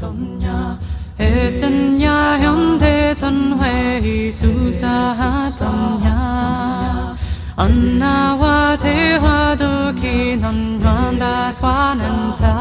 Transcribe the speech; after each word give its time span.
Donya 0.00 0.78
Estenya 1.18 2.40
Hyonde 2.40 3.14
Tanhui 3.20 4.32
Susa 4.32 5.12
Donya 5.58 7.16
Anna 7.58 8.36
wa 8.40 8.76
te 8.76 9.18
wa 9.18 9.54
do 9.54 9.92
ki 9.92 10.36
non 10.36 10.80
randa 10.82 11.52
swananta 11.52 12.56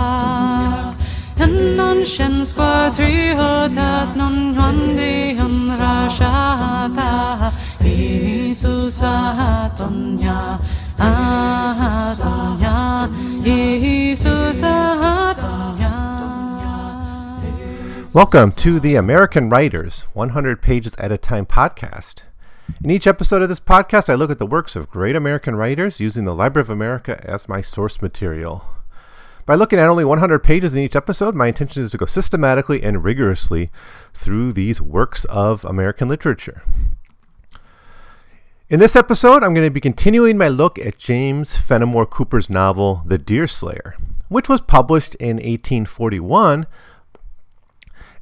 En 1.39 1.77
non 1.77 2.03
shen 2.03 2.43
squa 2.43 2.91
tri 2.93 3.31
ho 3.31 3.69
tat 3.71 4.15
non 4.17 4.53
hwandi 4.55 5.37
han 5.37 5.55
ra 5.79 6.09
sha 6.09 6.89
ta. 6.93 7.53
Jesus 13.41 14.61
a 14.63 15.33
donya 15.37 16.18
Welcome 18.11 18.53
to 18.53 18.79
the 18.79 18.95
American 18.95 19.49
Writers 19.49 20.07
100 20.13 20.63
Pages 20.63 20.95
at 20.95 21.11
a 21.11 21.17
Time 21.17 21.45
podcast. 21.45 22.23
In 22.83 22.89
each 22.89 23.05
episode 23.05 23.43
of 23.43 23.49
this 23.49 23.59
podcast, 23.59 24.09
I 24.09 24.15
look 24.15 24.31
at 24.31 24.39
the 24.39 24.47
works 24.47 24.75
of 24.75 24.89
great 24.89 25.15
American 25.15 25.55
writers 25.55 25.99
using 25.99 26.25
the 26.25 26.33
Library 26.33 26.63
of 26.63 26.71
America 26.71 27.21
as 27.23 27.47
my 27.47 27.61
source 27.61 28.01
material. 28.01 28.65
By 29.45 29.53
looking 29.53 29.77
at 29.77 29.87
only 29.87 30.03
100 30.03 30.39
pages 30.39 30.73
in 30.73 30.81
each 30.81 30.95
episode, 30.95 31.35
my 31.35 31.47
intention 31.47 31.83
is 31.83 31.91
to 31.91 31.99
go 31.99 32.07
systematically 32.07 32.81
and 32.81 33.03
rigorously 33.03 33.69
through 34.15 34.53
these 34.53 34.81
works 34.81 35.25
of 35.25 35.63
American 35.63 36.07
literature. 36.07 36.63
In 38.69 38.79
this 38.79 38.95
episode, 38.95 39.43
I'm 39.43 39.53
going 39.53 39.67
to 39.67 39.71
be 39.71 39.79
continuing 39.79 40.35
my 40.35 40.47
look 40.47 40.79
at 40.79 40.97
James 40.97 41.57
Fenimore 41.57 42.07
Cooper's 42.07 42.49
novel, 42.49 43.03
The 43.05 43.19
Deerslayer, 43.19 43.97
which 44.29 44.49
was 44.49 44.61
published 44.61 45.13
in 45.15 45.35
1841 45.35 46.65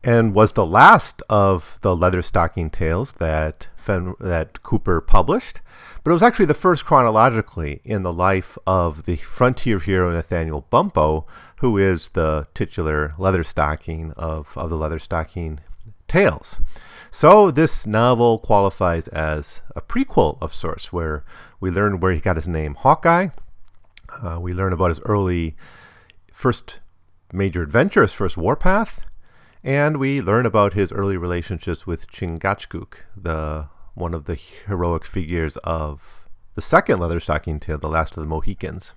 and 0.07 0.33
was 0.33 0.53
the 0.53 0.65
last 0.65 1.21
of 1.29 1.79
the 1.81 1.93
Leatherstocking 1.93 2.71
tales 2.71 3.11
that 3.19 3.67
Fen- 3.75 4.15
that 4.21 4.63
Cooper 4.63 5.01
published, 5.01 5.59
but 6.01 6.11
it 6.11 6.13
was 6.13 6.23
actually 6.23 6.45
the 6.45 6.53
first 6.53 6.85
chronologically 6.85 7.81
in 7.83 8.03
the 8.03 8.13
life 8.13 8.57
of 8.65 9.03
the 9.03 9.17
frontier 9.17 9.79
hero 9.79 10.13
Nathaniel 10.13 10.65
Bumppo, 10.71 11.25
who 11.57 11.77
is 11.77 12.09
the 12.09 12.47
titular 12.53 13.15
Leatherstocking 13.17 14.13
of, 14.13 14.57
of 14.57 14.69
the 14.69 14.77
Leatherstocking 14.77 15.59
tales. 16.07 16.61
So 17.11 17.51
this 17.51 17.85
novel 17.85 18.39
qualifies 18.39 19.09
as 19.09 19.61
a 19.75 19.81
prequel 19.81 20.37
of 20.41 20.55
sorts, 20.55 20.93
where 20.93 21.25
we 21.59 21.69
learn 21.69 21.99
where 21.99 22.13
he 22.13 22.21
got 22.21 22.37
his 22.37 22.47
name 22.47 22.75
Hawkeye. 22.75 23.27
Uh, 24.23 24.39
we 24.39 24.53
learn 24.53 24.71
about 24.71 24.87
his 24.87 25.01
early 25.01 25.57
first 26.31 26.79
major 27.33 27.61
adventure, 27.61 28.03
his 28.03 28.13
first 28.13 28.37
warpath, 28.37 29.03
and 29.67 29.97
we 29.97 30.21
learn 30.21 30.45
about 30.45 30.71
his 30.71 30.93
early 30.93 31.17
relationships 31.17 31.85
with 31.85 32.09
Chingachgook, 32.09 32.99
the 33.17 33.67
one 33.95 34.13
of 34.13 34.23
the 34.23 34.39
heroic 34.65 35.03
figures 35.03 35.57
of 35.57 36.25
the 36.55 36.61
second 36.61 36.99
Leatherstocking 36.99 37.59
tale, 37.59 37.77
The 37.77 37.89
Last 37.89 38.15
of 38.15 38.23
the 38.23 38.29
Mohicans. 38.29 38.93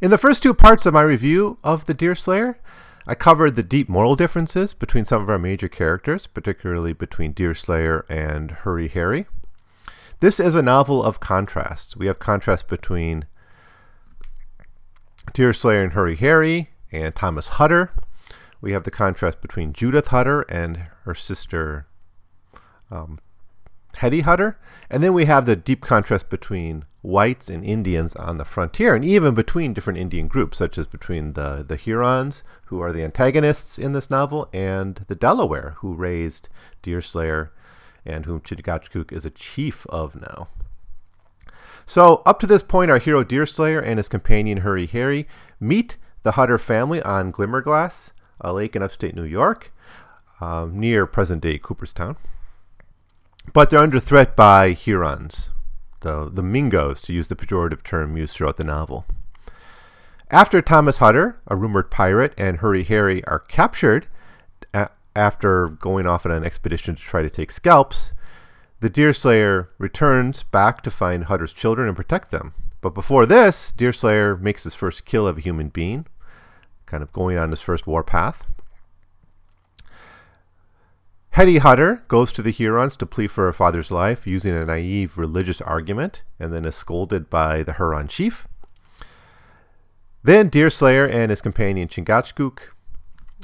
In 0.00 0.10
the 0.10 0.18
first 0.18 0.42
two 0.42 0.52
parts 0.52 0.86
of 0.86 0.94
my 0.94 1.02
review 1.02 1.58
of 1.62 1.86
The 1.86 1.94
Deerslayer, 1.94 2.58
I 3.06 3.14
covered 3.14 3.54
the 3.54 3.62
deep 3.62 3.88
moral 3.88 4.16
differences 4.16 4.74
between 4.74 5.04
some 5.04 5.22
of 5.22 5.30
our 5.30 5.38
major 5.38 5.68
characters, 5.68 6.26
particularly 6.26 6.92
between 6.92 7.30
Deerslayer 7.30 8.04
and 8.08 8.50
Hurry 8.50 8.88
Harry. 8.88 9.26
This 10.18 10.40
is 10.40 10.56
a 10.56 10.62
novel 10.62 11.00
of 11.00 11.20
contrast. 11.20 11.96
We 11.96 12.08
have 12.08 12.18
contrast 12.18 12.66
between 12.66 13.26
Deerslayer 15.32 15.84
and 15.84 15.92
Hurry 15.92 16.16
Harry 16.16 16.70
and 16.90 17.14
Thomas 17.14 17.50
Hutter. 17.50 17.92
We 18.60 18.72
have 18.72 18.84
the 18.84 18.90
contrast 18.90 19.40
between 19.40 19.72
Judith 19.72 20.08
Hutter 20.08 20.42
and 20.42 20.88
her 21.04 21.14
sister 21.14 21.86
um, 22.90 23.18
Hetty 23.96 24.20
Hutter. 24.20 24.58
And 24.90 25.02
then 25.02 25.14
we 25.14 25.24
have 25.26 25.46
the 25.46 25.56
deep 25.56 25.82
contrast 25.82 26.28
between 26.28 26.84
whites 27.02 27.48
and 27.48 27.64
Indians 27.64 28.14
on 28.16 28.36
the 28.36 28.44
frontier, 28.44 28.94
and 28.94 29.04
even 29.04 29.34
between 29.34 29.72
different 29.72 29.98
Indian 29.98 30.28
groups, 30.28 30.58
such 30.58 30.76
as 30.76 30.86
between 30.86 31.32
the, 31.32 31.64
the 31.66 31.76
Hurons, 31.76 32.42
who 32.66 32.80
are 32.80 32.92
the 32.92 33.02
antagonists 33.02 33.78
in 33.78 33.92
this 33.92 34.10
novel, 34.10 34.48
and 34.52 35.04
the 35.08 35.14
Delaware, 35.14 35.76
who 35.78 35.94
raised 35.94 36.48
Deerslayer 36.82 37.52
and 38.04 38.24
whom 38.24 38.40
Chingachgook 38.40 39.12
is 39.12 39.24
a 39.24 39.30
chief 39.30 39.86
of 39.88 40.16
now. 40.16 40.48
So, 41.84 42.22
up 42.24 42.38
to 42.40 42.46
this 42.46 42.62
point, 42.62 42.90
our 42.90 42.98
hero 42.98 43.24
Deerslayer 43.24 43.80
and 43.80 43.98
his 43.98 44.08
companion 44.08 44.58
Hurry 44.58 44.86
Harry 44.86 45.26
meet 45.58 45.96
the 46.22 46.32
Hutter 46.32 46.58
family 46.58 47.02
on 47.02 47.32
Glimmerglass, 47.32 48.12
a 48.40 48.52
lake 48.52 48.76
in 48.76 48.82
upstate 48.82 49.14
New 49.14 49.24
York, 49.24 49.72
um, 50.40 50.78
near 50.78 51.06
present 51.06 51.42
day 51.42 51.58
Cooperstown. 51.58 52.16
But 53.52 53.70
they're 53.70 53.80
under 53.80 54.00
threat 54.00 54.36
by 54.36 54.72
Hurons, 54.72 55.50
the, 56.00 56.30
the 56.32 56.42
Mingos, 56.42 57.00
to 57.02 57.12
use 57.12 57.28
the 57.28 57.36
pejorative 57.36 57.82
term 57.82 58.16
used 58.16 58.34
throughout 58.34 58.56
the 58.56 58.64
novel. 58.64 59.06
After 60.30 60.62
Thomas 60.62 60.98
Hutter, 60.98 61.40
a 61.48 61.56
rumored 61.56 61.90
pirate, 61.90 62.34
and 62.38 62.58
Hurry 62.58 62.84
Harry 62.84 63.24
are 63.24 63.40
captured 63.40 64.06
a- 64.72 64.90
after 65.16 65.68
going 65.68 66.06
off 66.06 66.24
on 66.24 66.32
an 66.32 66.44
expedition 66.44 66.94
to 66.94 67.02
try 67.02 67.22
to 67.22 67.30
take 67.30 67.50
scalps, 67.50 68.12
the 68.78 68.88
Deerslayer 68.88 69.70
returns 69.76 70.42
back 70.44 70.82
to 70.82 70.90
find 70.90 71.24
Hutter's 71.24 71.52
children 71.52 71.88
and 71.88 71.96
protect 71.96 72.30
them. 72.30 72.54
But 72.80 72.94
before 72.94 73.26
this, 73.26 73.72
Deerslayer 73.72 74.36
makes 74.36 74.62
his 74.62 74.74
first 74.74 75.04
kill 75.04 75.26
of 75.26 75.38
a 75.38 75.42
human 75.42 75.68
being, 75.68 76.06
kind 76.90 77.02
of 77.02 77.12
going 77.12 77.38
on 77.38 77.50
his 77.50 77.60
first 77.60 77.86
warpath. 77.86 78.46
Hetty 81.30 81.58
Hutter 81.58 82.02
goes 82.08 82.32
to 82.32 82.42
the 82.42 82.50
Hurons 82.50 82.96
to 82.96 83.06
plead 83.06 83.30
for 83.30 83.44
her 83.44 83.52
father's 83.52 83.92
life 83.92 84.26
using 84.26 84.52
a 84.52 84.66
naive 84.66 85.16
religious 85.16 85.60
argument 85.60 86.24
and 86.40 86.52
then 86.52 86.64
is 86.64 86.74
scolded 86.74 87.30
by 87.30 87.62
the 87.62 87.74
Huron 87.74 88.08
chief. 88.08 88.48
Then 90.24 90.48
Deerslayer 90.48 91.06
and 91.06 91.30
his 91.30 91.40
companion 91.40 91.88
Chingachgook, 91.88 92.58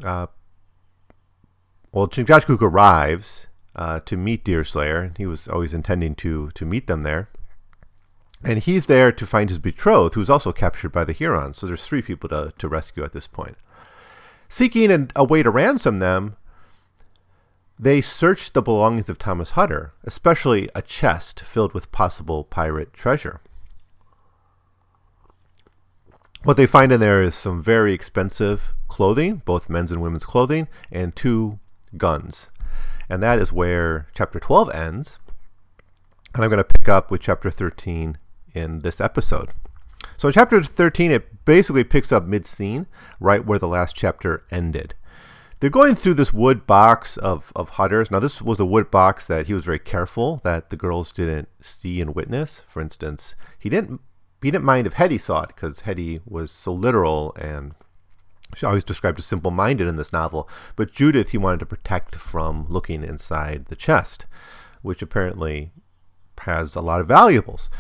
uh, 0.04 0.26
well, 1.92 2.08
Chingachgook 2.08 2.60
arrives 2.60 3.46
uh, 3.76 4.00
to 4.00 4.16
meet 4.16 4.44
Deerslayer. 4.44 5.00
And 5.00 5.16
he 5.16 5.24
was 5.24 5.46
always 5.46 5.72
intending 5.72 6.16
to, 6.16 6.50
to 6.50 6.66
meet 6.66 6.88
them 6.88 7.02
there. 7.02 7.30
And 8.46 8.60
he's 8.60 8.86
there 8.86 9.10
to 9.10 9.26
find 9.26 9.50
his 9.50 9.58
betrothed, 9.58 10.14
who's 10.14 10.30
also 10.30 10.52
captured 10.52 10.90
by 10.90 11.02
the 11.04 11.12
Hurons. 11.12 11.58
So 11.58 11.66
there's 11.66 11.84
three 11.84 12.00
people 12.00 12.28
to, 12.28 12.52
to 12.56 12.68
rescue 12.68 13.02
at 13.02 13.12
this 13.12 13.26
point. 13.26 13.56
Seeking 14.48 14.92
an, 14.92 15.10
a 15.16 15.24
way 15.24 15.42
to 15.42 15.50
ransom 15.50 15.98
them, 15.98 16.36
they 17.76 18.00
search 18.00 18.52
the 18.52 18.62
belongings 18.62 19.10
of 19.10 19.18
Thomas 19.18 19.50
Hutter, 19.50 19.94
especially 20.04 20.68
a 20.76 20.80
chest 20.80 21.40
filled 21.40 21.74
with 21.74 21.90
possible 21.90 22.44
pirate 22.44 22.92
treasure. 22.92 23.40
What 26.44 26.56
they 26.56 26.66
find 26.66 26.92
in 26.92 27.00
there 27.00 27.20
is 27.20 27.34
some 27.34 27.60
very 27.60 27.92
expensive 27.92 28.74
clothing, 28.86 29.42
both 29.44 29.68
men's 29.68 29.90
and 29.90 30.00
women's 30.00 30.24
clothing, 30.24 30.68
and 30.92 31.16
two 31.16 31.58
guns. 31.96 32.52
And 33.08 33.20
that 33.24 33.40
is 33.40 33.52
where 33.52 34.06
chapter 34.14 34.38
12 34.38 34.72
ends. 34.72 35.18
And 36.32 36.44
I'm 36.44 36.50
going 36.50 36.62
to 36.62 36.78
pick 36.78 36.88
up 36.88 37.10
with 37.10 37.22
chapter 37.22 37.50
13 37.50 38.18
in 38.56 38.80
this 38.80 39.00
episode. 39.00 39.50
So 40.16 40.28
in 40.28 40.34
chapter 40.34 40.62
13, 40.62 41.10
it 41.10 41.44
basically 41.44 41.84
picks 41.84 42.12
up 42.12 42.24
mid 42.24 42.46
scene, 42.46 42.86
right 43.20 43.44
where 43.44 43.58
the 43.58 43.68
last 43.68 43.96
chapter 43.96 44.44
ended. 44.50 44.94
They're 45.60 45.70
going 45.70 45.94
through 45.94 46.14
this 46.14 46.34
wood 46.34 46.66
box 46.66 47.16
of, 47.16 47.50
of 47.56 47.70
Hutters. 47.70 48.10
Now, 48.10 48.18
this 48.18 48.42
was 48.42 48.60
a 48.60 48.66
wood 48.66 48.90
box 48.90 49.26
that 49.26 49.46
he 49.46 49.54
was 49.54 49.64
very 49.64 49.78
careful 49.78 50.40
that 50.44 50.68
the 50.68 50.76
girls 50.76 51.12
didn't 51.12 51.48
see 51.60 52.00
and 52.00 52.14
witness. 52.14 52.62
For 52.68 52.82
instance, 52.82 53.34
he 53.58 53.68
didn't 53.68 54.00
he 54.42 54.50
didn't 54.50 54.66
mind 54.66 54.86
if 54.86 54.92
Hetty 54.92 55.16
saw 55.16 55.42
it 55.42 55.48
because 55.48 55.80
Hetty 55.80 56.20
was 56.26 56.52
so 56.52 56.72
literal 56.72 57.34
and 57.40 57.74
she 58.54 58.66
always 58.66 58.84
described 58.84 59.18
as 59.18 59.24
simple 59.24 59.50
minded 59.50 59.88
in 59.88 59.96
this 59.96 60.12
novel. 60.12 60.48
But 60.76 60.92
Judith, 60.92 61.30
he 61.30 61.38
wanted 61.38 61.60
to 61.60 61.66
protect 61.66 62.16
from 62.16 62.66
looking 62.68 63.02
inside 63.02 63.66
the 63.66 63.76
chest, 63.76 64.26
which 64.82 65.00
apparently 65.00 65.72
has 66.42 66.76
a 66.76 66.82
lot 66.82 67.00
of 67.00 67.08
valuables 67.08 67.70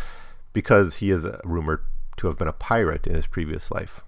because 0.56 0.94
he 0.96 1.10
is 1.10 1.26
rumored 1.44 1.84
to 2.16 2.28
have 2.28 2.38
been 2.38 2.48
a 2.48 2.52
pirate 2.54 3.06
in 3.06 3.14
his 3.14 3.26
previous 3.26 3.70
life. 3.70 4.00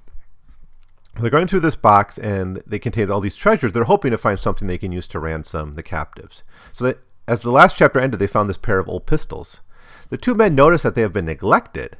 They're 1.20 1.28
going 1.28 1.46
through 1.46 1.60
this 1.60 1.76
box 1.76 2.16
and 2.16 2.62
they 2.66 2.78
contain 2.78 3.10
all 3.10 3.20
these 3.20 3.36
treasures. 3.36 3.74
They're 3.74 3.84
hoping 3.84 4.12
to 4.12 4.16
find 4.16 4.40
something 4.40 4.66
they 4.66 4.78
can 4.78 4.90
use 4.90 5.06
to 5.08 5.18
ransom 5.18 5.74
the 5.74 5.82
captives. 5.82 6.42
So 6.72 6.86
that 6.86 7.00
as 7.26 7.42
the 7.42 7.50
last 7.50 7.76
chapter 7.76 8.00
ended, 8.00 8.18
they 8.18 8.26
found 8.26 8.48
this 8.48 8.56
pair 8.56 8.78
of 8.78 8.88
old 8.88 9.04
pistols. 9.04 9.60
The 10.08 10.16
two 10.16 10.34
men 10.34 10.54
notice 10.54 10.84
that 10.84 10.94
they 10.94 11.02
have 11.02 11.12
been 11.12 11.26
neglected, 11.26 11.98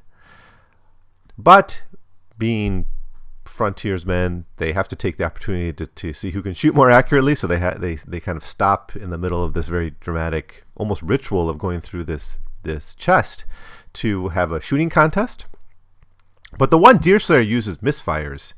but 1.37 1.83
being 2.39 2.87
frontiersmen, 3.45 4.47
they 4.57 4.73
have 4.73 4.89
to 4.89 4.97
take 4.97 5.19
the 5.19 5.25
opportunity 5.25 5.75
to, 5.75 5.87
to 5.87 6.15
see 6.15 6.31
who 6.31 6.41
can 6.41 6.55
shoot 6.55 6.75
more 6.75 6.91
accurately. 6.91 7.35
So 7.35 7.47
they 7.47 7.61
ha- 7.61 7.77
they 7.79 7.97
they 7.97 8.19
kind 8.19 8.39
of 8.39 8.47
stop 8.47 8.97
in 8.97 9.11
the 9.11 9.19
middle 9.19 9.45
of 9.45 9.53
this 9.53 9.69
very 9.69 9.91
dramatic, 10.01 10.65
almost 10.75 11.03
ritual 11.03 11.51
of 11.51 11.59
going 11.59 11.83
through 11.83 12.05
this 12.05 12.39
this 12.63 12.95
chest 12.95 13.45
to 13.99 14.29
have 14.29 14.53
a 14.53 14.61
shooting 14.61 14.91
contest. 14.91 15.47
But 16.57 16.71
the 16.71 16.79
one 16.79 16.99
Deerslayer 16.99 17.41
uses 17.41 17.79
misfires, 17.79 18.55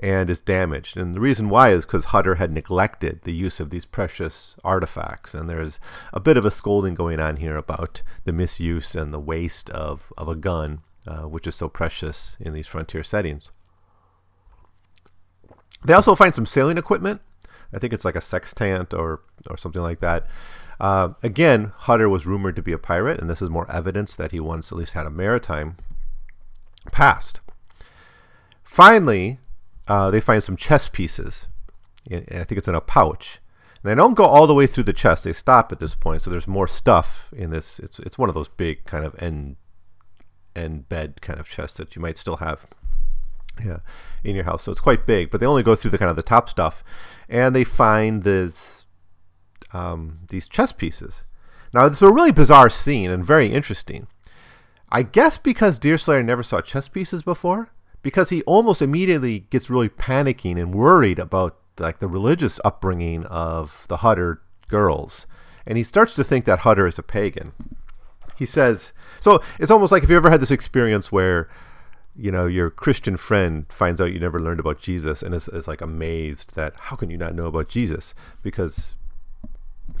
and 0.00 0.30
is 0.30 0.40
damaged. 0.40 0.96
And 0.96 1.14
the 1.14 1.20
reason 1.20 1.50
why 1.50 1.70
is 1.70 1.84
because 1.84 2.06
Hutter 2.06 2.36
had 2.36 2.50
neglected 2.50 3.20
the 3.22 3.34
use 3.34 3.60
of 3.60 3.68
these 3.68 3.84
precious 3.84 4.56
artifacts. 4.64 5.34
And 5.34 5.48
there's 5.48 5.78
a 6.12 6.18
bit 6.18 6.38
of 6.38 6.46
a 6.46 6.50
scolding 6.50 6.94
going 6.94 7.20
on 7.20 7.36
here 7.36 7.56
about 7.56 8.00
the 8.24 8.32
misuse 8.32 8.94
and 8.94 9.12
the 9.12 9.20
waste 9.20 9.68
of, 9.70 10.10
of 10.16 10.26
a 10.26 10.34
gun, 10.34 10.80
uh, 11.06 11.28
which 11.28 11.46
is 11.46 11.54
so 11.54 11.68
precious 11.68 12.38
in 12.40 12.54
these 12.54 12.66
frontier 12.66 13.04
settings. 13.04 13.50
They 15.84 15.92
also 15.92 16.14
find 16.14 16.34
some 16.34 16.46
sailing 16.46 16.78
equipment. 16.78 17.20
I 17.72 17.78
think 17.78 17.92
it's 17.92 18.04
like 18.04 18.16
a 18.16 18.22
sextant 18.22 18.94
or, 18.94 19.20
or 19.48 19.58
something 19.58 19.82
like 19.82 20.00
that. 20.00 20.26
Uh, 20.80 21.10
again, 21.22 21.72
Hutter 21.76 22.08
was 22.08 22.26
rumored 22.26 22.56
to 22.56 22.62
be 22.62 22.72
a 22.72 22.78
pirate, 22.78 23.20
and 23.20 23.28
this 23.28 23.42
is 23.42 23.50
more 23.50 23.70
evidence 23.70 24.16
that 24.16 24.32
he 24.32 24.40
once 24.40 24.72
at 24.72 24.78
least 24.78 24.94
had 24.94 25.06
a 25.06 25.10
maritime 25.10 25.76
past. 26.90 27.40
Finally, 28.64 29.38
uh, 29.86 30.10
they 30.10 30.20
find 30.20 30.42
some 30.42 30.56
chess 30.56 30.88
pieces. 30.88 31.48
I 32.10 32.44
think 32.44 32.52
it's 32.52 32.68
in 32.68 32.74
a 32.74 32.80
pouch. 32.80 33.40
And 33.82 33.90
they 33.90 33.94
don't 33.94 34.14
go 34.14 34.24
all 34.24 34.46
the 34.46 34.54
way 34.54 34.66
through 34.66 34.84
the 34.84 34.92
chest. 34.94 35.24
They 35.24 35.34
stop 35.34 35.70
at 35.70 35.80
this 35.80 35.94
point, 35.94 36.22
so 36.22 36.30
there's 36.30 36.48
more 36.48 36.68
stuff 36.68 37.28
in 37.36 37.50
this. 37.50 37.78
It's 37.78 37.98
it's 37.98 38.18
one 38.18 38.28
of 38.28 38.34
those 38.34 38.48
big 38.48 38.84
kind 38.84 39.04
of 39.04 39.20
end 39.22 39.56
end 40.56 40.88
bed 40.88 41.20
kind 41.20 41.38
of 41.38 41.48
chests 41.48 41.76
that 41.78 41.94
you 41.94 42.02
might 42.02 42.18
still 42.18 42.36
have 42.36 42.66
yeah, 43.64 43.78
in 44.24 44.34
your 44.34 44.44
house. 44.44 44.62
So 44.64 44.72
it's 44.72 44.80
quite 44.80 45.06
big, 45.06 45.30
but 45.30 45.40
they 45.40 45.46
only 45.46 45.62
go 45.62 45.74
through 45.74 45.90
the 45.90 45.98
kind 45.98 46.10
of 46.10 46.16
the 46.16 46.22
top 46.22 46.48
stuff, 46.48 46.82
and 47.28 47.54
they 47.54 47.64
find 47.64 48.22
this 48.22 48.79
um, 49.72 50.20
these 50.28 50.48
chess 50.48 50.72
pieces. 50.72 51.24
Now 51.72 51.86
it's 51.86 52.02
a 52.02 52.10
really 52.10 52.32
bizarre 52.32 52.70
scene 52.70 53.10
and 53.10 53.24
very 53.24 53.48
interesting. 53.48 54.06
I 54.90 55.02
guess 55.02 55.38
because 55.38 55.78
Deerslayer 55.78 56.22
never 56.22 56.42
saw 56.42 56.60
chess 56.60 56.88
pieces 56.88 57.22
before, 57.22 57.70
because 58.02 58.30
he 58.30 58.42
almost 58.42 58.82
immediately 58.82 59.40
gets 59.50 59.70
really 59.70 59.88
panicking 59.88 60.58
and 60.58 60.74
worried 60.74 61.18
about 61.18 61.56
like 61.78 62.00
the 62.00 62.08
religious 62.08 62.58
upbringing 62.64 63.24
of 63.26 63.86
the 63.88 63.98
Hutter 63.98 64.42
girls, 64.68 65.26
and 65.66 65.78
he 65.78 65.84
starts 65.84 66.14
to 66.14 66.24
think 66.24 66.44
that 66.44 66.60
Hutter 66.60 66.86
is 66.86 66.98
a 66.98 67.02
pagan. 67.02 67.52
He 68.36 68.46
says, 68.46 68.92
so 69.20 69.40
it's 69.58 69.70
almost 69.70 69.92
like 69.92 70.02
if 70.02 70.10
you 70.10 70.16
ever 70.16 70.30
had 70.30 70.40
this 70.40 70.50
experience 70.50 71.12
where 71.12 71.48
you 72.16 72.32
know 72.32 72.46
your 72.46 72.70
christian 72.70 73.16
friend 73.16 73.66
finds 73.70 74.00
out 74.00 74.12
you 74.12 74.18
never 74.18 74.40
learned 74.40 74.58
about 74.58 74.80
jesus 74.80 75.22
and 75.22 75.32
is, 75.32 75.48
is 75.48 75.68
like 75.68 75.80
amazed 75.80 76.56
that 76.56 76.74
how 76.76 76.96
can 76.96 77.08
you 77.08 77.16
not 77.16 77.34
know 77.34 77.46
about 77.46 77.68
jesus 77.68 78.14
because 78.42 78.94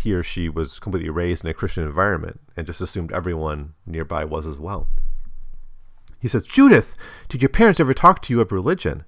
he 0.00 0.14
or 0.14 0.22
she 0.22 0.48
was 0.48 0.78
completely 0.78 1.10
raised 1.10 1.44
in 1.44 1.50
a 1.50 1.54
christian 1.54 1.84
environment 1.84 2.40
and 2.56 2.66
just 2.66 2.80
assumed 2.80 3.12
everyone 3.12 3.74
nearby 3.86 4.24
was 4.24 4.46
as 4.46 4.58
well 4.58 4.88
he 6.18 6.28
says 6.28 6.44
judith 6.44 6.94
did 7.28 7.42
your 7.42 7.48
parents 7.48 7.80
ever 7.80 7.94
talk 7.94 8.20
to 8.22 8.32
you 8.32 8.40
of 8.40 8.52
religion 8.52 9.04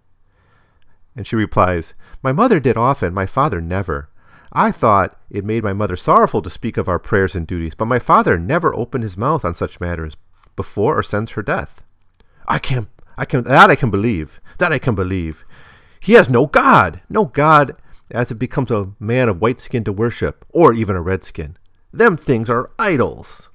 and 1.16 1.26
she 1.26 1.36
replies 1.36 1.94
my 2.22 2.32
mother 2.32 2.60
did 2.60 2.76
often 2.76 3.12
my 3.12 3.26
father 3.26 3.60
never 3.60 4.08
I 4.52 4.70
thought 4.70 5.18
it 5.30 5.46
made 5.46 5.64
my 5.64 5.72
mother 5.72 5.96
sorrowful 5.96 6.42
to 6.42 6.50
speak 6.50 6.76
of 6.76 6.86
our 6.86 6.98
prayers 6.98 7.34
and 7.34 7.46
duties, 7.46 7.74
but 7.74 7.86
my 7.86 7.98
father 7.98 8.38
never 8.38 8.74
opened 8.74 9.02
his 9.02 9.16
mouth 9.16 9.44
on 9.46 9.54
such 9.54 9.80
matters 9.80 10.14
before 10.56 10.98
or 10.98 11.02
since 11.02 11.32
her 11.32 11.42
death. 11.42 11.82
I 12.46 12.58
can't 12.58 12.88
I 13.16 13.24
can 13.24 13.44
that 13.44 13.70
I 13.70 13.74
can 13.74 13.90
believe. 13.90 14.40
That 14.58 14.72
I 14.72 14.78
can 14.78 14.94
believe. 14.94 15.44
He 16.00 16.14
has 16.14 16.28
no 16.28 16.46
God, 16.46 17.00
no 17.08 17.24
God 17.24 17.76
as 18.12 18.30
it 18.30 18.36
becomes 18.36 18.70
a 18.70 18.92
man 19.00 19.28
of 19.28 19.40
white 19.40 19.58
skin 19.58 19.84
to 19.84 19.92
worship, 19.92 20.44
or 20.50 20.72
even 20.72 20.94
a 20.94 21.02
red 21.02 21.24
skin. 21.24 21.56
Them 21.92 22.16
things 22.16 22.48
are 22.48 22.70
idols. 22.78 23.50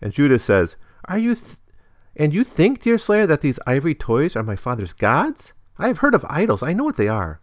And 0.00 0.12
Judith 0.12 0.42
says, 0.42 0.76
Are 1.06 1.18
you 1.18 1.34
th- 1.34 1.56
and 2.16 2.32
you 2.32 2.42
think, 2.42 2.80
Deerslayer, 2.80 3.26
that 3.26 3.42
these 3.42 3.60
ivory 3.66 3.94
toys 3.94 4.34
are 4.34 4.42
my 4.42 4.56
father's 4.56 4.92
gods? 4.92 5.52
I 5.78 5.86
have 5.86 5.98
heard 5.98 6.14
of 6.14 6.24
idols. 6.28 6.62
I 6.62 6.72
know 6.72 6.84
what 6.84 6.96
they 6.96 7.08
are. 7.08 7.40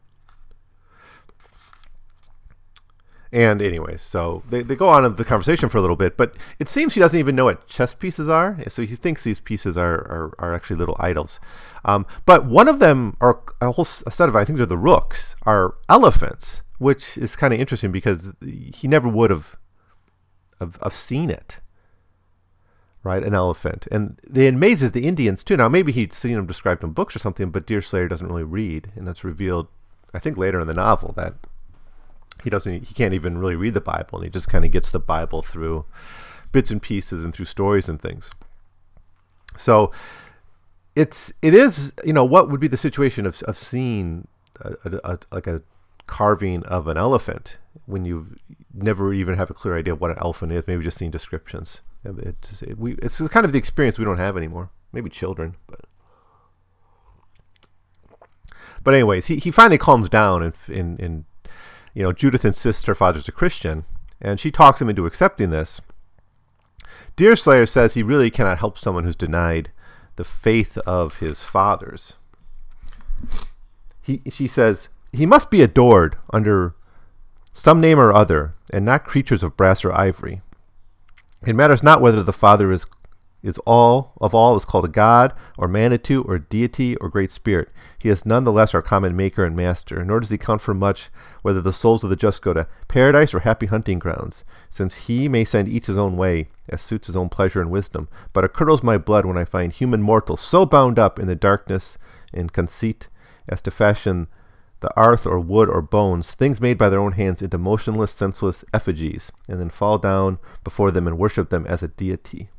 And 3.36 3.62
anyways, 3.62 4.02
so 4.02 4.44
they, 4.50 4.64
they 4.64 4.78
go 4.78 4.88
on 4.88 5.04
in 5.04 5.18
the 5.18 5.26
conversation 5.26 5.68
for 5.68 5.78
a 5.78 5.82
little 5.82 5.98
bit, 5.98 6.16
but 6.16 6.38
it 6.58 6.70
seems 6.70 6.94
he 6.94 7.02
doesn't 7.02 7.20
even 7.20 7.36
know 7.36 7.44
what 7.44 7.68
chess 7.68 7.94
pieces 7.94 8.30
are. 8.30 8.58
So 8.70 8.84
he 8.84 8.96
thinks 8.96 9.26
these 9.26 9.42
pieces 9.42 9.78
are, 9.78 9.96
are, 9.96 10.36
are 10.40 10.56
actually 10.56 10.78
little 10.78 10.96
idols. 11.02 11.42
Um, 11.84 12.06
but 12.26 12.46
one 12.46 12.70
of 12.70 12.80
them, 12.80 13.18
or 13.20 13.44
a 13.60 13.74
whole 13.74 13.84
set 13.84 14.30
of, 14.30 14.38
I 14.38 14.46
think 14.46 14.56
they're 14.56 14.66
the 14.66 14.78
rooks, 14.78 15.36
are 15.44 15.76
elephants, 15.90 16.64
which 16.78 17.18
is 17.18 17.36
kind 17.36 17.54
of 17.54 17.60
interesting 17.60 17.92
because 17.92 18.32
he 18.42 18.88
never 18.88 19.10
would 19.10 19.32
have, 19.32 19.58
have, 20.62 20.78
have 20.82 20.94
seen 20.94 21.30
it. 21.30 21.60
Right, 23.04 23.22
an 23.22 23.34
elephant. 23.34 23.86
And 23.92 24.18
it 24.34 24.54
amazes 24.54 24.94
the 24.94 25.06
Indians 25.06 25.44
too. 25.44 25.58
Now, 25.58 25.68
maybe 25.68 25.92
he'd 25.92 26.14
seen 26.14 26.36
them 26.36 26.46
described 26.46 26.86
in 26.86 26.92
books 26.92 27.18
or 27.18 27.20
something, 27.20 27.50
but 27.50 27.68
Deerslayer 27.68 28.08
doesn't 28.08 28.28
really 28.30 28.44
read. 28.44 28.94
And 28.96 29.06
that's 29.06 29.26
revealed, 29.26 29.68
I 30.14 30.20
think, 30.20 30.38
later 30.38 30.62
in 30.62 30.68
the 30.68 30.74
novel 30.74 31.14
that 31.18 31.34
he 32.44 32.50
doesn't 32.50 32.84
he 32.86 32.94
can't 32.94 33.14
even 33.14 33.38
really 33.38 33.56
read 33.56 33.74
the 33.74 33.82
Bible, 33.82 34.20
and 34.20 34.24
he 34.24 34.30
just 34.30 34.50
kind 34.50 34.66
of 34.66 34.72
gets 34.72 34.92
the 34.92 35.00
Bible 35.00 35.42
through 35.42 35.86
bits 36.52 36.72
and 36.72 36.82
pieces 36.82 37.24
and 37.24 37.34
through 37.34 37.46
stories 37.46 37.90
and 37.90 38.02
things. 38.02 38.32
So 39.58 39.92
it's 40.96 41.34
it 41.42 41.54
is 41.54 41.94
you 42.04 42.14
know 42.14 42.26
what 42.26 42.50
would 42.50 42.60
be 42.60 42.68
the 42.68 42.78
situation 42.78 43.26
of 43.26 43.42
of 43.44 43.58
seeing 43.58 44.28
a, 44.62 44.74
a, 44.86 45.00
a, 45.04 45.20
like 45.32 45.48
a 45.48 45.62
carving 46.08 46.64
of 46.64 46.88
an 46.88 46.98
elephant 46.98 47.58
when 47.86 48.06
you 48.06 48.36
never 48.74 49.14
even 49.14 49.36
have 49.36 49.50
a 49.50 49.54
clear 49.54 49.78
idea 49.78 49.94
of 49.94 50.02
what 50.02 50.12
an 50.12 50.18
elephant 50.20 50.52
is, 50.52 50.68
maybe 50.68 50.84
just 50.84 50.98
seeing 50.98 51.12
descriptions. 51.12 51.82
It's, 52.04 52.62
it, 52.62 52.78
we, 52.78 52.94
it's 53.02 53.20
kind 53.30 53.46
of 53.46 53.52
the 53.52 53.58
experience 53.58 53.98
we 53.98 54.06
don't 54.06 54.18
have 54.20 54.38
anymore. 54.38 54.70
Maybe 54.92 55.10
children, 55.10 55.56
but 55.68 55.82
but 58.84 58.94
anyways, 58.94 59.26
he, 59.26 59.38
he 59.38 59.52
finally 59.52 59.80
calms 59.80 60.10
down 60.10 60.44
and 60.44 60.54
in, 60.68 60.98
in 60.98 61.26
you 61.96 62.04
know, 62.04 62.12
Judith 62.12 62.46
insists 62.46 62.84
her 62.84 62.94
father's 62.94 63.28
a 63.28 63.32
Christian, 63.32 63.86
and 64.22 64.40
she 64.40 64.52
talks 64.52 64.82
him 64.82 64.90
into 64.90 65.08
accepting 65.08 65.50
this. 65.50 65.82
Deerslayer 67.16 67.66
says 67.66 67.94
he 67.94 68.04
really 68.04 68.30
cannot 68.30 68.60
help 68.60 68.78
someone 68.78 69.06
who's 69.06 69.16
denied 69.16 69.72
the 70.18 70.26
faith 70.26 70.78
of 70.80 71.20
his 71.20 71.42
fathers. 71.42 72.16
He, 74.02 74.22
she 74.30 74.48
says, 74.48 74.90
he 75.12 75.26
must 75.26 75.50
be 75.50 75.62
adored 75.62 76.18
under 76.32 76.76
some 77.54 77.80
name 77.80 78.00
or 78.00 78.14
other, 78.14 78.54
and 78.72 78.84
not 78.84 79.06
creatures 79.06 79.42
of 79.42 79.56
brass 79.56 79.86
or 79.86 79.98
ivory. 79.98 80.42
It 81.48 81.56
matters 81.56 81.82
not 81.82 82.02
whether 82.02 82.22
the 82.22 82.34
Father 82.34 82.72
is 82.72 82.86
is 83.46 83.60
all 83.60 84.14
of 84.20 84.34
all 84.34 84.56
is 84.56 84.66
called 84.66 84.86
a 84.86 84.90
God, 84.90 85.32
or 85.58 85.68
Manitou, 85.68 86.24
or 86.24 86.40
deity, 86.40 86.96
or 86.98 87.10
great 87.10 87.30
spirit. 87.30 87.70
He 88.00 88.10
is 88.10 88.26
none 88.26 88.44
the 88.44 88.52
less 88.52 88.74
our 88.74 88.82
common 88.82 89.16
maker 89.16 89.46
and 89.46 89.56
master, 89.56 90.04
nor 90.04 90.20
does 90.20 90.32
he 90.32 90.38
count 90.38 90.62
for 90.62 90.74
much 90.74 91.10
whether 91.44 91.62
the 91.62 91.72
souls 91.72 92.04
of 92.04 92.10
the 92.10 92.16
just 92.16 92.42
go 92.42 92.54
to 92.54 92.68
paradise 92.88 93.34
or 93.36 93.42
happy 93.42 93.68
hunting 93.68 94.00
grounds, 94.00 94.44
since 94.72 94.96
he 94.96 95.30
may 95.30 95.46
send 95.46 95.68
each 95.68 95.86
his 95.86 95.98
own 95.98 96.18
way, 96.18 96.48
as 96.68 96.82
suits 96.82 97.06
his 97.06 97.16
own 97.16 97.30
pleasure 97.30 97.62
and 97.62 97.70
wisdom. 97.70 98.10
But 98.34 98.44
it 98.44 98.54
curdles 98.54 98.82
my 98.82 98.98
blood 98.98 99.26
when 99.26 99.38
I 99.38 99.46
find 99.46 99.72
human 99.72 100.02
mortals 100.02 100.42
so 100.42 100.66
bound 100.66 100.98
up 100.98 101.20
in 101.20 101.28
the 101.28 101.36
darkness 101.36 102.00
and 102.34 102.52
conceit 102.52 103.08
as 103.48 103.62
to 103.62 103.72
fashion 103.72 104.28
the 104.80 104.92
earth 105.00 105.26
or 105.26 105.40
wood 105.40 105.70
or 105.70 105.82
bones, 105.82 106.34
things 106.34 106.60
made 106.60 106.78
by 106.78 106.90
their 106.90 107.00
own 107.00 107.14
hands, 107.14 107.42
into 107.42 107.58
motionless, 107.58 108.12
senseless 108.12 108.66
effigies, 108.74 109.32
and 109.48 109.60
then 109.60 109.70
fall 109.70 109.98
down 109.98 110.40
before 110.64 110.92
them 110.92 111.08
and 111.08 111.18
worship 111.18 111.50
them 111.50 111.66
as 111.68 111.82
a 111.82 111.88
deity. 111.88 112.50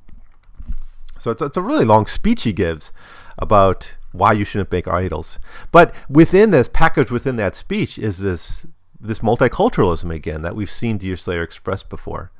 So 1.18 1.30
it's, 1.30 1.42
it's 1.42 1.56
a 1.56 1.62
really 1.62 1.84
long 1.84 2.06
speech 2.06 2.42
he 2.42 2.52
gives 2.52 2.92
about 3.38 3.94
why 4.12 4.32
you 4.32 4.44
shouldn't 4.44 4.72
make 4.72 4.88
idols. 4.88 5.38
But 5.72 5.94
within 6.08 6.50
this, 6.50 6.68
packaged 6.68 7.10
within 7.10 7.36
that 7.36 7.54
speech, 7.54 7.98
is 7.98 8.18
this 8.18 8.66
this 8.98 9.18
multiculturalism 9.20 10.12
again 10.14 10.42
that 10.42 10.56
we've 10.56 10.70
seen 10.70 10.98
Deerslayer 10.98 11.42
express 11.42 11.82
before, 11.82 12.32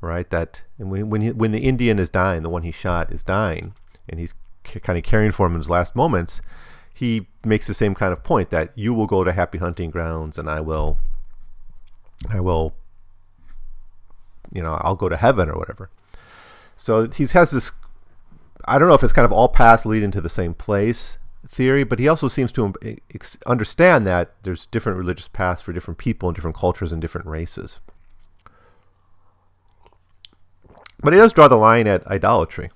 right? 0.00 0.28
That 0.30 0.62
when 0.78 1.10
when, 1.10 1.20
he, 1.20 1.30
when 1.32 1.52
the 1.52 1.60
Indian 1.60 1.98
is 1.98 2.10
dying, 2.10 2.42
the 2.42 2.50
one 2.50 2.62
he 2.62 2.72
shot 2.72 3.12
is 3.12 3.22
dying, 3.22 3.74
and 4.08 4.18
he's 4.18 4.34
c- 4.64 4.80
kind 4.80 4.98
of 4.98 5.04
caring 5.04 5.30
for 5.30 5.46
him 5.46 5.52
in 5.52 5.60
his 5.60 5.70
last 5.70 5.94
moments. 5.94 6.40
He 6.92 7.28
makes 7.44 7.66
the 7.66 7.74
same 7.74 7.94
kind 7.94 8.12
of 8.12 8.24
point 8.24 8.50
that 8.50 8.72
you 8.74 8.92
will 8.92 9.06
go 9.06 9.22
to 9.22 9.32
happy 9.32 9.58
hunting 9.58 9.90
grounds, 9.90 10.38
and 10.38 10.50
I 10.50 10.60
will, 10.60 10.98
I 12.28 12.40
will, 12.40 12.74
you 14.52 14.62
know, 14.62 14.80
I'll 14.80 14.96
go 14.96 15.08
to 15.08 15.16
heaven 15.16 15.48
or 15.48 15.58
whatever. 15.58 15.90
So 16.74 17.08
he 17.08 17.26
has 17.26 17.50
this 17.50 17.70
I 18.68 18.78
don't 18.78 18.88
know 18.88 18.94
if 18.94 19.02
it's 19.02 19.12
kind 19.12 19.24
of 19.24 19.32
all 19.32 19.48
paths 19.48 19.86
leading 19.86 20.10
to 20.12 20.20
the 20.20 20.28
same 20.28 20.54
place 20.54 21.18
theory, 21.48 21.84
but 21.84 21.98
he 21.98 22.08
also 22.08 22.28
seems 22.28 22.52
to 22.52 22.74
understand 23.46 24.06
that 24.06 24.34
there's 24.42 24.66
different 24.66 24.98
religious 24.98 25.28
paths 25.28 25.62
for 25.62 25.72
different 25.72 25.98
people 25.98 26.28
and 26.28 26.36
different 26.36 26.56
cultures 26.56 26.92
and 26.92 27.00
different 27.00 27.26
races. 27.26 27.80
But 31.00 31.12
he 31.12 31.18
does 31.18 31.32
draw 31.32 31.48
the 31.48 31.56
line 31.56 31.86
at 31.86 32.06
idolatry. 32.06 32.70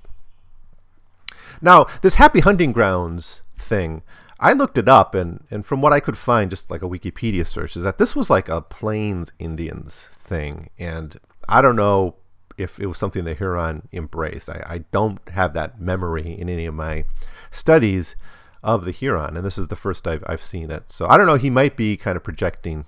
Now, 1.60 1.86
this 2.02 2.14
happy 2.14 2.40
hunting 2.40 2.72
grounds 2.72 3.42
thing, 3.56 4.02
I 4.40 4.52
looked 4.52 4.78
it 4.78 4.88
up, 4.88 5.14
and, 5.14 5.44
and 5.50 5.66
from 5.66 5.82
what 5.82 5.92
I 5.92 6.00
could 6.00 6.18
find, 6.18 6.50
just 6.50 6.70
like 6.70 6.82
a 6.82 6.88
Wikipedia 6.88 7.46
search, 7.46 7.76
is 7.76 7.82
that 7.82 7.98
this 7.98 8.16
was 8.16 8.30
like 8.30 8.48
a 8.48 8.62
Plains 8.62 9.32
Indians 9.38 10.08
thing. 10.12 10.70
And 10.78 11.16
I 11.48 11.62
don't 11.62 11.76
know 11.76 12.16
if 12.62 12.78
it 12.78 12.86
was 12.86 12.98
something 12.98 13.24
the 13.24 13.34
Huron 13.34 13.88
embraced. 13.92 14.48
I, 14.48 14.62
I 14.66 14.78
don't 14.90 15.18
have 15.30 15.52
that 15.54 15.80
memory 15.80 16.38
in 16.38 16.48
any 16.48 16.66
of 16.66 16.74
my 16.74 17.04
studies 17.50 18.16
of 18.62 18.84
the 18.84 18.92
Huron, 18.92 19.36
and 19.36 19.44
this 19.44 19.58
is 19.58 19.68
the 19.68 19.76
first 19.76 20.06
I've, 20.06 20.24
I've 20.26 20.42
seen 20.42 20.70
it. 20.70 20.90
So 20.90 21.06
I 21.06 21.16
don't 21.16 21.26
know. 21.26 21.34
He 21.34 21.50
might 21.50 21.76
be 21.76 21.96
kind 21.96 22.16
of 22.16 22.22
projecting 22.22 22.86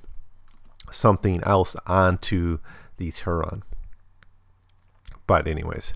something 0.91 1.43
else 1.45 1.75
onto 1.87 2.59
these 2.97 3.25
Huron. 3.25 3.63
But 5.27 5.47
anyways, 5.49 5.95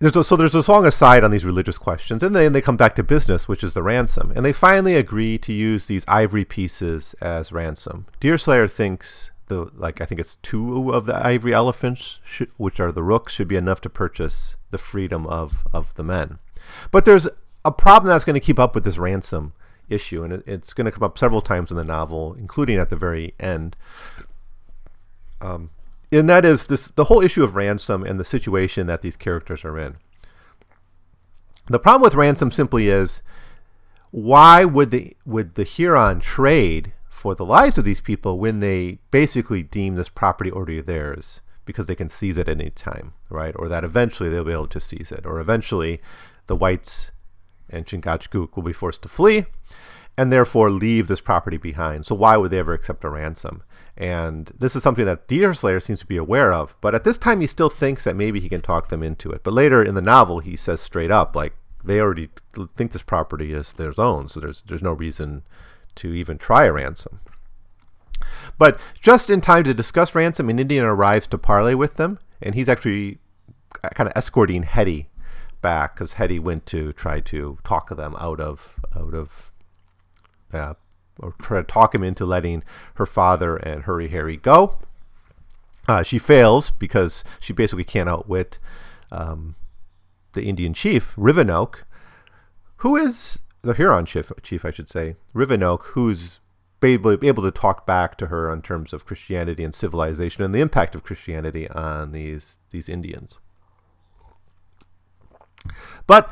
there's 0.00 0.14
a, 0.14 0.22
so 0.22 0.36
there's 0.36 0.54
a 0.54 0.70
long 0.70 0.86
aside 0.86 1.24
on 1.24 1.30
these 1.30 1.44
religious 1.44 1.78
questions, 1.78 2.22
and 2.22 2.36
then 2.36 2.52
they 2.52 2.60
come 2.60 2.76
back 2.76 2.94
to 2.96 3.02
business, 3.02 3.48
which 3.48 3.64
is 3.64 3.74
the 3.74 3.82
ransom, 3.82 4.32
and 4.36 4.44
they 4.44 4.52
finally 4.52 4.94
agree 4.94 5.38
to 5.38 5.52
use 5.52 5.86
these 5.86 6.04
ivory 6.06 6.44
pieces 6.44 7.14
as 7.20 7.50
ransom. 7.50 8.06
Deerslayer 8.20 8.68
thinks 8.68 9.32
the 9.48 9.70
like 9.74 10.00
I 10.00 10.04
think 10.04 10.20
it's 10.20 10.36
two 10.36 10.92
of 10.92 11.06
the 11.06 11.26
ivory 11.26 11.52
elephants, 11.52 12.18
should, 12.24 12.50
which 12.56 12.80
are 12.80 12.92
the 12.92 13.02
rooks, 13.02 13.34
should 13.34 13.48
be 13.48 13.56
enough 13.56 13.80
to 13.82 13.90
purchase 13.90 14.56
the 14.70 14.78
freedom 14.78 15.26
of 15.26 15.66
of 15.72 15.94
the 15.94 16.04
men. 16.04 16.38
But 16.90 17.04
there's 17.04 17.28
a 17.64 17.72
problem 17.72 18.08
that's 18.08 18.24
going 18.24 18.34
to 18.34 18.40
keep 18.40 18.58
up 18.58 18.74
with 18.74 18.84
this 18.84 18.98
ransom 18.98 19.52
issue, 19.88 20.22
and 20.22 20.32
it, 20.32 20.44
it's 20.46 20.72
going 20.72 20.84
to 20.84 20.92
come 20.92 21.02
up 21.02 21.18
several 21.18 21.40
times 21.40 21.70
in 21.70 21.76
the 21.76 21.84
novel, 21.84 22.34
including 22.34 22.78
at 22.78 22.90
the 22.90 22.96
very 22.96 23.34
end. 23.40 23.76
Um, 25.40 25.70
and 26.10 26.28
that 26.28 26.44
is 26.44 26.66
this 26.66 26.88
the 26.88 27.04
whole 27.04 27.20
issue 27.20 27.44
of 27.44 27.56
ransom 27.56 28.02
and 28.04 28.18
the 28.18 28.24
situation 28.24 28.86
that 28.86 29.02
these 29.02 29.16
characters 29.16 29.64
are 29.64 29.78
in. 29.78 29.96
The 31.66 31.78
problem 31.78 32.02
with 32.02 32.14
ransom 32.14 32.50
simply 32.50 32.88
is 32.88 33.22
why 34.10 34.64
would 34.64 34.90
the 34.90 35.16
would 35.26 35.54
the 35.54 35.64
Huron 35.64 36.20
trade 36.20 36.92
for 37.18 37.34
the 37.34 37.44
lives 37.44 37.76
of 37.76 37.84
these 37.84 38.00
people 38.00 38.38
when 38.38 38.60
they 38.60 38.98
basically 39.10 39.62
deem 39.62 39.96
this 39.96 40.08
property 40.08 40.50
already 40.50 40.80
theirs 40.80 41.40
because 41.64 41.86
they 41.86 41.94
can 41.94 42.08
seize 42.08 42.38
it 42.38 42.48
at 42.48 42.60
any 42.60 42.70
time, 42.70 43.12
right? 43.28 43.54
Or 43.58 43.68
that 43.68 43.84
eventually 43.84 44.30
they'll 44.30 44.44
be 44.44 44.52
able 44.52 44.68
to 44.68 44.80
seize 44.80 45.12
it, 45.12 45.26
or 45.26 45.38
eventually 45.38 46.00
the 46.46 46.56
whites 46.56 47.10
and 47.68 47.84
Chingachgook 47.84 48.56
will 48.56 48.62
be 48.62 48.72
forced 48.72 49.02
to 49.02 49.08
flee 49.08 49.46
and 50.16 50.32
therefore 50.32 50.70
leave 50.70 51.06
this 51.06 51.20
property 51.20 51.56
behind. 51.56 52.06
So 52.06 52.14
why 52.14 52.36
would 52.36 52.50
they 52.50 52.58
ever 52.58 52.72
accept 52.72 53.04
a 53.04 53.10
ransom? 53.10 53.62
And 53.96 54.52
this 54.58 54.74
is 54.74 54.82
something 54.82 55.04
that 55.04 55.28
Deerslayer 55.28 55.80
seems 55.80 56.00
to 56.00 56.06
be 56.06 56.16
aware 56.16 56.52
of. 56.52 56.76
But 56.80 56.94
at 56.94 57.04
this 57.04 57.18
time, 57.18 57.40
he 57.40 57.46
still 57.46 57.68
thinks 57.68 58.04
that 58.04 58.16
maybe 58.16 58.40
he 58.40 58.48
can 58.48 58.60
talk 58.60 58.88
them 58.88 59.02
into 59.02 59.30
it. 59.30 59.44
But 59.44 59.54
later 59.54 59.82
in 59.82 59.94
the 59.94 60.02
novel, 60.02 60.38
he 60.38 60.56
says 60.56 60.80
straight 60.80 61.10
up, 61.10 61.36
like, 61.36 61.52
they 61.84 62.00
already 62.00 62.30
think 62.76 62.92
this 62.92 63.02
property 63.02 63.52
is 63.52 63.72
their 63.72 63.92
own. 63.98 64.28
So 64.28 64.40
there's, 64.40 64.62
there's 64.62 64.82
no 64.82 64.92
reason 64.92 65.42
to 65.98 66.14
even 66.14 66.38
try 66.38 66.64
a 66.64 66.72
ransom. 66.72 67.20
But 68.58 68.78
just 69.00 69.30
in 69.30 69.40
time 69.40 69.64
to 69.64 69.74
discuss 69.74 70.14
ransom, 70.14 70.48
an 70.48 70.58
Indian 70.58 70.84
arrives 70.84 71.26
to 71.28 71.38
parley 71.38 71.74
with 71.74 71.94
them. 71.94 72.18
And 72.42 72.54
he's 72.54 72.68
actually 72.68 73.18
kind 73.94 74.08
of 74.08 74.16
escorting 74.16 74.64
Hetty 74.64 75.08
back 75.60 75.94
because 75.94 76.14
Hetty 76.14 76.38
went 76.38 76.66
to 76.66 76.92
try 76.92 77.20
to 77.20 77.58
talk 77.64 77.94
them 77.94 78.16
out 78.18 78.40
of 78.40 78.78
out 78.96 79.14
of 79.14 79.52
uh, 80.52 80.74
or 81.18 81.34
try 81.42 81.58
to 81.58 81.64
talk 81.64 81.94
him 81.94 82.04
into 82.04 82.24
letting 82.24 82.62
her 82.94 83.06
father 83.06 83.56
and 83.56 83.82
Hurry 83.82 84.08
Harry 84.08 84.36
go. 84.36 84.78
Uh, 85.88 86.02
she 86.02 86.18
fails 86.18 86.70
because 86.70 87.24
she 87.40 87.52
basically 87.52 87.84
can't 87.84 88.08
outwit 88.08 88.58
um, 89.10 89.56
the 90.34 90.42
Indian 90.42 90.74
chief, 90.74 91.14
Rivenoak, 91.16 91.76
who 92.76 92.94
is 92.94 93.40
the 93.62 93.74
Huron 93.74 94.06
chief, 94.06 94.32
chief 94.42 94.64
I 94.64 94.70
should 94.70 94.88
say, 94.88 95.16
Rivenoak, 95.34 95.82
who's 95.86 96.40
able, 96.82 97.18
able 97.24 97.42
to 97.42 97.50
talk 97.50 97.86
back 97.86 98.16
to 98.18 98.26
her 98.26 98.52
in 98.52 98.62
terms 98.62 98.92
of 98.92 99.04
Christianity 99.04 99.64
and 99.64 99.74
civilization 99.74 100.44
and 100.44 100.54
the 100.54 100.60
impact 100.60 100.94
of 100.94 101.02
Christianity 101.02 101.68
on 101.70 102.12
these 102.12 102.56
these 102.70 102.88
Indians. 102.88 103.34
But 106.06 106.30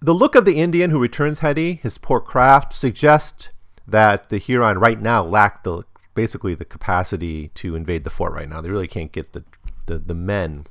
the 0.00 0.14
look 0.14 0.34
of 0.34 0.44
the 0.44 0.60
Indian 0.60 0.90
who 0.90 0.98
returns 0.98 1.40
Hetty, 1.40 1.74
his 1.82 1.98
poor 1.98 2.20
craft, 2.20 2.72
suggests 2.72 3.50
that 3.86 4.30
the 4.30 4.38
Huron 4.38 4.78
right 4.78 5.00
now 5.00 5.22
lack 5.24 5.64
the 5.64 5.82
basically 6.14 6.54
the 6.54 6.64
capacity 6.64 7.48
to 7.54 7.76
invade 7.76 8.04
the 8.04 8.10
fort 8.10 8.32
right 8.32 8.48
now. 8.48 8.60
They 8.60 8.70
really 8.70 8.88
can't 8.88 9.12
get 9.12 9.32
the, 9.32 9.44
the, 9.86 9.98
the 9.98 10.14
men 10.14 10.66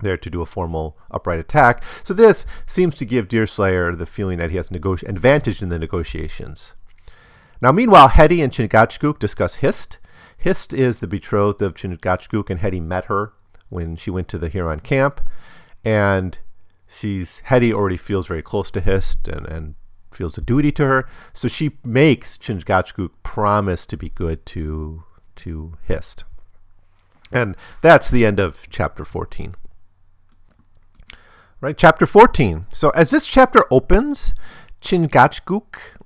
there 0.00 0.16
to 0.16 0.30
do 0.30 0.42
a 0.42 0.46
formal 0.46 0.96
upright 1.10 1.38
attack. 1.38 1.82
So 2.02 2.14
this 2.14 2.46
seems 2.66 2.96
to 2.96 3.04
give 3.04 3.28
Deerslayer 3.28 3.94
the 3.94 4.06
feeling 4.06 4.38
that 4.38 4.50
he 4.50 4.56
has 4.56 4.68
negoti- 4.68 5.08
advantage 5.08 5.62
in 5.62 5.68
the 5.68 5.78
negotiations. 5.78 6.74
Now, 7.60 7.72
meanwhile, 7.72 8.08
Hetty 8.08 8.42
and 8.42 8.52
Chingachgook 8.52 9.18
discuss 9.18 9.56
Hist. 9.56 9.98
Hist 10.36 10.74
is 10.74 11.00
the 11.00 11.06
betrothed 11.06 11.62
of 11.62 11.74
Chingachgook, 11.74 12.50
and 12.50 12.60
Hetty 12.60 12.80
met 12.80 13.06
her 13.06 13.32
when 13.70 13.96
she 13.96 14.10
went 14.10 14.28
to 14.28 14.38
the 14.38 14.48
Huron 14.48 14.80
camp. 14.80 15.20
And 15.84 16.38
she's 16.86 17.40
Hetty 17.44 17.72
already 17.72 17.96
feels 17.96 18.26
very 18.26 18.42
close 18.42 18.70
to 18.72 18.80
Hist 18.80 19.28
and, 19.28 19.46
and 19.46 19.74
feels 20.12 20.36
a 20.36 20.40
duty 20.40 20.72
to 20.72 20.84
her. 20.86 21.08
So 21.32 21.48
she 21.48 21.78
makes 21.84 22.36
Chingachgook 22.36 23.10
promise 23.22 23.86
to 23.86 23.96
be 23.96 24.10
good 24.10 24.44
to 24.46 25.04
to 25.36 25.76
Hist. 25.84 26.24
And 27.32 27.56
that's 27.80 28.08
the 28.08 28.24
end 28.24 28.38
of 28.38 28.68
chapter 28.70 29.04
14. 29.04 29.56
Right, 31.64 31.78
chapter 31.78 32.04
14. 32.04 32.66
So 32.72 32.90
as 32.90 33.08
this 33.08 33.26
chapter 33.26 33.64
opens, 33.70 34.34
Chingachgook 34.82 35.96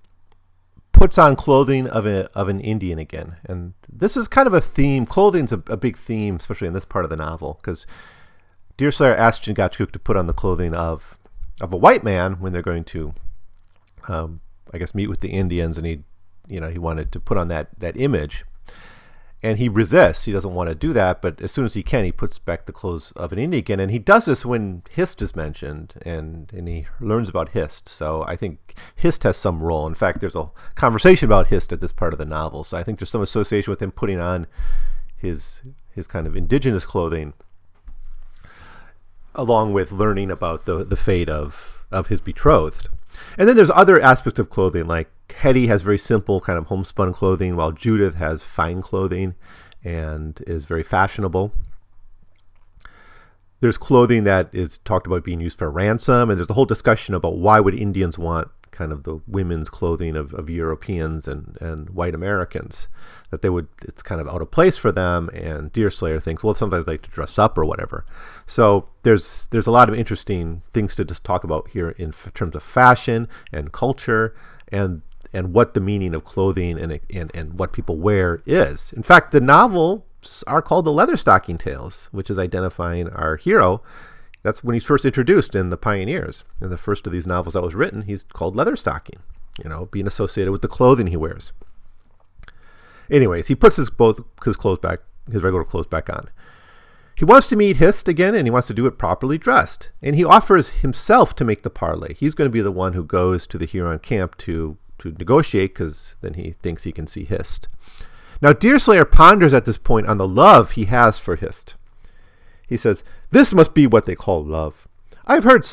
puts 0.92 1.18
on 1.18 1.34
clothing 1.34 1.88
of 1.88 2.06
a 2.06 2.30
of 2.32 2.46
an 2.46 2.60
Indian 2.60 3.00
again. 3.00 3.38
And 3.44 3.74
this 3.92 4.16
is 4.16 4.28
kind 4.28 4.46
of 4.46 4.54
a 4.54 4.60
theme. 4.60 5.04
Clothing's 5.04 5.52
a, 5.52 5.60
a 5.66 5.76
big 5.76 5.98
theme, 5.98 6.36
especially 6.36 6.68
in 6.68 6.74
this 6.74 6.84
part 6.84 7.04
of 7.04 7.10
the 7.10 7.16
novel, 7.16 7.58
because 7.60 7.88
Deerslayer 8.76 9.16
asks 9.16 9.44
Chingachgook 9.44 9.90
to 9.90 9.98
put 9.98 10.16
on 10.16 10.28
the 10.28 10.32
clothing 10.32 10.74
of 10.74 11.18
of 11.60 11.72
a 11.72 11.76
white 11.76 12.04
man 12.04 12.34
when 12.34 12.52
they're 12.52 12.62
going 12.62 12.84
to 12.84 13.14
um, 14.06 14.40
I 14.72 14.78
guess, 14.78 14.94
meet 14.94 15.08
with 15.08 15.22
the 15.22 15.30
Indians, 15.30 15.76
and 15.76 15.84
he, 15.84 16.04
you 16.46 16.60
know, 16.60 16.68
he 16.68 16.78
wanted 16.78 17.10
to 17.10 17.18
put 17.18 17.36
on 17.36 17.48
that 17.48 17.70
that 17.80 17.96
image, 17.96 18.44
and 19.42 19.58
he 19.58 19.68
resists. 19.68 20.24
He 20.24 20.32
doesn't 20.32 20.54
want 20.54 20.68
to 20.68 20.74
do 20.74 20.92
that, 20.92 21.22
but 21.22 21.40
as 21.40 21.52
soon 21.52 21.64
as 21.64 21.74
he 21.74 21.82
can, 21.82 22.04
he 22.04 22.10
puts 22.10 22.38
back 22.38 22.66
the 22.66 22.72
clothes 22.72 23.12
of 23.12 23.32
an 23.32 23.38
Indian 23.38 23.60
again, 23.60 23.80
and 23.80 23.90
he 23.90 23.98
does 23.98 24.24
this 24.24 24.44
when 24.44 24.82
Hist 24.90 25.22
is 25.22 25.36
mentioned, 25.36 25.94
and 26.02 26.50
and 26.52 26.68
he 26.68 26.86
learns 27.00 27.28
about 27.28 27.50
Hist. 27.50 27.88
So 27.88 28.24
I 28.26 28.34
think 28.34 28.74
Hist 28.96 29.22
has 29.22 29.36
some 29.36 29.62
role. 29.62 29.86
In 29.86 29.94
fact, 29.94 30.20
there's 30.20 30.34
a 30.34 30.50
conversation 30.74 31.26
about 31.26 31.48
Hist 31.48 31.72
at 31.72 31.80
this 31.80 31.92
part 31.92 32.12
of 32.12 32.18
the 32.18 32.24
novel. 32.24 32.64
So 32.64 32.76
I 32.76 32.82
think 32.82 32.98
there's 32.98 33.10
some 33.10 33.22
association 33.22 33.70
with 33.70 33.82
him 33.82 33.92
putting 33.92 34.20
on 34.20 34.46
his 35.16 35.62
his 35.94 36.06
kind 36.06 36.26
of 36.26 36.36
indigenous 36.36 36.84
clothing 36.84 37.34
along 39.34 39.72
with 39.72 39.92
learning 39.92 40.30
about 40.30 40.64
the 40.64 40.84
the 40.84 40.96
fate 40.96 41.28
of 41.28 41.84
of 41.90 42.08
his 42.08 42.20
betrothed. 42.20 42.88
And 43.36 43.48
then 43.48 43.56
there's 43.56 43.70
other 43.70 44.00
aspects 44.00 44.38
of 44.38 44.50
clothing, 44.50 44.86
like 44.86 45.10
Hetty 45.32 45.66
has 45.68 45.82
very 45.82 45.98
simple 45.98 46.40
kind 46.40 46.58
of 46.58 46.66
homespun 46.66 47.12
clothing, 47.12 47.56
while 47.56 47.72
Judith 47.72 48.16
has 48.16 48.42
fine 48.42 48.82
clothing 48.82 49.34
and 49.84 50.42
is 50.46 50.64
very 50.64 50.82
fashionable. 50.82 51.52
There's 53.60 53.78
clothing 53.78 54.24
that 54.24 54.50
is 54.52 54.78
talked 54.78 55.06
about 55.06 55.24
being 55.24 55.40
used 55.40 55.58
for 55.58 55.70
ransom, 55.70 56.30
and 56.30 56.38
there's 56.38 56.50
a 56.50 56.54
whole 56.54 56.64
discussion 56.64 57.14
about 57.14 57.38
why 57.38 57.60
would 57.60 57.74
Indians 57.74 58.18
want 58.18 58.50
kind 58.70 58.92
of 58.92 59.02
the 59.02 59.20
women's 59.26 59.68
clothing 59.68 60.14
of, 60.14 60.32
of 60.34 60.48
Europeans 60.48 61.26
and, 61.26 61.58
and 61.60 61.90
white 61.90 62.14
Americans 62.14 62.86
that 63.30 63.42
they 63.42 63.48
would 63.48 63.66
it's 63.82 64.04
kind 64.04 64.20
of 64.20 64.28
out 64.28 64.40
of 64.40 64.52
place 64.52 64.76
for 64.76 64.92
them 64.92 65.28
and 65.30 65.72
Deerslayer 65.72 66.20
thinks 66.20 66.44
well 66.44 66.54
sometimes 66.54 66.84
they 66.84 66.92
like 66.92 67.02
to 67.02 67.10
dress 67.10 67.40
up 67.40 67.58
or 67.58 67.64
whatever 67.64 68.06
so 68.46 68.88
there's 69.02 69.48
there's 69.50 69.66
a 69.66 69.72
lot 69.72 69.88
of 69.88 69.96
interesting 69.96 70.62
things 70.72 70.94
to 70.94 71.04
just 71.04 71.24
talk 71.24 71.42
about 71.42 71.68
here 71.70 71.90
in 71.90 72.10
f- 72.10 72.32
terms 72.34 72.54
of 72.54 72.62
fashion 72.62 73.26
and 73.52 73.72
culture 73.72 74.32
and 74.70 75.02
and 75.32 75.52
what 75.52 75.74
the 75.74 75.80
meaning 75.80 76.14
of 76.14 76.24
clothing 76.24 76.78
and, 76.78 77.00
and 77.10 77.30
and 77.34 77.58
what 77.58 77.72
people 77.72 77.96
wear 77.96 78.42
is 78.46 78.92
in 78.94 79.02
fact 79.02 79.32
the 79.32 79.40
novels 79.40 80.42
are 80.46 80.62
called 80.62 80.84
the 80.84 80.90
Leatherstocking 80.90 81.58
Tales 81.58 82.08
which 82.12 82.30
is 82.30 82.38
identifying 82.38 83.08
our 83.10 83.36
hero 83.36 83.82
that's 84.42 84.62
when 84.62 84.74
he's 84.74 84.84
first 84.84 85.04
introduced 85.04 85.54
in 85.54 85.70
the 85.70 85.76
Pioneers. 85.76 86.44
In 86.60 86.70
the 86.70 86.78
first 86.78 87.06
of 87.06 87.12
these 87.12 87.26
novels 87.26 87.54
that 87.54 87.62
was 87.62 87.74
written, 87.74 88.02
he's 88.02 88.24
called 88.24 88.56
Leatherstocking, 88.56 89.18
you 89.62 89.68
know, 89.68 89.86
being 89.86 90.06
associated 90.06 90.52
with 90.52 90.62
the 90.62 90.68
clothing 90.68 91.08
he 91.08 91.16
wears. 91.16 91.52
Anyways, 93.10 93.48
he 93.48 93.54
puts 93.54 93.76
his 93.76 93.90
both 93.90 94.20
his 94.44 94.56
clothes 94.56 94.78
back, 94.78 95.00
his 95.30 95.42
regular 95.42 95.64
clothes 95.64 95.86
back 95.86 96.08
on. 96.10 96.30
He 97.16 97.24
wants 97.24 97.48
to 97.48 97.56
meet 97.56 97.78
Hist 97.78 98.06
again, 98.06 98.34
and 98.34 98.46
he 98.46 98.50
wants 98.50 98.68
to 98.68 98.74
do 98.74 98.86
it 98.86 98.96
properly 98.96 99.38
dressed. 99.38 99.90
And 100.00 100.14
he 100.14 100.24
offers 100.24 100.68
himself 100.80 101.34
to 101.36 101.44
make 101.44 101.62
the 101.62 101.70
parley. 101.70 102.16
He's 102.18 102.34
going 102.34 102.48
to 102.48 102.52
be 102.52 102.60
the 102.60 102.70
one 102.70 102.92
who 102.92 103.04
goes 103.04 103.44
to 103.48 103.58
the 103.58 103.66
Huron 103.66 103.98
camp 103.98 104.36
to 104.38 104.78
to 104.98 105.12
negotiate, 105.12 105.74
because 105.74 106.16
then 106.20 106.34
he 106.34 106.52
thinks 106.52 106.84
he 106.84 106.92
can 106.92 107.06
see 107.06 107.24
Hist. 107.24 107.68
Now, 108.40 108.52
Deerslayer 108.52 109.04
ponders 109.04 109.52
at 109.52 109.64
this 109.64 109.78
point 109.78 110.06
on 110.06 110.18
the 110.18 110.28
love 110.28 110.72
he 110.72 110.84
has 110.84 111.18
for 111.18 111.36
Hist. 111.36 111.74
He 112.66 112.76
says, 112.76 113.02
"This 113.30 113.54
must 113.54 113.74
be 113.74 113.86
what 113.86 114.06
they 114.06 114.14
call 114.14 114.44
love. 114.44 114.86
I've 115.26 115.44
heard 115.44 115.66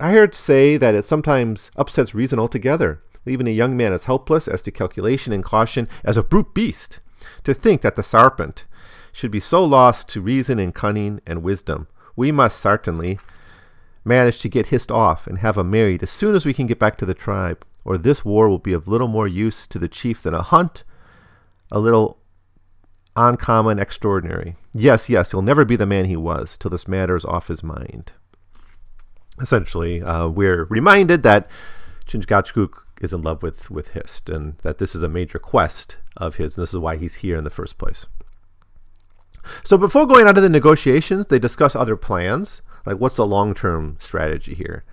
I 0.00 0.12
heard 0.12 0.34
say 0.34 0.76
that 0.76 0.94
it 0.94 1.04
sometimes 1.04 1.70
upsets 1.76 2.14
reason 2.14 2.38
altogether, 2.38 3.02
leaving 3.24 3.48
a 3.48 3.50
young 3.50 3.76
man 3.76 3.92
as 3.92 4.04
helpless 4.04 4.48
as 4.48 4.62
to 4.62 4.70
calculation 4.70 5.32
and 5.32 5.44
caution 5.44 5.88
as 6.04 6.16
a 6.16 6.22
brute 6.22 6.54
beast. 6.54 7.00
To 7.44 7.54
think 7.54 7.80
that 7.82 7.94
the 7.94 8.02
serpent 8.02 8.64
should 9.12 9.30
be 9.30 9.40
so 9.40 9.64
lost 9.64 10.08
to 10.10 10.20
reason 10.20 10.58
and 10.58 10.74
cunning 10.74 11.20
and 11.26 11.42
wisdom, 11.42 11.86
we 12.16 12.32
must 12.32 12.60
certainly 12.60 13.18
manage 14.04 14.40
to 14.40 14.48
get 14.48 14.66
Hist 14.66 14.90
off 14.90 15.26
and 15.26 15.38
have 15.38 15.56
him 15.56 15.70
married 15.70 16.02
as 16.02 16.10
soon 16.10 16.34
as 16.34 16.44
we 16.44 16.52
can 16.52 16.66
get 16.66 16.78
back 16.78 16.98
to 16.98 17.06
the 17.06 17.14
tribe, 17.14 17.64
or 17.84 17.98
this 17.98 18.24
war 18.24 18.48
will 18.48 18.58
be 18.58 18.72
of 18.72 18.88
little 18.88 19.08
more 19.08 19.28
use 19.28 19.66
to 19.66 19.78
the 19.78 19.88
chief 19.88 20.22
than 20.22 20.34
a 20.34 20.42
hunt, 20.42 20.84
a 21.70 21.78
little 21.78 22.18
uncommon, 23.16 23.78
extraordinary. 23.78 24.56
Yes, 24.72 25.08
yes, 25.08 25.30
he'll 25.30 25.42
never 25.42 25.64
be 25.64 25.76
the 25.76 25.86
man 25.86 26.06
he 26.06 26.16
was 26.16 26.56
till 26.56 26.70
this 26.70 26.88
matter 26.88 27.16
is 27.16 27.24
off 27.24 27.48
his 27.48 27.62
mind. 27.62 28.12
Essentially, 29.40 30.02
uh, 30.02 30.28
we're 30.28 30.64
reminded 30.64 31.22
that 31.22 31.48
Chingachgook 32.06 32.84
is 33.00 33.12
in 33.12 33.22
love 33.22 33.42
with, 33.42 33.70
with 33.70 33.88
Hist 33.88 34.28
and 34.28 34.56
that 34.58 34.78
this 34.78 34.94
is 34.94 35.02
a 35.02 35.08
major 35.08 35.38
quest 35.38 35.98
of 36.16 36.36
his, 36.36 36.56
and 36.56 36.62
this 36.62 36.72
is 36.72 36.80
why 36.80 36.96
he's 36.96 37.16
here 37.16 37.36
in 37.36 37.44
the 37.44 37.50
first 37.50 37.78
place. 37.78 38.06
So 39.62 39.76
before 39.76 40.06
going 40.06 40.26
on 40.26 40.34
to 40.34 40.40
the 40.40 40.48
negotiations, 40.48 41.26
they 41.26 41.38
discuss 41.38 41.76
other 41.76 41.96
plans, 41.96 42.62
like 42.86 42.96
what's 42.96 43.16
the 43.16 43.26
long-term 43.26 43.98
strategy 44.00 44.54
here? 44.54 44.84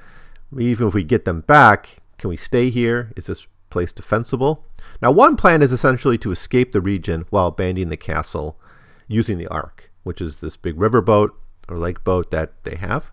Even 0.57 0.87
if 0.87 0.93
we 0.93 1.03
get 1.03 1.25
them 1.25 1.41
back, 1.41 2.00
can 2.21 2.29
we 2.29 2.37
stay 2.37 2.69
here? 2.69 3.11
Is 3.17 3.25
this 3.25 3.47
place 3.71 3.91
defensible? 3.91 4.63
Now, 5.01 5.11
one 5.11 5.35
plan 5.35 5.63
is 5.63 5.73
essentially 5.73 6.19
to 6.19 6.31
escape 6.31 6.71
the 6.71 6.79
region 6.79 7.25
while 7.31 7.47
abandoning 7.47 7.89
the 7.89 7.97
castle 7.97 8.59
using 9.07 9.39
the 9.39 9.47
Ark, 9.47 9.89
which 10.03 10.21
is 10.21 10.39
this 10.39 10.55
big 10.55 10.79
river 10.79 11.01
boat 11.01 11.35
or 11.67 11.79
lake 11.79 12.03
boat 12.03 12.29
that 12.29 12.63
they 12.63 12.75
have. 12.75 13.11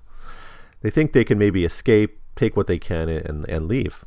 They 0.83 0.91
think 0.91 1.13
they 1.13 1.25
can 1.25 1.39
maybe 1.39 1.65
escape, 1.65 2.21
take 2.37 2.55
what 2.55 2.67
they 2.67 2.79
can, 2.79 3.09
and, 3.09 3.49
and 3.49 3.67
leave. 3.67 4.05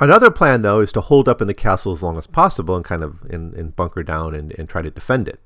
Another 0.00 0.32
plan, 0.32 0.62
though, 0.62 0.80
is 0.80 0.90
to 0.92 1.00
hold 1.00 1.28
up 1.28 1.40
in 1.40 1.46
the 1.46 1.54
castle 1.54 1.92
as 1.92 2.02
long 2.02 2.18
as 2.18 2.26
possible 2.26 2.74
and 2.74 2.84
kind 2.84 3.04
of 3.04 3.22
and 3.30 3.76
bunker 3.76 4.02
down 4.02 4.34
and, 4.34 4.52
and 4.58 4.68
try 4.68 4.82
to 4.82 4.90
defend 4.90 5.28
it. 5.28 5.38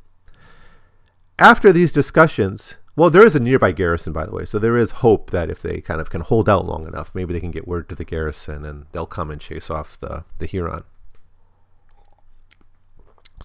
After 1.39 1.73
these 1.73 1.93
discussions, 1.93 2.77
well, 2.97 3.11
there 3.11 3.27
is 3.27 3.35
a 3.35 3.41
nearby 3.41 3.73
garrison, 3.73 4.13
by 4.13 4.25
the 4.25 4.33
way, 4.33 4.45
so 4.45 4.59
there 4.59 4.77
is 4.77 4.93
hope 4.93 5.31
that 5.31 5.51
if 5.51 5.61
they 5.61 5.81
kind 5.81 6.01
of 6.01 6.11
can 6.11 6.21
hold 6.21 6.49
out 6.49 6.67
long 6.67 6.87
enough, 6.87 7.11
maybe 7.15 7.33
they 7.33 7.41
can 7.41 7.51
get 7.51 7.67
word 7.67 7.89
to 7.89 7.95
the 7.95 8.05
garrison 8.05 8.65
and 8.65 8.87
they'll 8.93 9.07
come 9.07 9.31
and 9.31 9.41
chase 9.41 9.69
off 9.69 9.99
the, 10.01 10.25
the 10.39 10.47
Huron. 10.47 10.85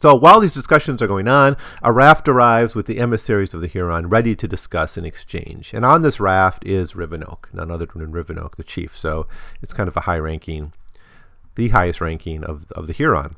So 0.01 0.15
while 0.15 0.39
these 0.39 0.53
discussions 0.53 1.01
are 1.01 1.07
going 1.07 1.27
on, 1.27 1.57
a 1.81 1.91
raft 1.91 2.29
arrives 2.29 2.73
with 2.73 2.85
the 2.85 2.99
emissaries 2.99 3.53
of 3.53 3.59
the 3.59 3.67
Huron 3.67 4.07
ready 4.07 4.33
to 4.35 4.47
discuss 4.47 4.95
and 4.95 5.05
exchange. 5.05 5.73
And 5.73 5.83
on 5.83 6.03
this 6.03 6.21
raft 6.21 6.65
is 6.65 6.93
Rivenoak, 6.93 7.53
none 7.53 7.69
other 7.69 7.85
than 7.85 8.13
Rivenoak, 8.13 8.55
the 8.55 8.63
chief. 8.63 8.97
So 8.97 9.27
it's 9.61 9.73
kind 9.73 9.89
of 9.89 9.97
a 9.97 10.01
high 10.01 10.19
ranking, 10.19 10.73
the 11.55 11.69
highest 11.69 11.99
ranking 11.99 12.45
of, 12.45 12.71
of 12.71 12.87
the 12.87 12.93
Huron. 12.93 13.35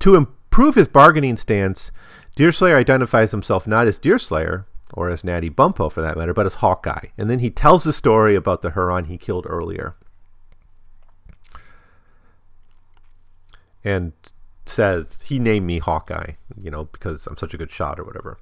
To 0.00 0.16
improve 0.16 0.74
his 0.74 0.88
bargaining 0.88 1.36
stance, 1.36 1.92
Deerslayer 2.34 2.76
identifies 2.76 3.30
himself 3.30 3.66
not 3.66 3.86
as 3.86 3.98
Deerslayer, 3.98 4.66
or 4.94 5.08
as 5.08 5.24
Natty 5.24 5.50
Bumppo 5.50 5.90
for 5.90 6.02
that 6.02 6.16
matter, 6.16 6.34
but 6.34 6.46
as 6.46 6.56
Hawkeye. 6.56 7.08
And 7.16 7.30
then 7.30 7.38
he 7.38 7.50
tells 7.50 7.84
the 7.84 7.92
story 7.92 8.34
about 8.34 8.62
the 8.62 8.72
Huron 8.72 9.06
he 9.06 9.18
killed 9.18 9.46
earlier. 9.48 9.96
And 13.84 14.12
says 14.64 15.22
he 15.26 15.38
named 15.38 15.66
me 15.66 15.78
Hawkeye, 15.78 16.32
you 16.60 16.70
know, 16.70 16.84
because 16.84 17.26
I'm 17.26 17.36
such 17.36 17.54
a 17.54 17.58
good 17.58 17.70
shot 17.70 17.98
or 17.98 18.04
whatever. 18.04 18.38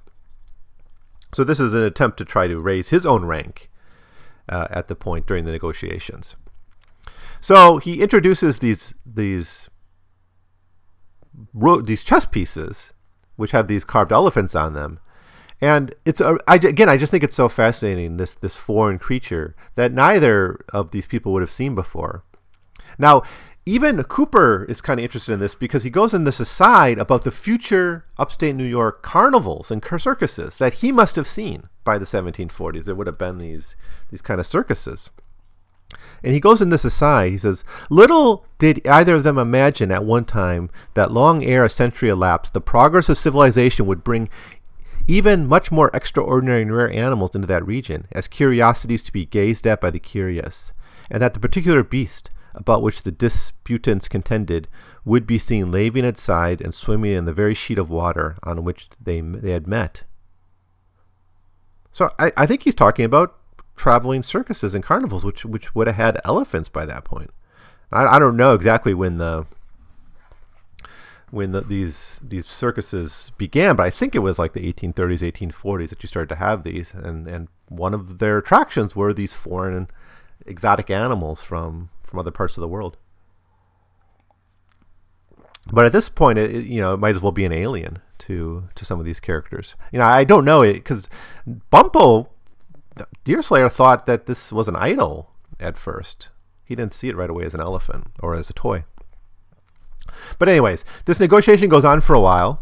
So 1.33 1.43
this 1.43 1.59
is 1.59 1.73
an 1.73 1.83
attempt 1.83 2.17
to 2.17 2.25
try 2.25 2.47
to 2.47 2.59
raise 2.59 2.89
his 2.89 3.05
own 3.05 3.25
rank 3.25 3.69
uh, 4.49 4.67
at 4.69 4.87
the 4.87 4.95
point 4.95 5.25
during 5.25 5.45
the 5.45 5.51
negotiations. 5.51 6.35
So 7.39 7.77
he 7.77 8.01
introduces 8.01 8.59
these 8.59 8.93
these 9.03 9.69
these 11.83 12.03
chess 12.03 12.25
pieces 12.25 12.91
which 13.35 13.51
have 13.51 13.67
these 13.67 13.85
carved 13.85 14.11
elephants 14.11 14.55
on 14.55 14.73
them. 14.73 14.99
And 15.59 15.93
it's 16.05 16.19
a, 16.19 16.37
I, 16.47 16.55
again, 16.55 16.89
I 16.89 16.97
just 16.97 17.11
think 17.11 17.23
it's 17.23 17.35
so 17.35 17.47
fascinating 17.47 18.17
this 18.17 18.33
this 18.33 18.55
foreign 18.55 18.97
creature 18.97 19.55
that 19.75 19.93
neither 19.93 20.65
of 20.69 20.91
these 20.91 21.05
people 21.05 21.31
would 21.33 21.43
have 21.43 21.51
seen 21.51 21.75
before. 21.75 22.23
Now, 22.97 23.21
even 23.65 24.03
Cooper 24.03 24.65
is 24.67 24.81
kind 24.81 24.99
of 24.99 25.03
interested 25.03 25.33
in 25.33 25.39
this 25.39 25.53
because 25.53 25.83
he 25.83 25.91
goes 25.91 26.15
in 26.15 26.23
this 26.23 26.39
aside 26.39 26.97
about 26.97 27.23
the 27.23 27.31
future 27.31 28.05
upstate 28.17 28.55
New 28.55 28.65
York 28.65 29.03
carnivals 29.03 29.69
and 29.69 29.83
circuses 29.99 30.57
that 30.57 30.75
he 30.75 30.91
must 30.91 31.15
have 31.15 31.27
seen 31.27 31.69
by 31.83 31.99
the 31.99 32.05
1740s. 32.05 32.85
There 32.85 32.95
would 32.95 33.07
have 33.07 33.19
been 33.19 33.37
these 33.37 33.75
these 34.09 34.21
kind 34.21 34.39
of 34.39 34.47
circuses. 34.47 35.11
And 36.23 36.33
he 36.33 36.39
goes 36.39 36.61
in 36.61 36.69
this 36.69 36.85
aside. 36.85 37.31
He 37.31 37.37
says, 37.37 37.63
Little 37.89 38.45
did 38.57 38.85
either 38.87 39.15
of 39.15 39.23
them 39.23 39.37
imagine 39.37 39.91
at 39.91 40.05
one 40.05 40.25
time 40.25 40.69
that 40.93 41.11
long 41.11 41.43
ere 41.43 41.65
a 41.65 41.69
century 41.69 42.09
elapsed, 42.09 42.53
the 42.53 42.61
progress 42.61 43.09
of 43.09 43.17
civilization 43.17 43.85
would 43.85 44.03
bring 44.03 44.29
even 45.07 45.47
much 45.47 45.71
more 45.71 45.89
extraordinary 45.93 46.61
and 46.61 46.75
rare 46.75 46.91
animals 46.91 47.35
into 47.35 47.47
that 47.47 47.65
region, 47.65 48.07
as 48.11 48.27
curiosities 48.27 49.03
to 49.03 49.11
be 49.11 49.25
gazed 49.25 49.65
at 49.65 49.81
by 49.81 49.89
the 49.89 49.99
curious, 49.99 50.71
and 51.09 51.21
that 51.21 51.33
the 51.33 51.39
particular 51.39 51.83
beast 51.83 52.29
about 52.53 52.81
which 52.81 53.03
the 53.03 53.11
disputants 53.11 54.07
contended 54.07 54.67
would 55.03 55.25
be 55.25 55.37
seen 55.37 55.71
laving 55.71 56.05
its 56.05 56.21
side 56.21 56.61
and 56.61 56.73
swimming 56.73 57.13
in 57.13 57.25
the 57.25 57.33
very 57.33 57.53
sheet 57.53 57.79
of 57.79 57.89
water 57.89 58.37
on 58.43 58.63
which 58.63 58.89
they, 59.01 59.19
they 59.21 59.51
had 59.51 59.67
met. 59.67 60.03
So 61.91 62.13
I, 62.19 62.31
I 62.37 62.45
think 62.45 62.63
he's 62.63 62.75
talking 62.75 63.05
about 63.05 63.37
traveling 63.75 64.23
circuses 64.23 64.75
and 64.75 64.83
carnivals, 64.83 65.25
which 65.25 65.45
which 65.45 65.73
would 65.75 65.87
have 65.87 65.95
had 65.95 66.21
elephants 66.23 66.69
by 66.69 66.85
that 66.85 67.03
point. 67.03 67.31
I, 67.91 68.05
I 68.05 68.19
don't 68.19 68.37
know 68.37 68.53
exactly 68.53 68.93
when 68.93 69.17
the 69.17 69.45
when 71.31 71.53
the, 71.53 71.61
these 71.61 72.19
these 72.21 72.45
circuses 72.45 73.31
began, 73.37 73.75
but 73.75 73.85
I 73.85 73.89
think 73.89 74.13
it 74.13 74.19
was 74.19 74.37
like 74.37 74.53
the 74.53 74.71
1830s, 74.71 75.31
1840s 75.31 75.89
that 75.89 76.03
you 76.03 76.07
started 76.07 76.29
to 76.29 76.35
have 76.35 76.63
these, 76.63 76.93
and 76.93 77.27
and 77.27 77.47
one 77.69 77.93
of 77.93 78.19
their 78.19 78.37
attractions 78.37 78.95
were 78.95 79.13
these 79.13 79.33
foreign 79.33 79.87
exotic 80.45 80.89
animals 80.89 81.41
from 81.41 81.89
from 82.03 82.19
other 82.19 82.31
parts 82.31 82.57
of 82.57 82.61
the 82.61 82.67
world. 82.67 82.97
But 85.71 85.85
at 85.85 85.91
this 85.91 86.09
point, 86.09 86.39
it, 86.39 86.53
it, 86.53 86.65
you 86.65 86.81
know, 86.81 86.95
it 86.95 86.97
might 86.97 87.15
as 87.15 87.21
well 87.21 87.31
be 87.31 87.45
an 87.45 87.53
alien 87.53 87.99
to 88.19 88.67
to 88.75 88.85
some 88.85 88.99
of 88.99 89.05
these 89.05 89.19
characters. 89.19 89.75
You 89.91 89.99
know, 89.99 90.05
I 90.05 90.23
don't 90.25 90.45
know 90.45 90.61
it 90.61 90.73
because 90.73 91.09
Bumppo 91.71 92.27
Deerslayer 93.23 93.69
thought 93.69 94.05
that 94.05 94.25
this 94.25 94.51
was 94.51 94.67
an 94.67 94.75
idol 94.75 95.31
at 95.59 95.77
first. 95.77 96.29
He 96.63 96.75
didn't 96.75 96.93
see 96.93 97.09
it 97.09 97.15
right 97.15 97.29
away 97.29 97.45
as 97.45 97.53
an 97.53 97.61
elephant 97.61 98.07
or 98.19 98.35
as 98.35 98.49
a 98.49 98.53
toy. 98.53 98.83
But, 100.39 100.49
anyways, 100.49 100.83
this 101.05 101.19
negotiation 101.19 101.69
goes 101.69 101.85
on 101.85 102.01
for 102.01 102.13
a 102.13 102.19
while, 102.19 102.61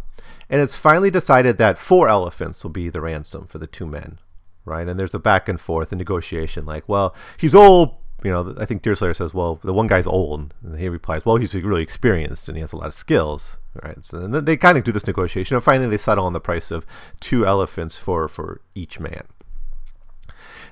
and 0.50 0.62
it's 0.62 0.76
finally 0.76 1.12
decided 1.12 1.58
that 1.58 1.78
four 1.78 2.10
elephants 2.10 2.63
will 2.63 2.72
be 2.72 2.89
the 2.89 3.02
ransom 3.02 3.48
for 3.48 3.58
the 3.58 3.68
two 3.68 3.86
men, 3.86 4.20
right? 4.65 4.88
And 4.88 5.00
there's 5.00 5.13
a 5.13 5.20
back 5.20 5.48
and 5.50 5.60
forth, 5.60 5.92
a 5.92 5.96
negotiation 5.96 6.65
like, 6.65 6.88
well, 6.88 7.15
he's 7.38 7.56
old. 7.56 7.96
You 8.24 8.32
know, 8.32 8.54
I 8.60 8.65
think 8.65 8.82
Deerslayer 8.82 9.13
says, 9.13 9.34
well, 9.34 9.60
the 9.63 9.74
one 9.74 9.88
guy's 9.88 10.06
old. 10.06 10.54
And 10.62 10.78
he 10.78 10.89
replies, 10.89 11.26
well, 11.26 11.38
he's 11.38 11.56
really 11.56 11.84
experienced 11.84 12.50
and 12.50 12.58
he 12.58 12.62
has 12.62 12.74
a 12.74 12.76
lot 12.76 12.88
of 12.88 12.94
skills, 12.94 13.58
right? 13.82 14.04
So 14.04 14.20
then 14.20 14.44
they 14.44 14.58
kind 14.58 14.78
of 14.78 14.84
do 14.84 14.92
this 14.92 15.08
negotiation, 15.08 15.56
and 15.56 15.63
finally 15.63 15.89
they 15.89 15.98
settle 15.98 16.26
on 16.26 16.34
the 16.34 16.42
price 16.42 16.70
of 16.70 16.86
two 17.22 17.46
elephants 17.46 17.98
for, 17.98 18.28
for 18.28 18.62
each 18.76 19.00
man. 19.00 19.24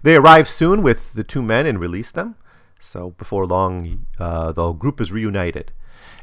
They 0.03 0.15
arrive 0.15 0.47
soon 0.47 0.81
with 0.81 1.13
the 1.13 1.23
two 1.23 1.41
men 1.41 1.65
and 1.65 1.79
release 1.79 2.11
them. 2.11 2.35
So 2.79 3.11
before 3.11 3.45
long, 3.45 4.05
uh, 4.19 4.51
the 4.51 4.71
group 4.71 5.01
is 5.01 5.11
reunited. 5.11 5.71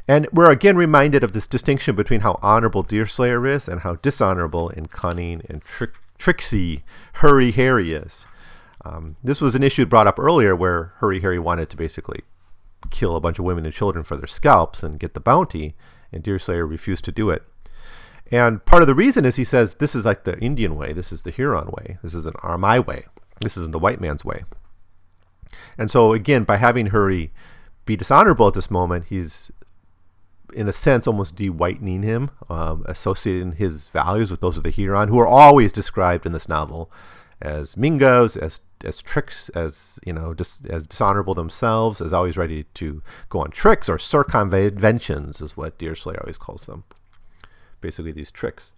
And 0.07 0.27
we're 0.31 0.51
again 0.51 0.77
reminded 0.77 1.23
of 1.23 1.33
this 1.33 1.47
distinction 1.47 1.95
between 1.95 2.21
how 2.21 2.39
honorable 2.41 2.83
Deerslayer 2.83 3.45
is 3.47 3.67
and 3.67 3.81
how 3.81 3.95
dishonorable 3.95 4.69
and 4.69 4.89
cunning 4.89 5.41
and 5.49 5.63
trick- 5.63 5.95
tricksy 6.17 6.83
Hurry 7.13 7.51
Harry 7.51 7.91
is. 7.91 8.25
Um, 8.83 9.15
this 9.23 9.41
was 9.41 9.55
an 9.55 9.63
issue 9.63 9.85
brought 9.85 10.07
up 10.07 10.19
earlier 10.19 10.55
where 10.55 10.93
Hurry 10.97 11.19
Harry 11.21 11.39
wanted 11.39 11.69
to 11.71 11.77
basically 11.77 12.21
kill 12.91 13.15
a 13.15 13.19
bunch 13.19 13.39
of 13.39 13.45
women 13.45 13.65
and 13.65 13.73
children 13.73 14.03
for 14.03 14.15
their 14.15 14.27
scalps 14.27 14.83
and 14.83 14.99
get 14.99 15.15
the 15.15 15.19
bounty, 15.19 15.75
and 16.11 16.21
Deerslayer 16.21 16.67
refused 16.67 17.03
to 17.05 17.11
do 17.11 17.31
it. 17.31 17.43
And 18.31 18.63
part 18.63 18.83
of 18.83 18.87
the 18.87 18.95
reason 18.95 19.25
is 19.25 19.35
he 19.35 19.43
says 19.43 19.75
this 19.75 19.95
is 19.95 20.05
like 20.05 20.23
the 20.23 20.37
Indian 20.39 20.75
way, 20.75 20.93
this 20.93 21.11
is 21.11 21.23
the 21.23 21.31
Huron 21.31 21.67
way, 21.67 21.97
this 22.03 22.13
isn't 22.13 22.35
our 22.43 22.59
my 22.59 22.79
way. 22.79 23.05
This 23.41 23.57
isn't 23.57 23.71
the 23.71 23.79
white 23.79 24.01
man's 24.01 24.23
way. 24.23 24.43
And 25.77 25.91
so, 25.91 26.13
again, 26.13 26.43
by 26.43 26.57
having 26.57 26.87
Hurry 26.87 27.31
be 27.85 27.95
dishonorable 27.95 28.47
at 28.47 28.53
this 28.53 28.71
moment, 28.71 29.05
he's, 29.09 29.51
in 30.53 30.67
a 30.67 30.73
sense, 30.73 31.05
almost 31.05 31.35
de 31.35 31.49
whitening 31.49 32.03
him, 32.03 32.31
um, 32.49 32.83
associating 32.87 33.53
his 33.53 33.89
values 33.89 34.31
with 34.31 34.41
those 34.41 34.57
of 34.57 34.63
the 34.63 34.69
Huron, 34.69 35.09
who 35.09 35.19
are 35.19 35.27
always 35.27 35.71
described 35.71 36.25
in 36.25 36.31
this 36.31 36.49
novel 36.49 36.91
as 37.41 37.75
Mingos, 37.75 38.37
as 38.37 38.61
as 38.83 39.01
tricks, 39.01 39.49
as 39.49 39.99
you 40.05 40.13
know, 40.13 40.33
just 40.33 40.65
as 40.67 40.85
dishonorable 40.85 41.33
themselves, 41.33 42.01
as 42.01 42.13
always 42.13 42.37
ready 42.37 42.65
to 42.75 43.01
go 43.29 43.39
on 43.39 43.51
tricks 43.51 43.89
or 43.89 43.97
circumventions, 43.97 45.41
is 45.41 45.57
what 45.57 45.77
Deerslayer 45.77 46.21
always 46.21 46.37
calls 46.37 46.65
them. 46.65 46.83
Basically, 47.81 48.11
these 48.11 48.31
tricks. 48.31 48.71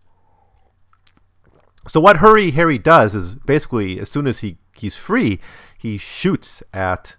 So 1.87 1.99
what 1.99 2.17
Hurry 2.17 2.51
Harry 2.51 2.77
does 2.77 3.15
is 3.15 3.35
basically 3.35 3.99
as 3.99 4.09
soon 4.09 4.27
as 4.27 4.39
he, 4.39 4.57
he's 4.75 4.95
free, 4.95 5.39
he 5.77 5.97
shoots 5.97 6.63
at 6.73 7.15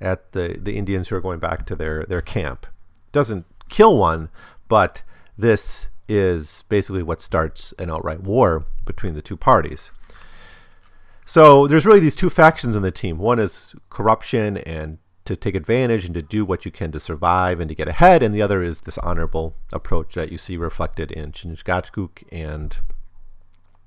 at 0.00 0.32
the, 0.32 0.58
the 0.60 0.76
Indians 0.76 1.08
who 1.08 1.16
are 1.16 1.20
going 1.20 1.38
back 1.38 1.64
to 1.66 1.76
their, 1.76 2.04
their 2.04 2.20
camp. 2.20 2.66
Doesn't 3.12 3.46
kill 3.68 3.96
one, 3.96 4.28
but 4.68 5.02
this 5.38 5.88
is 6.08 6.64
basically 6.68 7.02
what 7.02 7.20
starts 7.20 7.72
an 7.78 7.90
outright 7.90 8.22
war 8.22 8.66
between 8.84 9.14
the 9.14 9.22
two 9.22 9.36
parties. 9.36 9.90
So 11.24 11.66
there's 11.66 11.86
really 11.86 12.00
these 12.00 12.14
two 12.14 12.30
factions 12.30 12.76
in 12.76 12.82
the 12.82 12.90
team. 12.90 13.18
One 13.18 13.38
is 13.38 13.74
corruption 13.90 14.58
and 14.58 14.98
to 15.24 15.34
take 15.34 15.56
advantage 15.56 16.04
and 16.04 16.14
to 16.14 16.22
do 16.22 16.44
what 16.44 16.64
you 16.64 16.70
can 16.70 16.92
to 16.92 17.00
survive 17.00 17.58
and 17.58 17.68
to 17.68 17.74
get 17.74 17.88
ahead, 17.88 18.22
and 18.22 18.32
the 18.32 18.42
other 18.42 18.62
is 18.62 18.82
this 18.82 18.98
honorable 18.98 19.56
approach 19.72 20.14
that 20.14 20.30
you 20.30 20.38
see 20.38 20.56
reflected 20.56 21.10
in 21.10 21.32
Chingachgook 21.32 22.22
and 22.30 22.76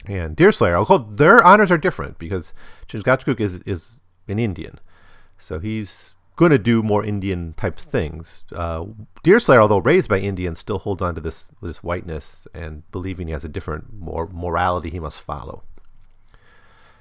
and 0.06 0.36
Deerslayer. 0.36 0.76
Although 0.76 1.10
their 1.16 1.44
honors 1.44 1.72
are 1.72 1.78
different 1.78 2.20
because 2.20 2.54
Chingachgook 2.88 3.40
is 3.40 3.58
is 3.66 4.04
an 4.28 4.40
Indian, 4.40 4.80
so 5.38 5.60
he's 5.60 6.14
going 6.36 6.52
to 6.52 6.60
do 6.60 6.82
more 6.82 7.04
Indian 7.04 7.54
type 7.54 7.78
things. 7.78 8.44
Uh, 8.54 8.86
Deerslayer, 9.24 9.60
although 9.60 9.80
raised 9.80 10.08
by 10.08 10.20
Indians, 10.20 10.60
still 10.60 10.80
holds 10.80 11.02
on 11.02 11.16
to 11.16 11.22
this 11.22 11.52
this 11.62 11.84
whiteness 11.84 12.48
and 12.54 12.90
believing 12.92 13.28
he 13.28 13.34
has 13.34 13.44
a 13.44 13.50
different 13.50 13.94
more 13.94 14.28
morality 14.32 14.90
he 14.90 15.00
must 15.00 15.22
follow 15.22 15.64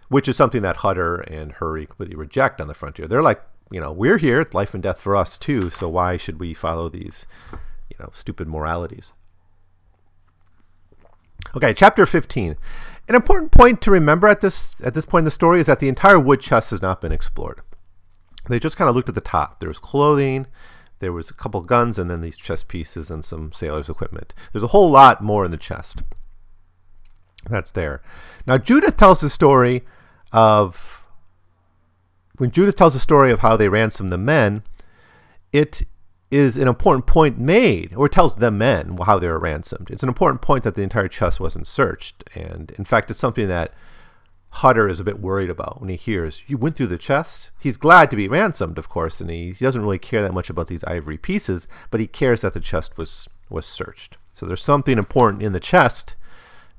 which 0.09 0.29
is 0.29 0.37
something 0.37 0.63
that 0.63 0.77
Hutter 0.77 1.17
and 1.17 1.53
Hurry 1.53 1.87
completely 1.87 2.17
reject 2.17 2.61
on 2.61 2.69
the 2.69 2.75
frontier. 2.75 3.07
They're 3.07 3.23
like, 3.23 3.43
you 3.71 3.81
know, 3.81 3.93
we're 3.93 4.19
here, 4.19 4.41
it's 4.41 4.55
life 4.55 4.75
and 4.75 4.83
death 4.83 5.01
for 5.01 5.15
us 5.15 5.37
too, 5.37 5.71
so 5.71 5.89
why 5.89 6.17
should 6.17 6.41
we 6.41 6.55
follow 6.55 6.89
these, 6.89 7.27
you 7.91 7.97
know, 8.01 8.11
stupid 8.15 8.49
moralities? 8.49 9.13
Okay, 11.57 11.73
chapter 11.73 12.05
15. 12.05 12.57
An 13.09 13.15
important 13.15 13.53
point 13.53 13.81
to 13.83 13.91
remember 13.91 14.29
at 14.29 14.41
this 14.41 14.75
at 14.83 14.95
this 14.95 15.07
point 15.07 15.23
in 15.23 15.25
the 15.27 15.31
story 15.31 15.61
is 15.61 15.67
that 15.67 15.81
the 15.81 15.89
entire 15.89 16.19
wood 16.19 16.41
chest 16.41 16.71
has 16.71 16.83
not 16.83 17.01
been 17.01 17.13
explored. 17.13 17.63
They 18.49 18.59
just 18.59 18.77
kind 18.77 18.89
of 18.89 18.95
looked 18.95 19.09
at 19.09 19.15
the 19.15 19.21
top. 19.21 19.61
There 19.61 19.69
was 19.69 19.79
clothing, 19.79 20.47
there 21.01 21.13
was 21.13 21.31
a 21.31 21.35
couple 21.35 21.63
guns, 21.63 21.99
and 21.99 22.11
then 22.11 22.21
these 22.21 22.37
chest 22.37 22.69
pieces 22.69 23.11
and 23.11 23.25
some 23.25 23.53
sailors' 23.53 23.89
equipment. 23.89 24.35
There's 24.53 24.63
a 24.63 24.69
whole 24.69 24.91
lot 24.91 25.23
more 25.23 25.45
in 25.45 25.51
the 25.51 25.57
chest. 25.57 26.03
That's 27.49 27.73
there. 27.73 28.03
Now 28.47 28.59
Judith 28.59 28.97
tells 28.97 29.21
the 29.21 29.31
story 29.31 29.85
of 30.33 31.03
when 32.37 32.51
Judith 32.51 32.77
tells 32.77 32.93
the 32.93 33.01
story 33.01 33.31
of 33.31 33.41
how 33.41 33.57
they 33.57 33.69
ransomed 33.69 34.11
the 34.11 34.19
men, 34.19 34.63
it 35.53 35.83
is 36.31 36.57
an 36.57 36.69
important 36.69 37.07
point 37.07 37.39
made, 37.39 37.95
or 37.95 38.09
tells 38.09 38.37
the 38.37 38.51
men 38.51 38.99
how 39.05 39.19
they 39.19 39.29
were 39.29 39.39
ransomed. 39.39 39.91
It's 39.91 40.03
an 40.03 40.09
important 40.09 40.43
point 40.43 40.65
that 40.65 40.75
the 40.75 40.83
entire 40.83 41.09
chest 41.09 41.41
wasn't 41.41 41.67
searched, 41.67 42.25
and 42.35 42.71
in 42.73 42.85
fact, 42.85 43.11
it's 43.11 43.21
something 43.21 43.49
that 43.49 43.73
Hutter 44.51 44.89
is 44.89 45.01
a 45.01 45.05
bit 45.05 45.21
worried 45.21 45.51
about 45.51 45.81
when 45.81 45.91
he 45.91 45.97
hears 45.97 46.43
you 46.47 46.57
went 46.57 46.77
through 46.77 46.87
the 46.87 46.99
chest. 46.99 47.51
He's 47.59 47.77
glad 47.77 48.11
to 48.11 48.17
be 48.17 48.29
ransomed, 48.29 48.79
of 48.79 48.89
course, 48.89 49.21
and 49.21 49.31
he, 49.31 49.53
he 49.53 49.65
doesn't 49.65 49.83
really 49.83 49.99
care 49.99 50.23
that 50.23 50.35
much 50.35 50.49
about 50.49 50.69
these 50.69 50.85
ivory 50.85 51.19
pieces, 51.19 51.69
but 51.91 52.01
he 52.01 52.07
cares 52.07 52.41
that 52.41 52.55
the 52.55 52.61
chest 52.61 52.97
was 52.97 53.29
was 53.51 53.67
searched. 53.67 54.17
So 54.33 54.47
there's 54.47 54.63
something 54.63 54.99
important 54.99 55.43
in 55.43 55.53
the 55.53 55.61
chest 55.61 56.17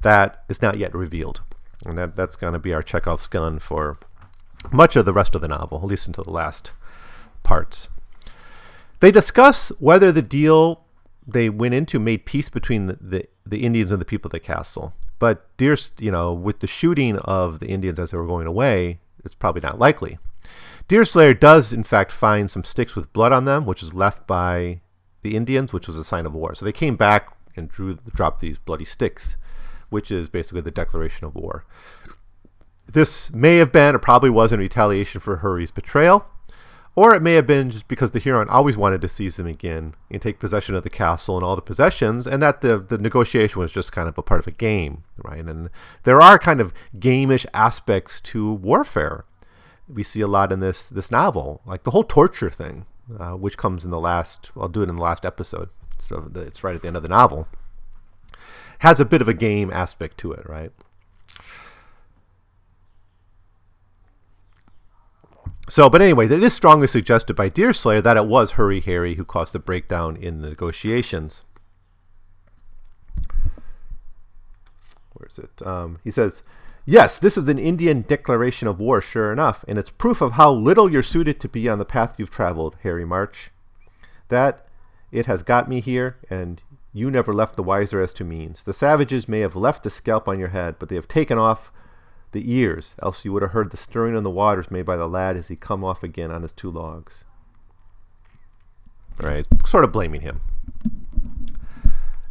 that 0.02 0.44
is 0.48 0.62
not 0.62 0.78
yet 0.78 0.96
revealed. 0.96 1.42
And 1.86 1.98
that, 1.98 2.16
that's 2.16 2.36
going 2.36 2.54
to 2.54 2.60
be 2.60 2.74
our 2.74 2.84
Chekhov's 2.84 3.28
gun 3.28 3.60
for 3.60 3.98
much 4.72 4.96
of 4.96 5.06
the 5.06 5.14
rest 5.14 5.36
of 5.36 5.42
the 5.42 5.48
novel, 5.48 5.80
at 5.80 5.86
least 5.86 6.08
until 6.08 6.24
the 6.24 6.32
last 6.32 6.74
parts. 7.44 7.90
They 9.00 9.12
discuss 9.12 9.70
whether 9.80 10.12
the 10.12 10.22
deal 10.22 10.86
they 11.26 11.50
went 11.50 11.74
into 11.74 12.00
made 12.00 12.26
peace 12.26 12.50
between 12.50 12.88
the, 12.88 12.98
the, 13.00 13.26
the 13.46 13.64
Indians 13.64 13.92
and 13.92 14.02
the 14.02 14.06
people 14.06 14.30
of 14.30 14.34
the 14.34 14.40
castle. 14.40 14.94
But 15.20 15.46
Deerst, 15.58 16.02
you 16.02 16.12
know, 16.12 16.34
with 16.34 16.60
the 16.60 16.68
shooting 16.68 17.18
of 17.18 17.60
the 17.60 17.68
Indians 17.68 18.00
as 18.00 18.12
they 18.12 18.18
were 18.18 18.26
going 18.26 18.48
away, 18.48 19.00
it's 19.24 19.36
probably 19.36 19.62
not 19.62 19.80
likely. 19.80 20.18
Deerslayer 20.88 21.34
does, 21.34 21.72
in 21.72 21.84
fact, 21.84 22.12
find 22.12 22.50
some 22.50 22.64
sticks 22.64 22.96
with 22.96 23.14
blood 23.14 23.32
on 23.32 23.46
them, 23.46 23.66
which 23.66 23.82
was 23.82 23.94
left 23.94 24.26
by 24.26 24.82
the 25.22 25.36
Indians, 25.36 25.72
which 25.72 25.88
was 25.88 25.98
a 25.98 26.04
sign 26.04 26.26
of 26.26 26.34
war. 26.34 26.56
So 26.56 26.66
they 26.66 26.72
came 26.72 26.96
back 26.96 27.36
and 27.56 27.70
drew 27.70 27.98
dropped 28.14 28.40
these 28.40 28.58
bloody 28.58 28.86
sticks 28.86 29.36
which 29.90 30.12
is 30.12 30.30
basically 30.30 30.62
the 30.62 30.72
declaration 30.72 31.26
of 31.26 31.36
war. 31.36 31.66
This 32.88 33.32
may 33.32 33.58
have 33.58 33.72
been, 33.72 33.96
or 33.96 34.00
probably 34.00 34.30
was, 34.30 34.52
in 34.52 34.60
retaliation 34.60 35.20
for 35.22 35.38
Hurry's 35.38 35.72
betrayal, 35.72 36.26
or 37.00 37.16
it 37.16 37.22
may 37.22 37.36
have 37.36 37.48
been 37.48 37.70
just 37.70 37.88
because 37.88 38.12
the 38.12 38.20
Huron 38.20 38.50
always 38.50 38.76
wanted 38.76 39.00
to 39.00 39.08
seize 39.08 39.38
them 39.38 39.48
again 39.48 39.96
and 40.12 40.22
take 40.22 40.38
possession 40.38 40.76
of 40.76 40.84
the 40.84 40.90
castle 40.90 41.38
and 41.38 41.46
all 41.46 41.56
the 41.56 41.62
possessions, 41.62 42.28
and 42.28 42.44
that 42.44 42.60
the, 42.60 42.78
the 42.78 42.98
negotiation 42.98 43.62
was 43.62 43.72
just 43.72 43.94
kind 43.94 44.10
of 44.10 44.18
a 44.18 44.22
part 44.22 44.42
of 44.42 44.48
a 44.48 44.52
game, 44.52 45.06
right? 45.18 45.46
And 45.46 45.70
there 46.04 46.22
are 46.22 46.38
kind 46.38 46.60
of 46.60 46.74
gamish 46.98 47.46
aspects 47.54 48.20
to 48.22 48.52
warfare. 48.52 49.24
We 49.88 50.04
see 50.04 50.20
a 50.20 50.28
lot 50.28 50.52
in 50.52 50.60
this 50.60 50.90
this 50.90 51.10
novel, 51.10 51.62
like 51.66 51.84
the 51.84 51.92
whole 51.92 52.04
torture 52.04 52.50
thing, 52.50 52.86
uh, 53.18 53.32
which 53.32 53.58
comes 53.58 53.86
in 53.86 53.92
the 53.92 54.00
last. 54.00 54.52
I'll 54.58 54.68
do 54.68 54.82
it 54.82 54.90
in 54.90 54.98
the 54.98 55.02
last 55.02 55.26
episode, 55.26 55.70
so 56.00 56.20
the, 56.20 56.42
it's 56.42 56.66
right 56.66 56.76
at 56.76 56.82
the 56.82 56.90
end 56.90 56.98
of 56.98 57.04
the 57.04 57.08
novel 57.10 57.48
has 58.80 59.00
a 59.00 59.06
bit 59.06 59.22
of 59.22 59.28
a 59.28 59.34
game 59.34 59.72
aspect 59.72 60.18
to 60.18 60.34
it, 60.34 60.48
right? 60.50 60.72
So, 65.70 65.88
but 65.90 66.02
anyway, 66.02 66.26
it 66.26 66.44
is 66.44 66.54
strongly 66.54 66.88
suggested 66.88 67.36
by 67.36 67.50
Deerslayer 67.50 68.02
that 68.02 68.18
it 68.18 68.26
was 68.26 68.52
Hurry 68.52 68.80
Harry 68.82 69.16
who 69.16 69.24
caused 69.24 69.54
the 69.54 69.60
breakdown 69.60 70.18
in 70.18 70.42
the 70.42 70.50
negotiations. 70.50 71.44
Where 75.14 75.28
is 75.28 75.38
it? 75.38 75.66
Um, 75.66 76.00
he 76.04 76.10
says, 76.10 76.42
Yes, 76.86 77.20
this 77.20 77.38
is 77.38 77.48
an 77.48 77.60
Indian 77.60 78.02
declaration 78.02 78.68
of 78.68 78.80
war, 78.80 79.00
sure 79.00 79.32
enough, 79.32 79.64
and 79.68 79.78
it's 79.78 79.92
proof 79.92 80.22
of 80.22 80.34
how 80.34 80.52
little 80.52 80.92
you're 80.92 81.04
suited 81.04 81.40
to 81.40 81.48
be 81.48 81.70
on 81.70 81.78
the 81.78 81.86
path 81.86 82.16
you've 82.18 82.32
traveled, 82.32 82.76
Harry 82.82 83.06
March. 83.06 83.52
That 84.30 84.66
it 85.12 85.28
has 85.28 85.44
got 85.44 85.70
me 85.70 85.82
here, 85.82 86.18
and 86.32 86.64
you 86.94 87.12
never 87.12 87.32
left 87.32 87.56
the 87.58 87.64
wiser 87.64 88.02
as 88.02 88.12
to 88.14 88.24
means. 88.24 88.64
The 88.64 88.74
savages 88.74 89.28
may 89.28 89.42
have 89.42 89.56
left 89.56 89.84
the 89.84 89.92
scalp 89.92 90.28
on 90.28 90.40
your 90.40 90.48
head, 90.48 90.78
but 90.80 90.90
they 90.90 90.96
have 90.96 91.08
taken 91.08 91.38
off 91.38 91.72
the 92.32 92.54
ears, 92.54 92.96
else 93.02 93.26
you 93.26 93.34
would 93.34 93.42
have 93.42 93.52
heard 93.52 93.72
the 93.72 93.78
stirring 93.78 94.16
in 94.16 94.24
the 94.24 94.30
waters 94.30 94.72
made 94.72 94.86
by 94.86 94.96
the 94.96 95.08
lad 95.08 95.36
as 95.36 95.48
he 95.48 95.56
come 95.56 95.84
off 95.84 96.04
again 96.04 96.32
on 96.32 96.44
his 96.44 96.54
two 96.54 96.70
logs. 96.70 97.24
Right, 99.18 99.46
sort 99.66 99.84
of 99.84 99.92
blaming 99.92 100.22
him. 100.22 100.42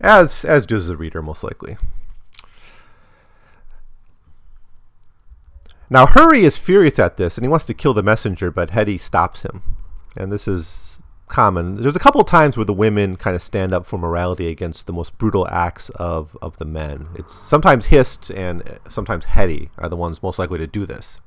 As 0.00 0.44
as 0.44 0.64
does 0.64 0.86
the 0.86 0.96
reader 0.96 1.20
most 1.20 1.42
likely. 1.42 1.76
Now 5.90 6.06
Hurry 6.06 6.44
is 6.44 6.58
furious 6.58 6.98
at 6.98 7.16
this 7.16 7.36
and 7.36 7.44
he 7.44 7.48
wants 7.48 7.64
to 7.66 7.74
kill 7.74 7.94
the 7.94 8.02
messenger, 8.02 8.50
but 8.50 8.70
Hetty 8.70 8.98
stops 8.98 9.42
him. 9.42 9.76
And 10.16 10.32
this 10.32 10.46
is 10.46 10.98
common. 11.28 11.82
There's 11.82 11.96
a 11.96 12.00
couple 12.00 12.22
times 12.24 12.56
where 12.56 12.64
the 12.64 12.72
women 12.72 13.16
kind 13.16 13.34
of 13.34 13.42
stand 13.42 13.72
up 13.72 13.86
for 13.86 13.98
morality 13.98 14.48
against 14.48 14.86
the 14.86 14.92
most 14.92 15.18
brutal 15.18 15.46
acts 15.48 15.90
of, 15.90 16.36
of 16.42 16.58
the 16.58 16.64
men. 16.64 17.08
It's 17.14 17.34
sometimes 17.34 17.86
Hist 17.86 18.30
and 18.30 18.78
sometimes 18.88 19.26
Hetty 19.26 19.70
are 19.78 19.88
the 19.88 19.96
ones 19.96 20.22
most 20.22 20.38
likely 20.38 20.58
to 20.58 20.66
do 20.66 20.86
this. 20.86 21.20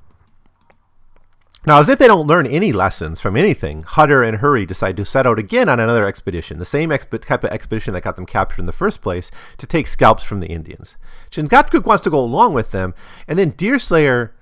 Now, 1.68 1.80
as 1.80 1.90
if 1.90 2.00
they 2.00 2.08
don't 2.08 2.26
learn 2.26 2.48
any 2.48 2.72
lessons 2.72 3.20
from 3.20 3.38
anything, 3.38 3.84
Hutter 3.84 4.24
and 4.24 4.38
Hurry 4.38 4.66
decide 4.66 4.98
to 4.98 5.06
set 5.06 5.28
out 5.28 5.38
again 5.38 5.70
on 5.70 5.80
another 5.80 6.08
expedition, 6.08 6.58
the 6.58 6.66
same 6.66 6.90
exp- 6.90 7.22
type 7.22 7.44
of 7.44 7.52
expedition 7.52 7.94
that 7.94 8.02
got 8.02 8.16
them 8.16 8.26
captured 8.26 8.60
in 8.60 8.66
the 8.66 8.72
first 8.72 9.04
place, 9.04 9.30
to 9.58 9.68
take 9.68 9.86
scalps 9.86 10.24
from 10.24 10.40
the 10.40 10.48
Indians. 10.48 10.98
Chingachgook 11.30 11.86
wants 11.86 12.04
to 12.06 12.10
go 12.10 12.20
along 12.20 12.54
with 12.54 12.72
them, 12.72 12.96
and 13.28 13.38
then 13.38 13.52
Deerslayer 13.52 14.34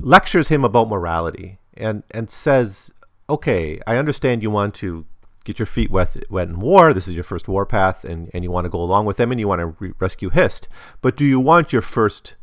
lectures 0.00 0.48
him 0.48 0.64
about 0.64 0.88
morality 0.88 1.58
and, 1.76 2.04
and 2.10 2.30
says 2.30 2.90
okay, 3.28 3.80
I 3.86 3.96
understand 3.96 4.42
you 4.42 4.50
want 4.50 4.74
to 4.76 5.06
get 5.44 5.58
your 5.58 5.66
feet 5.66 5.90
wet, 5.90 6.16
wet 6.30 6.48
in 6.48 6.58
war. 6.58 6.92
This 6.92 7.08
is 7.08 7.14
your 7.14 7.24
first 7.24 7.48
warpath, 7.48 8.04
and, 8.04 8.30
and 8.34 8.44
you 8.44 8.50
want 8.50 8.64
to 8.64 8.70
go 8.70 8.80
along 8.80 9.06
with 9.06 9.16
them 9.16 9.30
and 9.30 9.40
you 9.40 9.48
want 9.48 9.60
to 9.60 9.66
re- 9.78 9.92
rescue 9.98 10.30
Hist. 10.30 10.68
But 11.00 11.16
do 11.16 11.24
you 11.24 11.40
want 11.40 11.72
your 11.72 11.82
first 11.82 12.34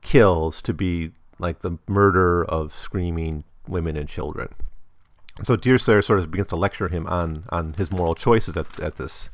kills 0.00 0.62
to 0.62 0.72
be 0.72 1.12
like 1.38 1.60
the 1.60 1.78
murder 1.88 2.44
of 2.44 2.72
screaming 2.72 3.44
women 3.66 3.96
and 3.96 4.08
children? 4.08 4.54
So 5.42 5.56
Deerslayer 5.56 6.02
sort 6.02 6.18
of 6.18 6.30
begins 6.30 6.48
to 6.48 6.56
lecture 6.56 6.88
him 6.88 7.06
on, 7.06 7.44
on 7.50 7.74
his 7.74 7.92
moral 7.92 8.14
choices 8.14 8.56
at, 8.56 8.80
at 8.80 8.96
this. 8.96 9.30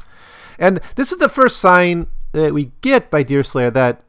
And 0.58 0.80
this 0.96 1.12
is 1.12 1.18
the 1.18 1.28
first 1.28 1.58
sign 1.58 2.08
that 2.32 2.52
we 2.52 2.72
get 2.80 3.10
by 3.10 3.22
Deerslayer 3.22 3.70
that 3.70 4.02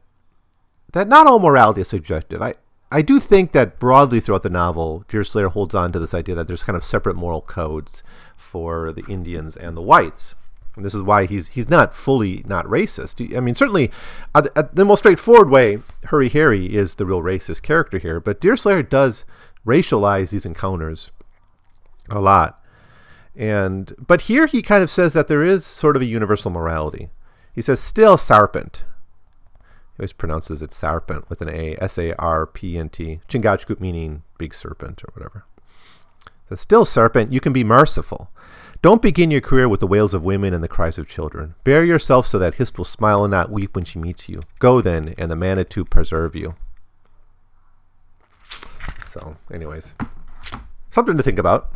that 0.92 1.08
not 1.08 1.26
all 1.26 1.38
morality 1.38 1.82
is 1.82 1.88
subjective. 1.88 2.40
I, 2.40 2.54
I 2.90 3.02
do 3.02 3.18
think 3.18 3.52
that 3.52 3.78
broadly 3.78 4.20
throughout 4.20 4.44
the 4.44 4.50
novel, 4.50 5.04
Deerslayer 5.08 5.48
holds 5.48 5.74
on 5.74 5.90
to 5.92 5.98
this 5.98 6.14
idea 6.14 6.34
that 6.36 6.46
there's 6.46 6.62
kind 6.62 6.76
of 6.76 6.84
separate 6.84 7.16
moral 7.16 7.40
codes 7.40 8.02
for 8.36 8.92
the 8.92 9.04
Indians 9.08 9.56
and 9.56 9.76
the 9.76 9.82
whites. 9.82 10.36
And 10.76 10.84
this 10.84 10.94
is 10.94 11.02
why 11.02 11.24
he's 11.24 11.48
he's 11.48 11.70
not 11.70 11.94
fully 11.94 12.44
not 12.46 12.66
racist. 12.66 13.34
I 13.34 13.40
mean, 13.40 13.54
certainly, 13.54 13.90
uh, 14.34 14.42
the 14.72 14.84
most 14.84 15.00
straightforward 15.00 15.48
way, 15.48 15.78
Hurry 16.04 16.28
Harry 16.28 16.66
is 16.66 16.94
the 16.94 17.06
real 17.06 17.22
racist 17.22 17.62
character 17.62 17.98
here. 17.98 18.20
But 18.20 18.40
Deerslayer 18.40 18.82
does 18.82 19.24
racialize 19.66 20.30
these 20.30 20.44
encounters 20.46 21.10
a 22.10 22.20
lot, 22.20 22.62
and 23.34 23.94
but 24.06 24.22
here 24.22 24.46
he 24.46 24.60
kind 24.60 24.82
of 24.82 24.90
says 24.90 25.14
that 25.14 25.28
there 25.28 25.42
is 25.42 25.64
sort 25.64 25.96
of 25.96 26.02
a 26.02 26.06
universal 26.06 26.50
morality. 26.50 27.08
He 27.54 27.62
says, 27.62 27.80
"Still 27.80 28.18
sarpent." 28.18 28.84
Always 29.98 30.12
pronounces 30.12 30.60
it 30.60 30.72
serpent 30.72 31.28
with 31.30 31.40
an 31.40 31.48
A, 31.48 31.76
S 31.80 31.98
A 31.98 32.14
R 32.16 32.46
P 32.46 32.78
N 32.78 32.88
T. 32.88 33.20
Chingachgook 33.28 33.80
meaning 33.80 34.22
big 34.38 34.54
serpent 34.54 35.02
or 35.02 35.10
whatever. 35.14 35.44
So 36.48 36.56
still, 36.56 36.84
serpent, 36.84 37.32
you 37.32 37.40
can 37.40 37.52
be 37.52 37.64
merciful. 37.64 38.30
Don't 38.82 39.02
begin 39.02 39.30
your 39.30 39.40
career 39.40 39.68
with 39.68 39.80
the 39.80 39.86
wails 39.86 40.14
of 40.14 40.22
women 40.22 40.52
and 40.52 40.62
the 40.62 40.68
cries 40.68 40.98
of 40.98 41.08
children. 41.08 41.54
Bear 41.64 41.82
yourself 41.82 42.26
so 42.26 42.38
that 42.38 42.54
Hist 42.54 42.76
will 42.78 42.84
smile 42.84 43.24
and 43.24 43.30
not 43.30 43.50
weep 43.50 43.74
when 43.74 43.84
she 43.84 43.98
meets 43.98 44.28
you. 44.28 44.42
Go 44.58 44.80
then, 44.80 45.14
and 45.18 45.30
the 45.30 45.36
Manitou 45.36 45.84
preserve 45.84 46.36
you. 46.36 46.54
So, 49.08 49.38
anyways, 49.50 49.94
something 50.90 51.16
to 51.16 51.22
think 51.22 51.38
about. 51.38 51.74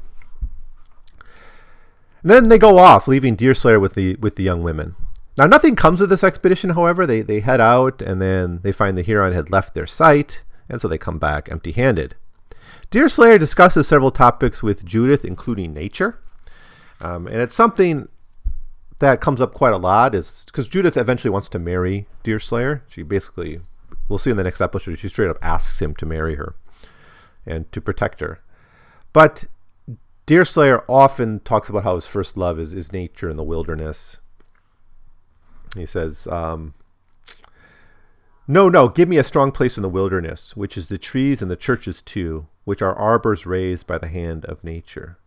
And 2.22 2.30
then 2.30 2.48
they 2.48 2.58
go 2.58 2.78
off, 2.78 3.08
leaving 3.08 3.34
Deerslayer 3.34 3.80
with 3.80 3.94
the 3.94 4.16
with 4.16 4.36
the 4.36 4.42
young 4.42 4.62
women. 4.62 4.94
Now, 5.40 5.46
nothing 5.46 5.74
comes 5.74 6.02
of 6.02 6.10
this 6.10 6.22
expedition. 6.22 6.68
However, 6.68 7.06
they 7.06 7.22
they 7.22 7.40
head 7.40 7.62
out, 7.62 8.02
and 8.02 8.20
then 8.20 8.60
they 8.62 8.72
find 8.72 8.98
the 8.98 9.00
Huron 9.00 9.32
had 9.32 9.50
left 9.50 9.72
their 9.72 9.86
sight, 9.86 10.42
and 10.68 10.82
so 10.82 10.86
they 10.86 10.98
come 10.98 11.18
back 11.18 11.50
empty-handed. 11.50 12.14
Deerslayer 12.90 13.38
discusses 13.38 13.88
several 13.88 14.10
topics 14.10 14.62
with 14.62 14.84
Judith, 14.84 15.24
including 15.24 15.72
nature, 15.72 16.18
um, 17.00 17.26
and 17.26 17.36
it's 17.36 17.54
something 17.54 18.08
that 18.98 19.22
comes 19.22 19.40
up 19.40 19.54
quite 19.54 19.72
a 19.72 19.78
lot. 19.78 20.14
Is 20.14 20.44
because 20.44 20.68
Judith 20.68 20.98
eventually 20.98 21.30
wants 21.30 21.48
to 21.48 21.58
marry 21.58 22.06
Deerslayer. 22.22 22.84
She 22.86 23.02
basically, 23.02 23.62
we'll 24.10 24.18
see 24.18 24.30
in 24.30 24.36
the 24.36 24.44
next 24.44 24.60
episode, 24.60 24.98
she 24.98 25.08
straight 25.08 25.30
up 25.30 25.38
asks 25.40 25.80
him 25.80 25.94
to 25.94 26.04
marry 26.04 26.34
her 26.34 26.54
and 27.46 27.72
to 27.72 27.80
protect 27.80 28.20
her. 28.20 28.42
But 29.14 29.46
Deerslayer 30.26 30.84
often 30.86 31.40
talks 31.40 31.70
about 31.70 31.84
how 31.84 31.94
his 31.94 32.06
first 32.06 32.36
love 32.36 32.58
is, 32.58 32.74
is 32.74 32.92
nature 32.92 33.30
and 33.30 33.38
the 33.38 33.42
wilderness. 33.42 34.18
He 35.74 35.86
says, 35.86 36.26
um, 36.26 36.74
No, 38.46 38.68
no, 38.68 38.88
give 38.88 39.08
me 39.08 39.18
a 39.18 39.24
strong 39.24 39.52
place 39.52 39.76
in 39.76 39.82
the 39.82 39.88
wilderness, 39.88 40.56
which 40.56 40.76
is 40.76 40.88
the 40.88 40.98
trees 40.98 41.40
and 41.42 41.50
the 41.50 41.56
churches 41.56 42.02
too, 42.02 42.46
which 42.64 42.82
are 42.82 42.94
arbors 42.94 43.46
raised 43.46 43.86
by 43.86 43.98
the 43.98 44.08
hand 44.08 44.44
of 44.44 44.64
nature. 44.64 45.18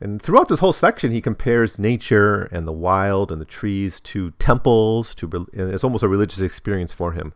And 0.00 0.22
throughout 0.22 0.48
this 0.48 0.60
whole 0.60 0.72
section, 0.72 1.10
he 1.10 1.20
compares 1.20 1.78
nature 1.78 2.44
and 2.52 2.68
the 2.68 2.72
wild 2.72 3.32
and 3.32 3.40
the 3.40 3.44
trees 3.44 3.98
to 4.00 4.30
temples. 4.38 5.12
To 5.16 5.48
it's 5.52 5.82
almost 5.82 6.04
a 6.04 6.08
religious 6.08 6.38
experience 6.38 6.92
for 6.92 7.12
him. 7.12 7.32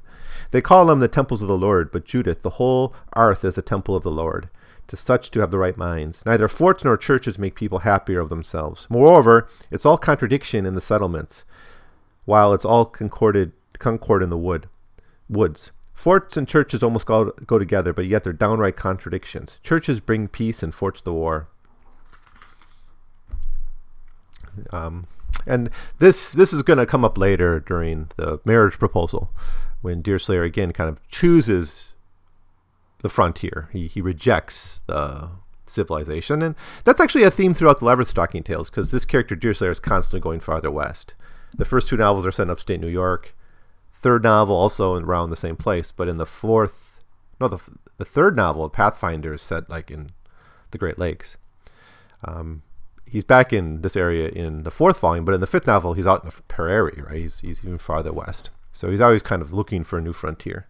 They 0.52 0.60
call 0.60 0.86
them 0.86 1.00
the 1.00 1.08
temples 1.08 1.42
of 1.42 1.48
the 1.48 1.58
Lord, 1.58 1.90
but 1.90 2.04
Judith, 2.04 2.42
the 2.42 2.50
whole 2.50 2.94
earth 3.16 3.44
is 3.44 3.54
the 3.54 3.62
temple 3.62 3.96
of 3.96 4.04
the 4.04 4.12
Lord 4.12 4.48
to 4.92 4.96
such 4.98 5.30
to 5.30 5.40
have 5.40 5.50
the 5.50 5.56
right 5.56 5.78
minds. 5.78 6.22
Neither 6.26 6.48
forts 6.48 6.84
nor 6.84 6.98
churches 6.98 7.38
make 7.38 7.54
people 7.54 7.78
happier 7.78 8.20
of 8.20 8.28
themselves. 8.28 8.86
Moreover, 8.90 9.48
it's 9.70 9.86
all 9.86 9.96
contradiction 9.96 10.66
in 10.66 10.74
the 10.74 10.82
settlements, 10.82 11.46
while 12.26 12.52
it's 12.52 12.66
all 12.66 12.84
concorded 12.84 13.52
concord 13.78 14.22
in 14.22 14.28
the 14.28 14.36
wood 14.36 14.68
woods. 15.30 15.72
Forts 15.94 16.36
and 16.36 16.46
churches 16.46 16.82
almost 16.82 17.06
go, 17.06 17.30
go 17.46 17.58
together, 17.58 17.94
but 17.94 18.04
yet 18.04 18.22
they're 18.22 18.34
downright 18.34 18.76
contradictions. 18.76 19.58
Churches 19.62 19.98
bring 19.98 20.28
peace 20.28 20.62
and 20.62 20.74
forts 20.74 21.00
the 21.00 21.14
war. 21.14 21.48
Um, 24.72 25.06
and 25.46 25.70
this 26.00 26.32
this 26.32 26.52
is 26.52 26.62
going 26.62 26.78
to 26.78 26.84
come 26.84 27.02
up 27.02 27.16
later 27.16 27.60
during 27.60 28.10
the 28.18 28.40
marriage 28.44 28.78
proposal, 28.78 29.30
when 29.80 30.02
Deerslayer 30.02 30.42
again 30.42 30.72
kind 30.72 30.90
of 30.90 31.00
chooses 31.08 31.94
the 33.02 33.08
frontier. 33.08 33.68
He, 33.72 33.86
he 33.86 34.00
rejects 34.00 34.82
the 34.86 35.30
civilization. 35.66 36.42
And 36.42 36.54
that's 36.84 37.00
actually 37.00 37.24
a 37.24 37.30
theme 37.30 37.54
throughout 37.54 37.80
the 37.80 37.86
Leatherstocking 37.86 38.44
Tales 38.44 38.70
because 38.70 38.90
this 38.90 39.04
character, 39.04 39.34
Deerslayer, 39.34 39.70
is 39.70 39.80
constantly 39.80 40.20
going 40.20 40.40
farther 40.40 40.70
west. 40.70 41.14
The 41.56 41.64
first 41.64 41.88
two 41.88 41.96
novels 41.96 42.26
are 42.26 42.32
set 42.32 42.44
in 42.44 42.50
upstate 42.50 42.80
New 42.80 42.88
York. 42.88 43.34
Third 43.94 44.22
novel 44.22 44.56
also 44.56 44.96
in 44.96 45.04
around 45.04 45.30
the 45.30 45.36
same 45.36 45.56
place, 45.56 45.92
but 45.92 46.08
in 46.08 46.16
the 46.16 46.26
fourth, 46.26 47.04
no, 47.40 47.48
the, 47.48 47.58
the 47.98 48.04
third 48.04 48.34
novel, 48.34 48.68
Pathfinder, 48.68 49.34
is 49.34 49.42
set 49.42 49.70
like 49.70 49.90
in 49.90 50.10
the 50.70 50.78
Great 50.78 50.98
Lakes. 50.98 51.36
Um, 52.24 52.62
he's 53.06 53.24
back 53.24 53.52
in 53.52 53.82
this 53.82 53.96
area 53.96 54.28
in 54.28 54.64
the 54.64 54.70
fourth 54.70 54.98
volume, 54.98 55.24
but 55.24 55.34
in 55.34 55.40
the 55.40 55.46
fifth 55.46 55.66
novel, 55.66 55.92
he's 55.92 56.06
out 56.06 56.24
in 56.24 56.30
the 56.30 56.42
prairie, 56.48 57.02
right? 57.06 57.18
He's, 57.18 57.40
he's 57.40 57.64
even 57.64 57.78
farther 57.78 58.12
west. 58.12 58.50
So 58.72 58.90
he's 58.90 59.00
always 59.00 59.22
kind 59.22 59.42
of 59.42 59.52
looking 59.52 59.84
for 59.84 59.98
a 59.98 60.02
new 60.02 60.12
frontier. 60.12 60.66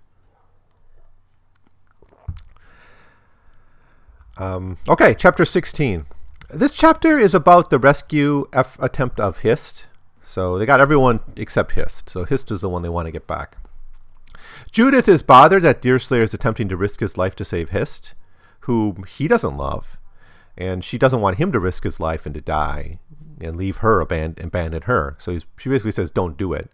Um, 4.37 4.79
okay, 4.89 5.15
chapter 5.15 5.45
16. 5.45 6.07
This 6.51 6.77
chapter 6.77 7.19
is 7.19 7.35
about 7.35 7.71
the 7.71 7.79
rescue 7.79 8.49
F 8.53 8.79
attempt 8.81 9.21
of 9.21 9.39
Hist. 9.39 9.87
So 10.21 10.59
they 10.59 10.67
got 10.67 10.81
everyone 10.81 11.21
except 11.37 11.73
Hist. 11.73 12.09
So 12.09 12.25
Hist 12.25 12.51
is 12.51 12.63
the 12.63 12.69
one 12.69 12.83
they 12.83 12.89
want 12.89 13.07
to 13.07 13.13
get 13.13 13.27
back. 13.27 13.57
Judith 14.71 15.09
is 15.09 15.23
bothered 15.23 15.63
that 15.63 15.83
Deerslayer 15.83 16.23
is 16.23 16.33
attempting 16.33 16.69
to 16.69 16.77
risk 16.77 17.01
his 17.01 17.19
life 17.19 17.37
to 17.37 17.45
save 17.45 17.71
Hist, 17.71 18.15
whom 18.61 19.05
he 19.05 19.29
doesn't 19.29 19.57
love. 19.57 19.99
And 20.57 20.85
she 20.85 20.99
doesn't 20.99 21.21
want 21.21 21.39
him 21.39 21.53
to 21.53 21.61
risk 21.61 21.85
his 21.85 22.01
life 22.01 22.25
and 22.27 22.35
to 22.35 22.41
die 22.41 22.99
and 23.41 23.57
leave 23.57 23.79
her, 23.79 24.01
abandon, 24.01 24.47
abandon 24.47 24.83
her. 24.83 25.17
So 25.19 25.39
she 25.59 25.69
basically 25.69 25.93
says, 25.93 26.11
don't 26.11 26.37
do 26.37 26.53
it. 26.53 26.71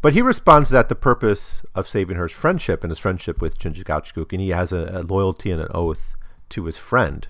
But 0.00 0.12
he 0.12 0.22
responds 0.22 0.70
that 0.70 0.88
the 0.88 0.94
purpose 0.94 1.64
of 1.74 1.88
saving 1.88 2.16
her 2.16 2.26
is 2.26 2.32
friendship 2.32 2.84
and 2.84 2.90
his 2.90 2.98
friendship 2.98 3.40
with 3.40 3.58
Chingachgook, 3.58 4.32
and 4.32 4.40
he 4.40 4.50
has 4.50 4.70
a, 4.70 4.90
a 4.92 5.02
loyalty 5.02 5.50
and 5.50 5.62
an 5.62 5.68
oath 5.70 6.16
to 6.54 6.64
his 6.64 6.78
friend. 6.78 7.28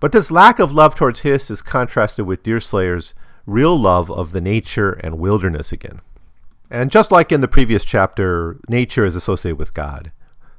But 0.00 0.12
this 0.12 0.30
lack 0.30 0.58
of 0.58 0.72
love 0.72 0.94
towards 0.94 1.20
Hist 1.20 1.50
is 1.50 1.62
contrasted 1.62 2.26
with 2.26 2.42
Deerslayer's 2.42 3.14
real 3.46 3.78
love 3.78 4.10
of 4.10 4.32
the 4.32 4.40
nature 4.40 4.92
and 4.92 5.18
wilderness 5.18 5.72
again. 5.72 6.00
And 6.70 6.90
just 6.90 7.10
like 7.10 7.30
in 7.30 7.40
the 7.40 7.48
previous 7.48 7.84
chapter, 7.84 8.58
nature 8.68 9.04
is 9.04 9.16
associated 9.16 9.58
with 9.58 9.74
God. 9.74 10.12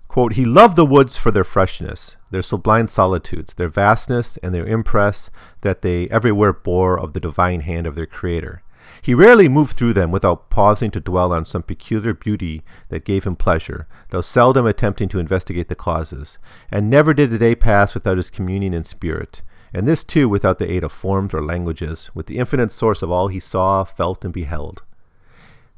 Quote, 0.08 0.34
He 0.34 0.46
loved 0.46 0.78
the 0.78 0.86
woods 0.86 1.18
for 1.18 1.30
their 1.30 1.44
freshness, 1.44 2.16
their 2.32 2.42
sublime 2.42 2.88
solitudes, 2.88 3.54
their 3.56 3.70
vastness, 3.70 4.38
and 4.38 4.56
their 4.56 4.66
impress 4.66 5.30
that 5.62 5.82
they 5.82 6.08
everywhere 6.10 6.54
bore 6.54 7.00
of 7.00 7.14
the 7.14 7.20
divine 7.20 7.62
hand 7.62 7.86
of 7.86 7.96
their 7.96 8.06
Creator. 8.06 8.64
He 9.06 9.14
rarely 9.14 9.48
moved 9.48 9.78
through 9.78 9.94
them 9.94 10.10
without 10.10 10.50
pausing 10.50 10.90
to 10.90 11.00
dwell 11.00 11.32
on 11.32 11.46
some 11.46 11.62
peculiar 11.62 12.16
beauty 12.16 12.64
that 12.90 13.06
gave 13.06 13.24
him 13.24 13.36
pleasure, 13.36 13.88
though 14.10 14.22
seldom 14.22 14.66
attempting 14.66 15.10
to 15.10 15.20
investigate 15.20 15.68
the 15.68 15.76
causes, 15.76 16.40
and 16.72 16.90
never 16.90 17.14
did 17.14 17.32
a 17.32 17.38
day 17.38 17.54
pass 17.54 17.94
without 17.94 18.18
his 18.18 18.32
communing 18.32 18.74
in 18.74 18.84
spirit, 18.84 19.44
and 19.72 19.88
this 19.88 20.04
too 20.04 20.28
without 20.28 20.58
the 20.58 20.72
aid 20.72 20.84
of 20.84 20.92
forms 20.92 21.36
or 21.36 21.44
languages, 21.44 22.10
with 22.16 22.26
the 22.26 22.40
infinite 22.40 22.72
source 22.72 23.04
of 23.04 23.12
all 23.12 23.28
he 23.28 23.40
saw, 23.40 23.84
felt, 23.84 24.26
and 24.26 24.34
beheld. 24.34 24.82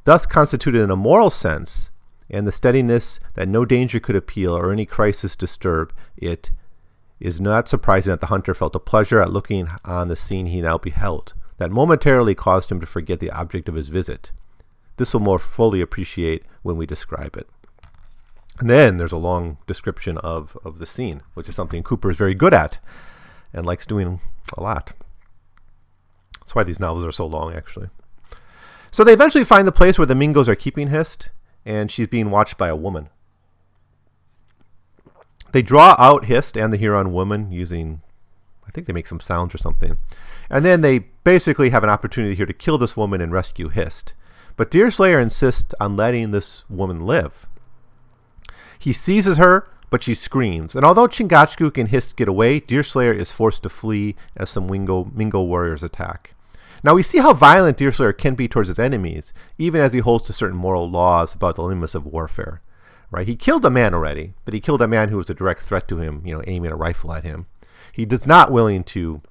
Thus 0.06 0.26
constituted 0.26 0.82
in 0.82 0.90
a 0.90 0.96
moral 0.96 1.30
sense, 1.30 1.92
and 2.30 2.48
the 2.48 2.54
steadiness 2.54 3.20
that 3.34 3.50
no 3.50 3.66
danger 3.66 4.00
could 4.00 4.16
appeal 4.16 4.56
or 4.56 4.72
any 4.72 4.86
crisis 4.86 5.36
disturb 5.36 5.92
it, 6.16 6.52
is 7.20 7.42
not 7.42 7.68
surprising 7.68 8.12
that 8.12 8.22
the 8.22 8.28
hunter 8.28 8.54
felt 8.54 8.74
a 8.74 8.80
pleasure 8.80 9.20
at 9.20 9.34
looking 9.34 9.68
on 9.84 10.08
the 10.08 10.16
scene 10.16 10.46
he 10.46 10.62
now 10.62 10.78
beheld 10.78 11.34
that 11.58 11.72
momentarily 11.72 12.36
caused 12.36 12.72
him 12.72 12.80
to 12.80 12.86
forget 12.86 13.20
the 13.20 13.32
object 13.32 13.68
of 13.68 13.76
his 13.76 13.88
visit. 13.88 14.32
This 14.98 15.14
will 15.14 15.22
more 15.22 15.40
fully 15.40 15.82
appreciate 15.82 16.44
when 16.64 16.78
we 16.78 16.86
describe 16.86 17.36
it. 17.36 17.50
And 18.60 18.70
then 18.70 18.98
there's 18.98 19.12
a 19.12 19.18
long 19.18 19.58
description 19.68 20.18
of, 20.20 20.58
of 20.66 20.80
the 20.80 20.88
scene, 20.88 21.22
which 21.36 21.48
is 21.48 21.56
something 21.56 21.84
Cooper 21.84 22.10
is 22.10 22.18
very 22.18 22.34
good 22.34 22.54
at 22.54 22.80
and 23.54 23.66
likes 23.66 23.86
doing 23.86 24.20
a 24.56 24.62
lot. 24.62 24.94
That's 26.40 26.56
why 26.56 26.64
these 26.64 26.80
novels 26.80 27.06
are 27.06 27.12
so 27.12 27.28
long, 27.28 27.54
actually. 27.54 27.90
So 28.90 29.04
they 29.04 29.14
eventually 29.14 29.44
find 29.44 29.68
the 29.68 29.72
place 29.72 30.00
where 30.00 30.06
the 30.06 30.14
Mingos 30.14 30.48
are 30.48 30.56
keeping 30.56 30.88
Hist, 30.88 31.30
and 31.66 31.92
she's 31.92 32.08
being 32.08 32.32
watched 32.32 32.58
by 32.58 32.70
a 32.70 32.76
woman. 32.76 33.10
They 35.52 35.62
draw 35.62 35.96
out 36.00 36.26
Hist 36.26 36.58
and 36.58 36.72
the 36.72 36.78
Huron 36.78 37.12
woman 37.12 37.52
using, 37.52 38.02
I 38.68 38.72
think 38.72 38.88
they 38.88 38.94
make 38.94 39.08
some 39.08 39.20
sounds 39.20 39.56
or 39.56 39.58
something. 39.58 39.98
And 40.50 40.66
then 40.66 40.82
they 40.82 41.00
basically 41.24 41.70
have 41.70 41.84
an 41.84 41.90
opportunity 41.90 42.36
here 42.36 42.46
to 42.46 42.54
kill 42.54 42.78
this 42.78 42.98
woman 42.98 43.22
and 43.22 43.32
rescue 43.32 43.70
Hist. 43.70 44.14
But 44.56 44.72
Deerslayer 44.72 45.20
insists 45.20 45.74
on 45.80 45.96
letting 45.96 46.32
this 46.32 46.66
woman 46.70 47.06
live. 47.06 47.48
He 48.80 48.94
seizes 48.94 49.38
her, 49.38 49.68
but 49.90 50.04
she 50.04 50.14
screams. 50.14 50.76
And 50.76 50.84
although 50.84 51.08
Chingachgook 51.08 51.78
and 51.78 51.90
Hist 51.90 52.18
get 52.18 52.28
away, 52.28 52.60
Deerslayer 52.60 53.14
is 53.14 53.32
forced 53.32 53.64
to 53.64 53.70
flee 53.70 54.16
as 54.36 54.50
some 54.50 54.68
Wingo, 54.68 55.12
Mingo 55.14 55.42
warriors 55.42 55.84
attack. 55.84 56.34
Now 56.84 56.94
we 56.94 57.04
see 57.04 57.20
how 57.20 57.34
violent 57.34 57.78
Deerslayer 57.78 58.14
can 58.14 58.36
be 58.36 58.48
towards 58.48 58.70
his 58.70 58.80
enemies, 58.80 59.34
even 59.58 59.82
as 59.82 59.94
he 59.94 60.00
holds 60.00 60.26
to 60.28 60.34
certain 60.34 60.58
moral 60.58 60.90
laws 60.90 61.34
about 61.34 61.56
the 61.56 61.64
limits 61.64 61.96
of 61.96 62.06
warfare. 62.06 62.62
Right? 63.10 63.28
He 63.28 63.36
killed 63.36 63.64
a 63.64 63.70
man 63.70 63.94
already, 63.94 64.34
but 64.44 64.54
he 64.54 64.60
killed 64.60 64.82
a 64.82 64.88
man 64.88 65.10
who 65.10 65.18
was 65.18 65.30
a 65.30 65.34
direct 65.34 65.62
threat 65.62 65.88
to 65.88 66.00
him, 66.00 66.22
you 66.26 66.36
know, 66.36 66.44
aiming 66.46 66.72
a 66.72 66.76
rifle 66.76 67.14
at 67.14 67.24
him. 67.24 67.46
He 67.98 68.04
is 68.04 68.28
not 68.28 68.52
willing 68.52 68.84
to 68.86 69.24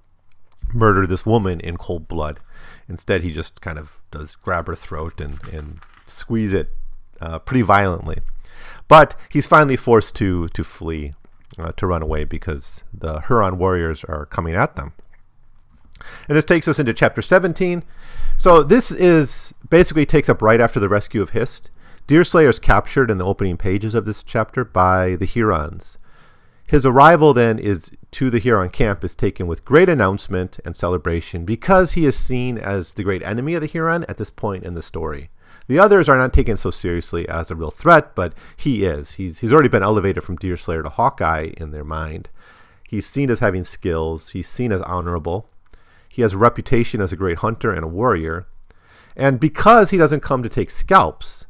murder 0.75 1.07
this 1.07 1.25
woman 1.25 1.61
in 1.61 1.77
cold 1.77 2.09
blood. 2.09 2.41
Instead, 2.89 3.23
he 3.23 3.33
just 3.33 3.61
kind 3.61 3.79
of 3.79 4.01
does 4.11 4.35
grab 4.35 4.67
her 4.67 4.75
throat 4.75 5.21
and, 5.21 5.39
and 5.53 5.79
squeeze 6.05 6.53
it 6.53 6.71
uh, 7.21 7.39
pretty 7.39 7.63
violently. 7.63 8.19
But 8.89 9.15
he's 9.29 9.47
finally 9.47 9.77
forced 9.77 10.17
to, 10.17 10.49
to 10.49 10.65
flee, 10.65 11.13
uh, 11.57 11.73
to 11.77 11.87
run 11.87 12.03
away 12.03 12.25
because 12.25 12.83
the 12.93 13.21
Huron 13.21 13.57
warriors 13.57 14.03
are 14.03 14.27
coming 14.27 14.57
at 14.57 14.75
them. 14.75 14.95
And 16.29 16.37
this 16.37 16.45
takes 16.45 16.67
us 16.67 16.81
into 16.81 16.93
chapter 16.93 17.23
17. 17.23 17.85
So 18.37 18.65
this 18.65 18.91
is 18.91 19.55
basically 19.71 20.07
takes 20.07 20.29
up 20.29 20.43
right 20.43 20.61
after 20.61 20.81
the 20.81 20.89
rescue 20.89 21.23
of 21.23 21.31
Hist. 21.31 21.71
Deerslayer 22.09 22.49
is 22.49 22.59
captured 22.59 23.13
in 23.13 23.19
the 23.19 23.25
opening 23.25 23.57
pages 23.57 23.95
of 23.95 24.07
this 24.07 24.25
chapter 24.25 24.65
by 24.65 25.15
the 25.15 25.25
Hurons. 25.25 25.99
His 26.67 26.85
arrival 26.85 27.33
then 27.33 27.59
is 27.59 27.93
to 28.17 28.31
the 28.31 28.39
Huron 28.39 28.71
camp 28.71 29.05
is 29.05 29.15
taken 29.15 29.47
with 29.47 29.67
great 29.67 29.91
announcement 29.91 30.59
and 30.65 30.75
celebration 30.75 31.45
because 31.45 31.93
he 31.93 32.07
is 32.07 32.19
seen 32.19 32.57
as 32.57 32.95
the 32.95 33.03
great 33.03 33.23
enemy 33.23 33.53
of 33.53 33.61
the 33.61 33.67
Huron 33.67 34.07
at 34.09 34.17
this 34.17 34.31
point 34.31 34.65
in 34.65 34.75
the 34.75 34.83
story. 34.83 35.29
The 35.67 35.79
others 35.79 36.09
are 36.09 36.17
not 36.17 36.33
taken 36.33 36.57
so 36.57 36.71
seriously 36.71 37.29
as 37.29 37.51
a 37.51 37.55
real 37.55 37.71
threat, 37.71 38.15
but 38.15 38.33
he 38.57 38.87
is. 38.87 39.13
He's, 39.13 39.41
he's 39.41 39.53
already 39.53 39.69
been 39.69 39.83
elevated 39.83 40.25
from 40.25 40.39
Deerslayer 40.39 40.83
to 40.83 40.89
Hawkeye 40.89 41.51
in 41.59 41.73
their 41.73 41.85
mind. 41.85 42.31
He's 42.89 43.05
seen 43.05 43.31
as 43.31 43.41
having 43.41 43.65
skills, 43.65 44.31
he's 44.31 44.49
seen 44.49 44.73
as 44.73 44.81
honorable. 44.81 45.51
He 46.09 46.23
has 46.23 46.33
a 46.33 46.39
reputation 46.39 47.03
as 47.03 47.13
a 47.13 47.17
great 47.17 47.41
hunter 47.41 47.71
and 47.71 47.85
a 47.85 47.87
warrior. 47.87 48.47
And 49.15 49.39
because 49.39 49.91
he 49.91 49.99
doesn't 49.99 50.21
come 50.21 50.43
to 50.43 50.49
take 50.49 50.71
scalps, 50.71 51.45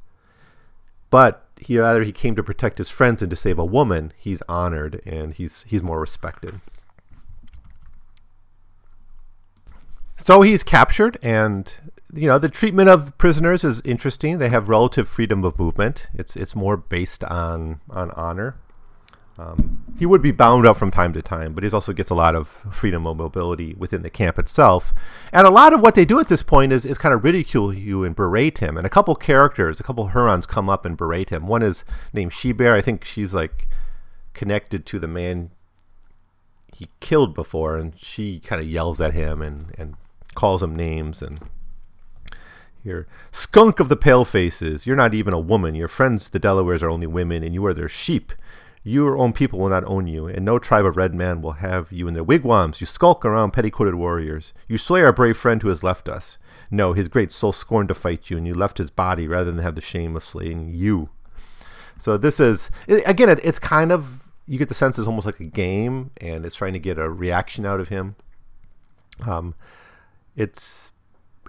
but 1.10 1.45
he 1.60 1.78
rather 1.78 2.02
he 2.02 2.12
came 2.12 2.36
to 2.36 2.42
protect 2.42 2.78
his 2.78 2.88
friends 2.88 3.22
and 3.22 3.30
to 3.30 3.36
save 3.36 3.58
a 3.58 3.64
woman, 3.64 4.12
he's 4.16 4.42
honored 4.48 5.00
and 5.06 5.34
he's 5.34 5.64
he's 5.66 5.82
more 5.82 6.00
respected. 6.00 6.60
So 10.16 10.42
he's 10.42 10.62
captured, 10.62 11.18
and 11.22 11.72
you 12.12 12.26
know 12.26 12.38
the 12.38 12.48
treatment 12.48 12.88
of 12.88 13.16
prisoners 13.16 13.62
is 13.62 13.80
interesting. 13.82 14.38
They 14.38 14.48
have 14.48 14.68
relative 14.68 15.08
freedom 15.08 15.44
of 15.44 15.58
movement. 15.58 16.08
It's 16.14 16.36
it's 16.36 16.56
more 16.56 16.76
based 16.76 17.22
on 17.24 17.80
on 17.90 18.10
honor. 18.12 18.56
Um, 19.38 19.84
he 19.98 20.06
would 20.06 20.22
be 20.22 20.30
bound 20.30 20.66
up 20.66 20.76
from 20.76 20.90
time 20.90 21.12
to 21.12 21.20
time, 21.20 21.52
but 21.52 21.62
he 21.62 21.70
also 21.70 21.92
gets 21.92 22.10
a 22.10 22.14
lot 22.14 22.34
of 22.34 22.48
freedom 22.48 23.06
of 23.06 23.16
mobility 23.16 23.74
within 23.74 24.02
the 24.02 24.10
camp 24.10 24.38
itself. 24.38 24.94
And 25.32 25.46
a 25.46 25.50
lot 25.50 25.72
of 25.72 25.80
what 25.80 25.94
they 25.94 26.04
do 26.04 26.18
at 26.20 26.28
this 26.28 26.42
point 26.42 26.72
is, 26.72 26.84
is 26.84 26.96
kind 26.96 27.14
of 27.14 27.22
ridicule 27.22 27.72
you 27.72 28.02
and 28.02 28.16
berate 28.16 28.58
him. 28.58 28.76
And 28.76 28.86
a 28.86 28.90
couple 28.90 29.14
characters, 29.14 29.78
a 29.78 29.82
couple 29.82 30.08
Hurons 30.08 30.46
come 30.46 30.70
up 30.70 30.86
and 30.86 30.96
berate 30.96 31.30
him. 31.30 31.46
One 31.46 31.62
is 31.62 31.84
named 32.12 32.32
She 32.32 32.52
Bear. 32.52 32.74
I 32.74 32.80
think 32.80 33.04
she's 33.04 33.34
like 33.34 33.68
connected 34.32 34.86
to 34.86 34.98
the 34.98 35.08
man 35.08 35.50
he 36.74 36.88
killed 37.00 37.34
before, 37.34 37.76
and 37.76 37.94
she 37.98 38.40
kind 38.40 38.60
of 38.60 38.68
yells 38.68 39.00
at 39.00 39.14
him 39.14 39.40
and, 39.40 39.74
and 39.78 39.96
calls 40.34 40.62
him 40.62 40.76
names 40.76 41.22
and 41.22 41.40
here 42.84 43.08
skunk 43.32 43.80
of 43.80 43.88
the 43.88 43.96
pale 43.96 44.24
faces 44.24 44.86
you're 44.86 44.94
not 44.94 45.12
even 45.12 45.34
a 45.34 45.40
woman 45.40 45.74
your 45.74 45.88
friends 45.88 46.28
the 46.28 46.38
delawares 46.38 46.84
are 46.84 46.90
only 46.90 47.06
women 47.06 47.42
and 47.42 47.52
you 47.52 47.66
are 47.66 47.74
their 47.74 47.88
sheep 47.88 48.32
your 48.86 49.18
own 49.18 49.32
people 49.32 49.58
will 49.58 49.68
not 49.68 49.84
own 49.84 50.06
you, 50.06 50.28
and 50.28 50.44
no 50.44 50.60
tribe 50.60 50.86
of 50.86 50.96
red 50.96 51.12
men 51.12 51.42
will 51.42 51.54
have 51.54 51.90
you 51.90 52.06
in 52.06 52.14
their 52.14 52.22
wigwams. 52.22 52.80
You 52.80 52.86
skulk 52.86 53.24
around 53.24 53.52
petticoated 53.52 53.94
warriors. 53.94 54.52
You 54.68 54.78
slay 54.78 55.02
our 55.02 55.12
brave 55.12 55.36
friend 55.36 55.60
who 55.60 55.68
has 55.68 55.82
left 55.82 56.08
us. 56.08 56.38
No, 56.70 56.92
his 56.92 57.08
great 57.08 57.32
soul 57.32 57.52
scorned 57.52 57.88
to 57.88 57.96
fight 57.96 58.30
you, 58.30 58.36
and 58.36 58.46
you 58.46 58.54
left 58.54 58.78
his 58.78 58.92
body 58.92 59.26
rather 59.26 59.50
than 59.50 59.60
have 59.60 59.74
the 59.74 59.80
shame 59.80 60.14
of 60.14 60.24
slaying 60.24 60.72
you. 60.72 61.08
So 61.98 62.16
this 62.16 62.38
is 62.38 62.70
again, 62.86 63.28
it's 63.42 63.58
kind 63.58 63.90
of 63.90 64.20
you 64.46 64.56
get 64.56 64.68
the 64.68 64.74
sense 64.74 64.98
it's 64.98 65.08
almost 65.08 65.26
like 65.26 65.40
a 65.40 65.44
game, 65.44 66.12
and 66.20 66.46
it's 66.46 66.54
trying 66.54 66.74
to 66.74 66.78
get 66.78 66.96
a 66.96 67.10
reaction 67.10 67.66
out 67.66 67.80
of 67.80 67.88
him. 67.88 68.14
Um, 69.26 69.56
it's 70.36 70.92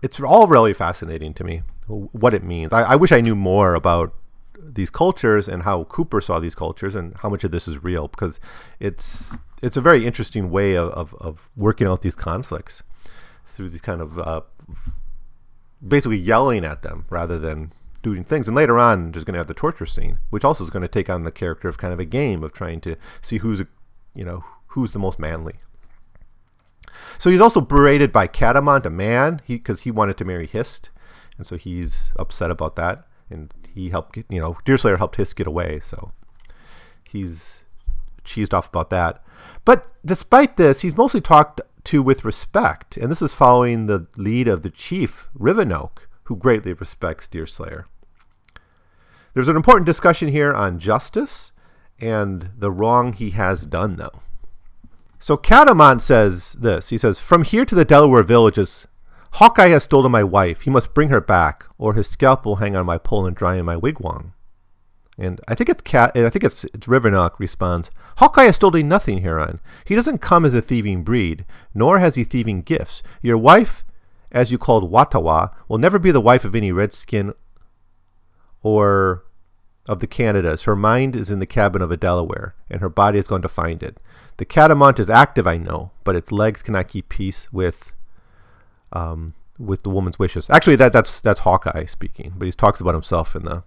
it's 0.02 0.20
all 0.20 0.48
really 0.48 0.74
fascinating 0.74 1.36
to 1.36 1.44
me 1.44 1.62
what 1.86 2.34
it 2.34 2.44
means. 2.44 2.74
I, 2.74 2.82
I 2.82 2.96
wish 2.96 3.12
I 3.12 3.22
knew 3.22 3.36
more 3.36 3.76
about 3.76 4.16
these 4.62 4.90
cultures 4.90 5.48
and 5.48 5.64
how 5.64 5.84
Cooper 5.86 6.22
saw 6.22 6.40
these 6.40 6.56
cultures 6.56 6.96
and 6.96 7.16
how 7.18 7.30
much 7.30 7.44
of 7.44 7.52
this 7.52 7.68
is 7.68 7.84
real 7.84 8.08
because 8.08 8.40
it's 8.80 9.36
it's 9.62 9.78
a 9.78 9.82
very 9.82 10.06
interesting 10.06 10.50
way 10.50 10.76
of, 10.76 10.90
of, 10.92 11.16
of 11.16 11.50
working 11.56 11.88
out 11.88 12.02
these 12.02 12.16
conflicts 12.16 12.84
through 13.46 13.70
these 13.70 13.82
kind 13.82 14.02
of 14.02 14.20
uh, 14.20 14.42
basically 15.86 16.18
yelling 16.18 16.64
at 16.64 16.84
them 16.84 17.06
rather 17.10 17.40
than 17.40 17.74
doing 18.04 18.24
things. 18.24 18.48
And 18.48 18.56
later 18.56 18.78
on, 18.78 19.12
there's 19.12 19.24
going 19.24 19.34
to 19.34 19.40
have 19.40 19.48
the 19.48 19.54
torture 19.54 19.86
scene, 19.86 20.20
which 20.30 20.44
also 20.44 20.64
is 20.64 20.70
going 20.70 20.82
to 20.82 20.88
take 20.88 21.10
on 21.10 21.24
the 21.24 21.32
character 21.32 21.68
of 21.68 21.78
kind 21.78 21.94
of 21.94 22.00
a 22.00 22.06
game 22.06 22.44
of 22.44 22.54
trying 22.54 22.82
to 22.82 22.96
see 23.22 23.40
who's, 23.40 23.60
a, 23.60 23.68
you 24.14 24.24
know, 24.24 24.44
who's 24.68 24.94
the 24.94 25.00
most 25.00 25.20
manly. 25.20 25.56
So 27.18 27.30
he's 27.30 27.42
also 27.42 27.62
berated 27.62 28.12
by 28.12 28.28
Catamount, 28.28 28.86
a 28.86 28.90
man, 28.90 29.42
because 29.48 29.82
he, 29.82 29.90
he 29.90 29.92
wanted 29.92 30.18
to 30.18 30.26
marry 30.26 30.46
Hist, 30.48 30.90
and 31.38 31.46
so 31.46 31.58
he's 31.58 32.12
upset 32.18 32.52
about 32.52 32.76
that. 32.76 33.08
And 33.30 33.54
he 33.78 33.90
helped 33.90 34.16
get, 34.16 34.26
you 34.30 34.42
know, 34.42 34.58
Deerslayer 34.66 34.98
helped 34.98 35.18
Hist 35.18 35.36
get 35.36 35.48
away, 35.48 35.80
so 35.80 36.12
he's 37.04 37.66
cheesed 38.26 38.54
off 38.54 38.68
about 38.68 38.90
that. 38.90 39.24
But 39.66 39.88
despite 40.06 40.58
this, 40.58 40.82
he's 40.82 40.98
mostly 40.98 41.22
talked 41.22 41.62
to 41.86 42.04
with 42.04 42.26
respect, 42.26 42.98
and 42.98 43.10
this 43.10 43.22
is 43.22 43.34
following 43.34 43.86
the 43.86 44.08
lead 44.18 44.48
of 44.48 44.64
the 44.64 44.70
chief, 44.70 45.30
Rivenoak, 45.38 46.08
who 46.24 46.36
greatly 46.36 46.74
respects 46.74 47.28
Deerslayer. 47.28 47.88
There's 49.34 49.48
an 49.48 49.56
important 49.56 49.86
discussion 49.86 50.30
here 50.30 50.52
on 50.52 50.80
justice 50.80 51.52
and 52.00 52.50
the 52.58 52.72
wrong 52.72 53.14
he 53.14 53.32
has 53.32 53.66
done, 53.66 53.96
though. 53.96 54.22
So 55.20 55.38
Catamount 55.38 56.02
says 56.02 56.54
this. 56.54 56.90
He 56.90 56.98
says, 56.98 57.20
From 57.20 57.44
here 57.44 57.66
to 57.66 57.76
the 57.76 57.86
Delaware 57.86 58.24
villages, 58.24 58.88
Hawkeye 59.34 59.68
has 59.70 59.84
stolen 59.84 60.12
my 60.12 60.24
wife. 60.24 60.62
He 60.62 60.70
must 60.70 60.94
bring 60.94 61.10
her 61.10 61.22
back, 61.22 61.66
or 61.78 61.94
his 61.94 62.10
scalp 62.10 62.46
will 62.46 62.58
hang 62.58 62.76
on 62.76 62.86
my 62.86 62.98
pole 62.98 63.26
and 63.26 63.36
dry 63.36 63.56
in 63.56 63.66
my 63.66 63.76
wigwam. 63.76 64.34
And 65.18 65.42
I 65.48 65.56
think 65.56 65.70
it's 65.70 65.82
cat. 65.82 66.12
I 66.16 66.30
think 66.30 66.44
it's, 66.44 66.64
it's 66.66 66.88
responds. 66.88 67.90
Hawkeye 68.18 68.46
has 68.46 68.56
stolen 68.56 68.88
nothing, 68.88 69.22
Huron. 69.22 69.60
He 69.86 69.96
doesn't 69.96 70.20
come 70.20 70.46
as 70.46 70.54
a 70.54 70.62
thieving 70.62 71.04
breed, 71.04 71.46
nor 71.74 72.00
has 72.00 72.16
he 72.16 72.24
thieving 72.24 72.62
gifts. 72.62 73.02
Your 73.22 73.38
wife, 73.38 73.84
as 74.32 74.52
you 74.52 74.58
called 74.58 74.92
Wah-ta-Wah, 74.92 75.50
will 75.68 75.80
never 75.80 75.98
be 75.98 76.12
the 76.12 76.22
wife 76.22 76.46
of 76.46 76.56
any 76.56 76.72
redskin 76.72 77.34
or 78.62 79.24
of 79.88 80.02
the 80.02 80.08
Canadas. 80.08 80.64
Her 80.64 80.76
mind 80.76 81.16
is 81.16 81.32
in 81.32 81.40
the 81.40 81.46
cabin 81.46 81.82
of 81.82 81.92
a 81.92 81.98
Delaware, 81.98 82.54
and 82.70 82.82
her 82.82 82.90
body 82.90 83.18
is 83.18 83.28
going 83.28 83.42
to 83.42 83.50
find 83.50 83.82
it. 83.82 84.00
The 84.38 84.46
catamount 84.46 85.00
is 85.00 85.10
active, 85.10 85.48
I 85.48 85.58
know, 85.58 85.92
but 86.04 86.16
its 86.16 86.32
legs 86.32 86.62
cannot 86.62 86.90
keep 86.90 87.10
peace 87.10 87.52
with 87.52 87.92
um, 88.94 89.34
with 89.58 89.84
the 89.84 89.90
woman's 89.90 90.20
wishes. 90.20 90.50
Actually, 90.50 90.76
that 90.78 90.94
that's 90.94 91.20
that's 91.22 91.42
Hawkeye 91.42 91.86
speaking, 91.86 92.34
but 92.38 92.46
he 92.46 92.52
talks 92.52 92.80
about 92.80 92.94
himself 92.94 93.36
in 93.36 93.44
the 93.44 93.64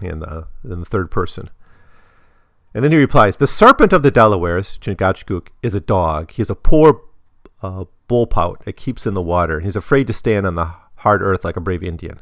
in 0.00 0.20
the 0.20 0.48
in 0.64 0.80
the 0.80 0.86
third 0.86 1.10
person. 1.10 1.50
And 2.74 2.82
then 2.82 2.92
he 2.92 2.98
replies, 2.98 3.36
"The 3.36 3.46
serpent 3.46 3.92
of 3.92 4.02
the 4.02 4.10
Delawares, 4.10 4.78
Chingachgook, 4.78 5.48
is 5.62 5.74
a 5.74 5.80
dog. 5.80 6.30
He 6.32 6.42
is 6.42 6.50
a 6.50 6.54
poor 6.54 7.02
uh, 7.62 7.84
bullpout 8.08 8.64
that 8.64 8.76
keeps 8.76 9.06
in 9.06 9.14
the 9.14 9.22
water, 9.22 9.56
and 9.56 9.64
he's 9.64 9.76
afraid 9.76 10.06
to 10.06 10.12
stand 10.12 10.46
on 10.46 10.54
the 10.54 10.74
hard 10.96 11.22
earth 11.22 11.44
like 11.44 11.56
a 11.56 11.60
brave 11.60 11.82
Indian." 11.82 12.20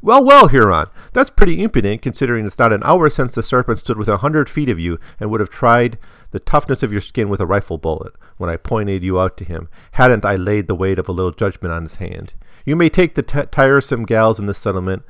Well, 0.00 0.24
well, 0.24 0.46
Huron, 0.46 0.86
that's 1.12 1.30
pretty 1.30 1.60
impudent, 1.60 2.02
considering 2.02 2.46
it's 2.46 2.58
not 2.58 2.72
an 2.72 2.82
hour 2.84 3.10
since 3.10 3.34
the 3.34 3.42
serpent 3.42 3.80
stood 3.80 3.98
within 3.98 4.14
a 4.14 4.18
hundred 4.18 4.48
feet 4.48 4.68
of 4.68 4.78
you 4.78 5.00
and 5.18 5.28
would 5.28 5.40
have 5.40 5.50
tried 5.50 5.98
the 6.30 6.40
toughness 6.40 6.82
of 6.82 6.92
your 6.92 7.00
skin 7.00 7.28
with 7.28 7.40
a 7.40 7.46
rifle 7.46 7.78
bullet 7.78 8.12
when 8.36 8.50
I 8.50 8.56
pointed 8.56 9.02
you 9.02 9.18
out 9.18 9.36
to 9.38 9.44
him, 9.44 9.68
hadn't 9.92 10.24
I 10.24 10.36
laid 10.36 10.66
the 10.66 10.74
weight 10.74 10.98
of 10.98 11.08
a 11.08 11.12
little 11.12 11.32
judgment 11.32 11.72
on 11.72 11.82
his 11.82 11.96
hand. 11.96 12.34
You 12.64 12.76
may 12.76 12.88
take 12.88 13.14
the 13.14 13.22
t- 13.22 13.46
tiresome 13.50 14.04
gals 14.04 14.38
in 14.38 14.46
the 14.46 14.54
settlement 14.54 15.02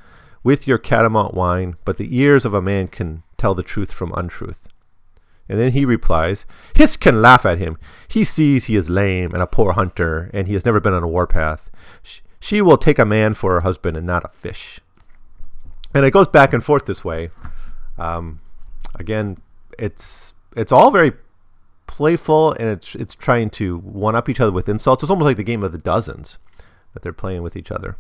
with 0.45 0.69
your 0.69 0.79
catamount 0.79 1.35
whine, 1.35 1.77
but 1.85 1.97
the 1.97 2.17
ears 2.17 2.45
of 2.45 2.55
a 2.55 2.63
man 2.63 2.89
can 2.89 3.23
tell 3.37 3.55
the 3.55 3.63
truth 3.63 3.93
from 3.93 4.13
untruth. 4.17 4.69
And 5.49 5.59
then 5.59 5.73
he 5.73 5.85
replies, 5.85 6.45
Hist 6.75 7.01
can 7.01 7.23
laugh 7.23 7.47
at 7.47 7.59
him. 7.59 7.79
He 8.07 8.23
sees 8.23 8.67
he 8.67 8.77
is 8.77 8.91
lame 8.91 9.33
and 9.33 9.43
a 9.43 9.47
poor 9.47 9.73
hunter, 9.73 10.31
and 10.35 10.47
he 10.47 10.55
has 10.55 10.65
never 10.65 10.79
been 10.79 10.93
on 10.93 11.03
a 11.03 11.09
warpath. 11.09 11.71
She 12.39 12.61
will 12.61 12.77
take 12.77 12.99
a 12.99 13.05
man 13.05 13.35
for 13.35 13.53
her 13.53 13.61
husband 13.61 13.97
and 13.97 14.07
not 14.07 14.25
a 14.25 14.29
fish. 14.29 14.81
And 15.95 16.05
it 16.05 16.13
goes 16.13 16.29
back 16.29 16.53
and 16.53 16.63
forth 16.63 16.85
this 16.87 17.05
way. 17.05 17.31
Um, 17.97 18.41
again, 18.95 19.39
it's 19.79 20.35
it's 20.59 20.73
all 20.73 20.91
very 20.91 21.13
playful 21.87 22.53
and 22.53 22.69
it's 22.69 22.95
it's 22.95 23.15
trying 23.15 23.51
to 23.51 23.79
one 23.79 24.15
up 24.15 24.29
each 24.29 24.41
other 24.41 24.53
with 24.53 24.69
insults. 24.69 25.03
It's 25.03 25.11
almost 25.11 25.27
like 25.27 25.37
the 25.37 25.45
game 25.45 25.63
of 25.63 25.73
the 25.73 25.79
dozens 25.79 26.39
that 26.93 27.03
they're 27.03 27.13
playing 27.13 27.43
with 27.43 27.57
each 27.57 27.71
other. 27.71 27.97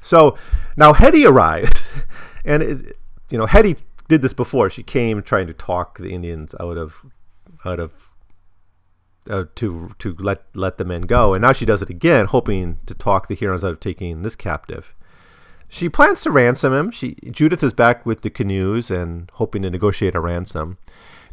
So 0.00 0.38
now 0.76 0.92
Hetty 0.92 1.26
arrives, 1.26 1.90
and 2.44 2.62
it, 2.62 2.96
you 3.30 3.38
know 3.38 3.46
Hetty 3.46 3.76
did 4.08 4.22
this 4.22 4.32
before. 4.32 4.70
She 4.70 4.82
came 4.82 5.22
trying 5.22 5.46
to 5.48 5.52
talk 5.52 5.98
the 5.98 6.12
Indians 6.12 6.54
out 6.60 6.76
of 6.76 7.04
out 7.64 7.80
of 7.80 8.10
uh, 9.28 9.44
to 9.56 9.94
to 9.98 10.14
let 10.18 10.44
let 10.54 10.78
the 10.78 10.84
men 10.84 11.02
go, 11.02 11.34
and 11.34 11.42
now 11.42 11.52
she 11.52 11.66
does 11.66 11.82
it 11.82 11.90
again, 11.90 12.26
hoping 12.26 12.78
to 12.86 12.94
talk 12.94 13.28
the 13.28 13.34
Hurons 13.34 13.64
out 13.64 13.72
of 13.72 13.80
taking 13.80 14.22
this 14.22 14.36
captive. 14.36 14.94
She 15.68 15.88
plans 15.88 16.22
to 16.22 16.30
ransom 16.30 16.72
him. 16.72 16.90
She 16.90 17.16
Judith 17.30 17.62
is 17.62 17.72
back 17.72 18.06
with 18.06 18.22
the 18.22 18.30
canoes 18.30 18.90
and 18.90 19.30
hoping 19.34 19.62
to 19.62 19.70
negotiate 19.70 20.14
a 20.14 20.20
ransom. 20.20 20.78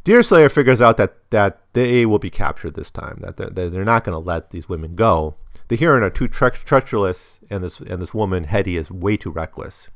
Deerslayer 0.04 0.50
figures 0.50 0.82
out 0.82 0.98
that, 0.98 1.16
that 1.30 1.62
they 1.74 2.06
will 2.06 2.20
be 2.20 2.30
captured 2.30 2.74
this 2.74 2.92
time. 2.92 3.20
That 3.22 3.38
they're, 3.38 3.70
they're 3.70 3.86
not 3.86 4.04
going 4.04 4.14
to 4.14 4.20
let 4.20 4.52
these 4.52 4.68
women 4.68 4.96
go. 4.96 5.36
The 5.70 5.78
Huron 5.78 6.04
are 6.04 6.10
too 6.10 6.28
tre- 6.28 6.52
treacherous, 6.52 7.40
and 7.50 7.64
this 7.64 7.80
and 7.80 8.02
this 8.02 8.14
woman 8.14 8.46
Hetty 8.46 8.76
is 8.76 8.92
way 8.92 9.16
too 9.16 9.32
reckless. 9.32 9.90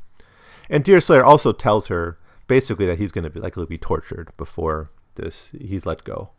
And 0.69 0.83
Deerslayer 0.83 1.23
also 1.23 1.51
tells 1.51 1.87
her 1.87 2.17
basically 2.47 2.85
that 2.85 2.99
he's 2.99 3.11
going 3.11 3.25
to 3.25 3.29
be 3.29 3.39
likely 3.39 3.65
be 3.65 3.77
tortured 3.77 4.31
before 4.37 4.91
this 5.15 5.51
he's 5.59 5.85
let 5.85 6.03
go. 6.03 6.29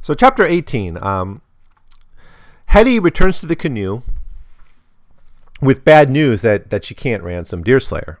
So, 0.00 0.14
chapter 0.14 0.44
18. 0.44 0.98
Um, 1.02 1.40
Hetty 2.66 2.98
returns 2.98 3.40
to 3.40 3.46
the 3.46 3.56
canoe 3.56 4.02
with 5.60 5.84
bad 5.84 6.10
news 6.10 6.42
that, 6.42 6.70
that 6.70 6.84
she 6.84 6.94
can't 6.94 7.22
ransom 7.22 7.62
Deerslayer. 7.62 8.18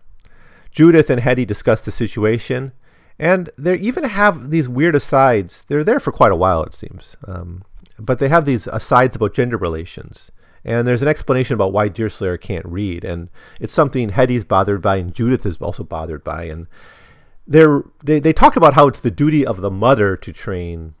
Judith 0.70 1.10
and 1.10 1.20
Hetty 1.20 1.44
discuss 1.44 1.84
the 1.84 1.90
situation, 1.90 2.72
and 3.18 3.50
they 3.56 3.76
even 3.76 4.04
have 4.04 4.50
these 4.50 4.68
weird 4.68 4.96
asides. 4.96 5.64
They're 5.68 5.84
there 5.84 6.00
for 6.00 6.12
quite 6.12 6.32
a 6.32 6.36
while, 6.36 6.62
it 6.62 6.72
seems. 6.72 7.16
Um, 7.26 7.64
but 7.98 8.18
they 8.18 8.28
have 8.28 8.44
these 8.44 8.66
asides 8.66 9.14
about 9.14 9.34
gender 9.34 9.56
relations. 9.56 10.32
And 10.64 10.88
there's 10.88 11.02
an 11.02 11.08
explanation 11.08 11.54
about 11.54 11.72
why 11.72 11.88
Deerslayer 11.88 12.38
can't 12.38 12.64
read, 12.64 13.04
and 13.04 13.28
it's 13.60 13.72
something 13.72 14.08
Hetty's 14.08 14.44
bothered 14.44 14.80
by, 14.80 14.96
and 14.96 15.14
Judith 15.14 15.44
is 15.44 15.58
also 15.58 15.84
bothered 15.84 16.24
by. 16.24 16.44
And 16.44 16.66
they 17.46 18.20
they 18.20 18.32
talk 18.32 18.56
about 18.56 18.72
how 18.72 18.88
it's 18.88 19.00
the 19.00 19.10
duty 19.10 19.44
of 19.44 19.60
the 19.60 19.70
mother 19.70 20.16
to 20.16 20.32
train 20.32 20.94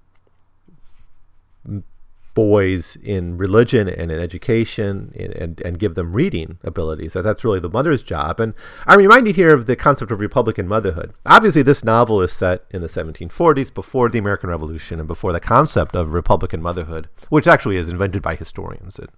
boys 2.34 2.96
in 2.96 3.38
religion 3.38 3.88
and 3.88 4.10
in 4.10 4.18
education 4.20 5.12
and, 5.18 5.32
and, 5.34 5.60
and, 5.60 5.78
give 5.78 5.94
them 5.94 6.12
reading 6.12 6.58
abilities. 6.64 7.12
That 7.12 7.22
that's 7.22 7.44
really 7.44 7.60
the 7.60 7.70
mother's 7.70 8.02
job. 8.02 8.40
And 8.40 8.54
I'm 8.86 8.98
reminded 8.98 9.36
here 9.36 9.54
of 9.54 9.66
the 9.66 9.76
concept 9.76 10.10
of 10.10 10.20
Republican 10.20 10.66
motherhood. 10.66 11.14
Obviously, 11.24 11.62
this 11.62 11.84
novel 11.84 12.20
is 12.22 12.32
set 12.32 12.64
in 12.70 12.82
the 12.82 12.88
1740s, 12.88 13.72
before 13.72 14.08
the 14.08 14.18
American 14.18 14.50
Revolution 14.50 14.98
and 14.98 15.08
before 15.08 15.32
the 15.32 15.40
concept 15.40 15.94
of 15.94 16.12
Republican 16.12 16.60
motherhood, 16.60 17.08
which 17.28 17.46
actually 17.46 17.76
is 17.76 17.88
invented 17.88 18.22
by 18.22 18.34
historians. 18.34 18.98
It 18.98 19.10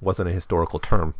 wasn't 0.00 0.28
a 0.28 0.32
historical 0.32 0.78
term. 0.78 1.14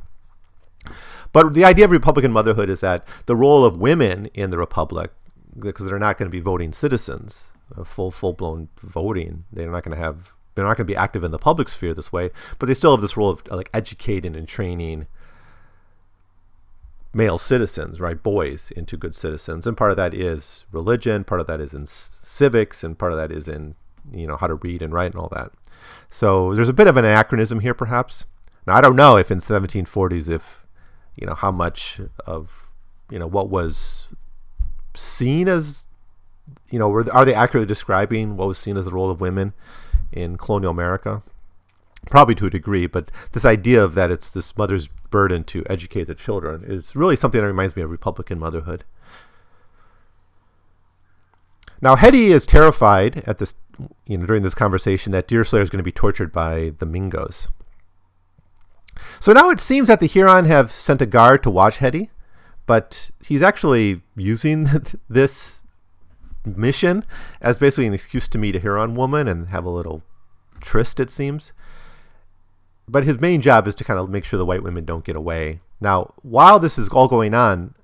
But 1.33 1.55
the 1.55 1.65
idea 1.65 1.85
of 1.85 1.91
Republican 1.91 2.33
motherhood 2.33 2.71
is 2.71 2.81
that 2.81 3.07
the 3.27 3.37
role 3.37 3.65
of 3.65 3.77
women 3.77 4.27
in 4.35 4.51
the 4.51 4.59
Republic, 4.59 5.13
because 5.59 5.87
they're 5.87 5.99
not 5.99 6.19
going 6.19 6.31
to 6.31 6.37
be 6.37 6.41
voting 6.41 6.73
citizens, 6.73 7.49
full 7.85 8.11
full 8.11 8.33
blown 8.33 8.69
voting, 8.81 9.45
they're 9.53 9.71
not 9.71 9.85
going 9.85 9.97
to 9.97 10.03
have 10.03 10.33
they're 10.55 10.65
not 10.65 10.77
going 10.77 10.87
to 10.87 10.93
be 10.93 10.97
active 10.97 11.25
in 11.25 11.31
the 11.31 11.39
public 11.39 11.69
sphere 11.69 11.95
this 11.95 12.13
way, 12.13 12.31
but 12.59 12.67
they 12.67 12.75
still 12.75 12.93
have 12.93 13.01
this 13.01 13.17
role 13.17 13.31
of 13.31 13.43
uh, 13.51 13.57
like 13.57 13.71
educating 13.73 14.35
and 14.37 14.49
training 14.49 15.07
male 17.13 17.39
citizens, 17.39 18.01
right, 18.01 18.23
boys 18.23 18.71
into 18.73 18.97
good 18.97 19.15
citizens, 19.15 19.67
and 19.67 19.77
part 19.77 19.91
of 19.91 19.97
that 19.97 20.15
is 20.15 20.65
religion, 20.73 21.25
part 21.25 21.41
of 21.41 21.47
that 21.47 21.61
is 21.61 21.73
in 21.73 21.87
civics, 21.87 22.85
and 22.85 22.99
part 22.99 23.13
of 23.13 23.19
that 23.19 23.33
is 23.33 23.49
in 23.49 23.75
you 24.13 24.27
know 24.27 24.37
how 24.37 24.47
to 24.47 24.55
read 24.55 24.83
and 24.83 24.93
write 24.93 25.13
and 25.13 25.21
all 25.21 25.29
that. 25.33 25.53
So 26.09 26.55
there's 26.55 26.69
a 26.69 26.75
bit 26.75 26.89
of 26.89 26.97
an 26.97 27.05
anachronism 27.05 27.61
here, 27.61 27.75
perhaps. 27.75 28.27
Now 28.67 28.75
I 28.77 28.81
don't 28.81 28.97
know 28.97 29.17
if 29.17 29.31
in 29.31 29.39
1740s 29.39 30.29
if 30.29 30.65
you 31.17 31.27
know 31.27 31.35
how 31.35 31.51
much 31.51 32.01
of 32.27 32.71
you 33.11 33.19
know 33.19 33.27
what 33.27 33.49
was 33.49 34.09
seen 34.95 35.49
as 35.49 35.85
you 36.71 36.79
know 36.79 36.89
were, 36.89 37.11
are 37.13 37.25
they 37.25 37.35
accurately 37.35 37.67
describing 37.67 38.37
what 38.37 38.49
was 38.49 38.59
seen 38.59 38.77
as 38.77 38.85
the 38.85 38.91
role 38.91 39.11
of 39.11 39.21
women 39.21 39.53
in 40.13 40.37
colonial 40.37 40.71
America? 40.71 41.23
Probably 42.11 42.35
to 42.37 42.47
a 42.47 42.51
degree, 42.51 42.87
but 42.87 43.11
this 43.33 43.45
idea 43.45 43.83
of 43.83 43.95
that 43.95 44.11
it's 44.11 44.31
this 44.31 44.57
mother's 44.57 44.89
burden 45.11 45.45
to 45.45 45.65
educate 45.69 46.05
the 46.05 46.15
children 46.15 46.65
is 46.65 46.97
really 46.97 47.17
something 47.17 47.41
that 47.41 47.47
reminds 47.47 47.77
me 47.77 47.83
of 47.83 47.91
Republican 47.91 48.39
motherhood. 48.39 48.85
Now, 51.83 51.97
Hetty 51.97 52.31
is 52.31 52.47
terrified 52.47 53.23
at 53.27 53.39
this, 53.39 53.55
you 54.07 54.19
know, 54.19 54.27
during 54.27 54.43
this 54.43 54.55
conversation 54.55 55.13
that 55.13 55.29
Deerslayer 55.29 55.63
is 55.63 55.71
going 55.71 55.79
to 55.79 55.85
be 55.85 55.93
tortured 55.93 56.33
by 56.33 56.73
the 56.79 56.87
Mingos. 56.87 57.49
So 59.19 59.33
now 59.33 59.51
it 59.51 59.61
seems 59.61 59.89
that 59.89 60.01
the 60.01 60.07
Huron 60.07 60.45
have 60.45 60.71
sent 60.71 61.01
a 61.01 61.07
guard 61.07 61.43
to 61.43 61.51
watch 61.51 61.79
Hetty, 61.79 62.11
but 62.67 63.11
he's 63.25 63.43
actually 63.43 64.03
using 64.15 64.69
this 65.09 65.60
mission 66.45 67.05
as 67.41 67.59
basically 67.59 67.87
an 67.87 67.95
excuse 67.95 68.29
to 68.29 68.39
meet 68.39 68.57
a 68.57 68.61
Huron 68.61 68.95
woman 68.95 69.29
and 69.29 69.49
have 69.49 69.65
a 69.65 69.71
little 69.71 70.03
tryst, 70.61 71.01
it 71.01 71.11
seems. 71.11 71.53
But 72.89 73.05
his 73.05 73.21
main 73.21 73.41
job 73.41 73.69
is 73.69 73.75
to 73.77 73.85
kind 73.85 74.01
of 74.01 74.11
make 74.11 74.25
sure 74.25 74.39
the 74.39 74.47
white 74.47 74.63
women 74.63 74.85
don't 74.85 75.05
get 75.05 75.17
away. 75.17 75.61
Now, 75.81 76.15
while 76.23 76.59
this 76.59 76.77
is 76.77 76.89
all 76.89 77.09
going 77.09 77.35
on, 77.35 77.75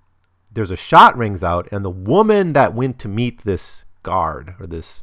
there's 0.53 0.71
a 0.71 0.77
shot 0.77 1.17
rings 1.17 1.43
out, 1.43 1.69
and 1.71 1.85
the 1.85 1.91
woman 1.91 2.55
that 2.55 2.75
went 2.75 2.99
to 3.01 3.09
meet 3.09 3.45
this 3.45 3.85
guard 4.03 4.55
or 4.59 4.67
this 4.67 5.03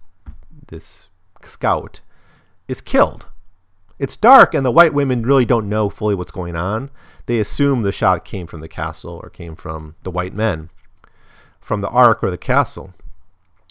this 0.68 1.10
scout 1.44 2.02
is 2.68 2.82
killed. 2.82 3.28
It's 4.00 4.16
dark, 4.16 4.54
and 4.54 4.66
the 4.66 4.72
white 4.72 4.94
women 4.94 5.24
really 5.24 5.46
don't 5.46 5.70
know 5.70 5.90
fully 5.90 6.16
what's 6.16 6.32
going 6.32 6.56
on. 6.56 6.90
They 7.26 7.40
assume 7.40 7.84
the 7.84 7.92
shot 7.92 8.26
came 8.26 8.48
from 8.48 8.62
the 8.62 8.68
castle 8.68 9.20
or 9.22 9.30
came 9.30 9.56
from 9.56 9.96
the 10.04 10.12
white 10.12 10.34
men, 10.34 10.70
from 11.62 11.82
the 11.82 11.90
ark 11.90 12.24
or 12.24 12.32
the 12.32 12.38
castle. 12.38 12.94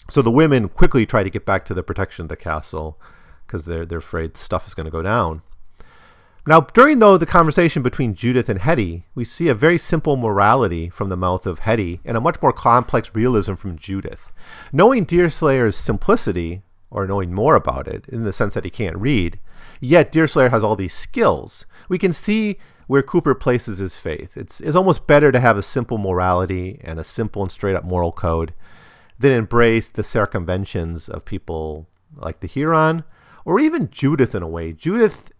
So 0.09 0.21
the 0.21 0.31
women 0.31 0.69
quickly 0.69 1.05
try 1.05 1.23
to 1.23 1.29
get 1.29 1.45
back 1.45 1.65
to 1.65 1.73
the 1.73 1.83
protection 1.83 2.23
of 2.23 2.29
the 2.29 2.35
castle 2.35 2.99
because 3.45 3.65
they're 3.65 3.85
they're 3.85 3.99
afraid 3.99 4.35
stuff 4.37 4.67
is 4.67 4.73
going 4.73 4.85
to 4.85 4.91
go 4.91 5.01
down. 5.01 5.41
Now, 6.45 6.59
during 6.59 6.99
though 6.99 7.17
the 7.17 7.25
conversation 7.25 7.81
between 7.83 8.15
Judith 8.15 8.49
and 8.49 8.59
Hetty, 8.59 9.05
we 9.15 9.23
see 9.23 9.47
a 9.47 9.53
very 9.53 9.77
simple 9.77 10.17
morality 10.17 10.89
from 10.89 11.07
the 11.07 11.15
mouth 11.15 11.45
of 11.45 11.59
Hetty 11.59 12.01
and 12.03 12.17
a 12.17 12.21
much 12.21 12.41
more 12.41 12.51
complex 12.51 13.11
realism 13.13 13.53
from 13.53 13.77
Judith. 13.77 14.33
Knowing 14.73 15.05
Deerslayer's 15.05 15.77
simplicity, 15.77 16.61
or 16.91 17.07
knowing 17.07 17.33
more 17.33 17.55
about 17.55 17.87
it, 17.87 18.05
in 18.09 18.25
the 18.25 18.33
sense 18.33 18.55
that 18.55 18.65
he 18.65 18.69
can't 18.69 18.97
read, 18.97 19.39
yet 19.79 20.11
Deerslayer 20.11 20.49
has 20.49 20.65
all 20.65 20.75
these 20.75 20.93
skills, 20.93 21.65
we 21.87 21.97
can 21.97 22.11
see 22.11 22.57
where 22.87 23.01
Cooper 23.01 23.33
places 23.33 23.77
his 23.77 23.95
faith. 23.95 24.35
It's, 24.35 24.59
it's 24.59 24.75
almost 24.75 25.07
better 25.07 25.31
to 25.31 25.39
have 25.39 25.57
a 25.57 25.63
simple 25.63 25.97
morality 25.97 26.81
and 26.83 26.99
a 26.99 27.05
simple 27.05 27.41
and 27.41 27.51
straight 27.51 27.77
up 27.77 27.85
moral 27.85 28.11
code 28.11 28.53
than 29.23 29.31
embrace 29.31 29.87
the 29.87 30.03
circumventions 30.03 31.07
of 31.07 31.23
people 31.23 31.87
like 32.13 32.41
the 32.41 32.47
Huron 32.47 33.05
or 33.45 33.57
even 33.57 33.89
Judith 33.89 34.35
in 34.35 34.43
a 34.43 34.47
way. 34.49 34.73
Judith 34.73 35.31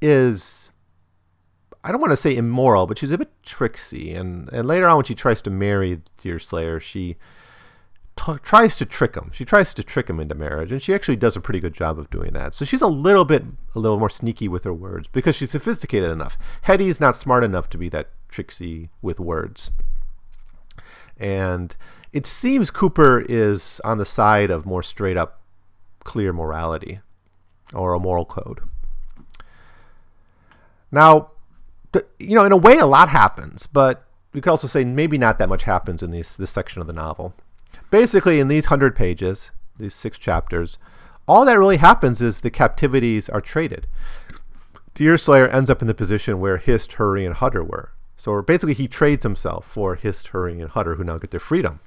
is 0.00 0.70
I 1.82 1.90
don't 1.90 2.00
want 2.00 2.12
to 2.12 2.16
say 2.16 2.36
immoral, 2.36 2.86
but 2.86 2.98
she's 2.98 3.10
a 3.10 3.18
bit 3.18 3.30
tricksy. 3.42 4.14
And, 4.14 4.48
and 4.52 4.68
later 4.68 4.86
on, 4.86 4.96
when 4.96 5.04
she 5.04 5.16
tries 5.16 5.40
to 5.42 5.50
marry 5.50 6.00
Deerslayer, 6.22 6.80
she 6.80 7.16
t- 8.16 8.38
tries 8.42 8.76
to 8.76 8.86
trick 8.86 9.16
him. 9.16 9.30
She 9.32 9.44
tries 9.44 9.74
to 9.74 9.84
trick 9.84 10.08
him 10.08 10.18
into 10.18 10.34
marriage, 10.34 10.72
and 10.72 10.82
she 10.82 10.94
actually 10.94 11.16
does 11.16 11.36
a 11.36 11.40
pretty 11.40 11.60
good 11.60 11.74
job 11.74 11.98
of 11.98 12.10
doing 12.10 12.32
that. 12.32 12.54
So 12.54 12.64
she's 12.64 12.82
a 12.82 12.88
little 12.88 13.24
bit, 13.24 13.44
a 13.74 13.78
little 13.78 14.00
more 14.00 14.10
sneaky 14.10 14.48
with 14.48 14.64
her 14.64 14.72
words 14.72 15.08
because 15.08 15.36
she's 15.36 15.52
sophisticated 15.52 16.10
enough. 16.10 16.36
Hetty's 16.62 17.00
not 17.00 17.14
smart 17.14 17.44
enough 17.44 17.68
to 17.70 17.78
be 17.78 17.88
that 17.90 18.10
tricksy 18.28 18.90
with 19.00 19.20
words. 19.20 19.70
And 21.16 21.76
it 22.16 22.24
seems 22.24 22.70
Cooper 22.70 23.26
is 23.28 23.78
on 23.84 23.98
the 23.98 24.06
side 24.06 24.50
of 24.50 24.64
more 24.64 24.82
straight 24.82 25.18
up 25.18 25.42
clear 26.02 26.32
morality 26.32 27.00
or 27.74 27.92
a 27.92 28.00
moral 28.00 28.24
code. 28.24 28.60
Now, 30.90 31.32
you 32.18 32.34
know, 32.34 32.44
in 32.46 32.52
a 32.52 32.56
way, 32.56 32.78
a 32.78 32.86
lot 32.86 33.10
happens, 33.10 33.66
but 33.66 34.06
we 34.32 34.40
could 34.40 34.48
also 34.48 34.66
say 34.66 34.82
maybe 34.82 35.18
not 35.18 35.38
that 35.38 35.50
much 35.50 35.64
happens 35.64 36.02
in 36.02 36.10
this 36.10 36.38
this 36.38 36.50
section 36.50 36.80
of 36.80 36.86
the 36.86 36.94
novel. 36.94 37.34
Basically, 37.90 38.40
in 38.40 38.48
these 38.48 38.66
hundred 38.66 38.96
pages, 38.96 39.50
these 39.78 39.94
six 39.94 40.16
chapters, 40.16 40.78
all 41.28 41.44
that 41.44 41.58
really 41.58 41.76
happens 41.76 42.22
is 42.22 42.40
the 42.40 42.50
captivities 42.50 43.28
are 43.28 43.42
traded. 43.42 43.86
Deerslayer 44.94 45.48
ends 45.48 45.68
up 45.68 45.82
in 45.82 45.88
the 45.88 45.92
position 45.92 46.40
where 46.40 46.56
Hist, 46.56 46.94
Hurry, 46.94 47.26
and 47.26 47.34
Hutter 47.34 47.62
were. 47.62 47.92
So 48.16 48.40
basically, 48.40 48.72
he 48.72 48.88
trades 48.88 49.22
himself 49.22 49.66
for 49.66 49.96
Hist, 49.96 50.28
Hurry, 50.28 50.58
and 50.58 50.70
Hutter, 50.70 50.94
who 50.94 51.04
now 51.04 51.18
get 51.18 51.30
their 51.30 51.40
freedom 51.40 51.80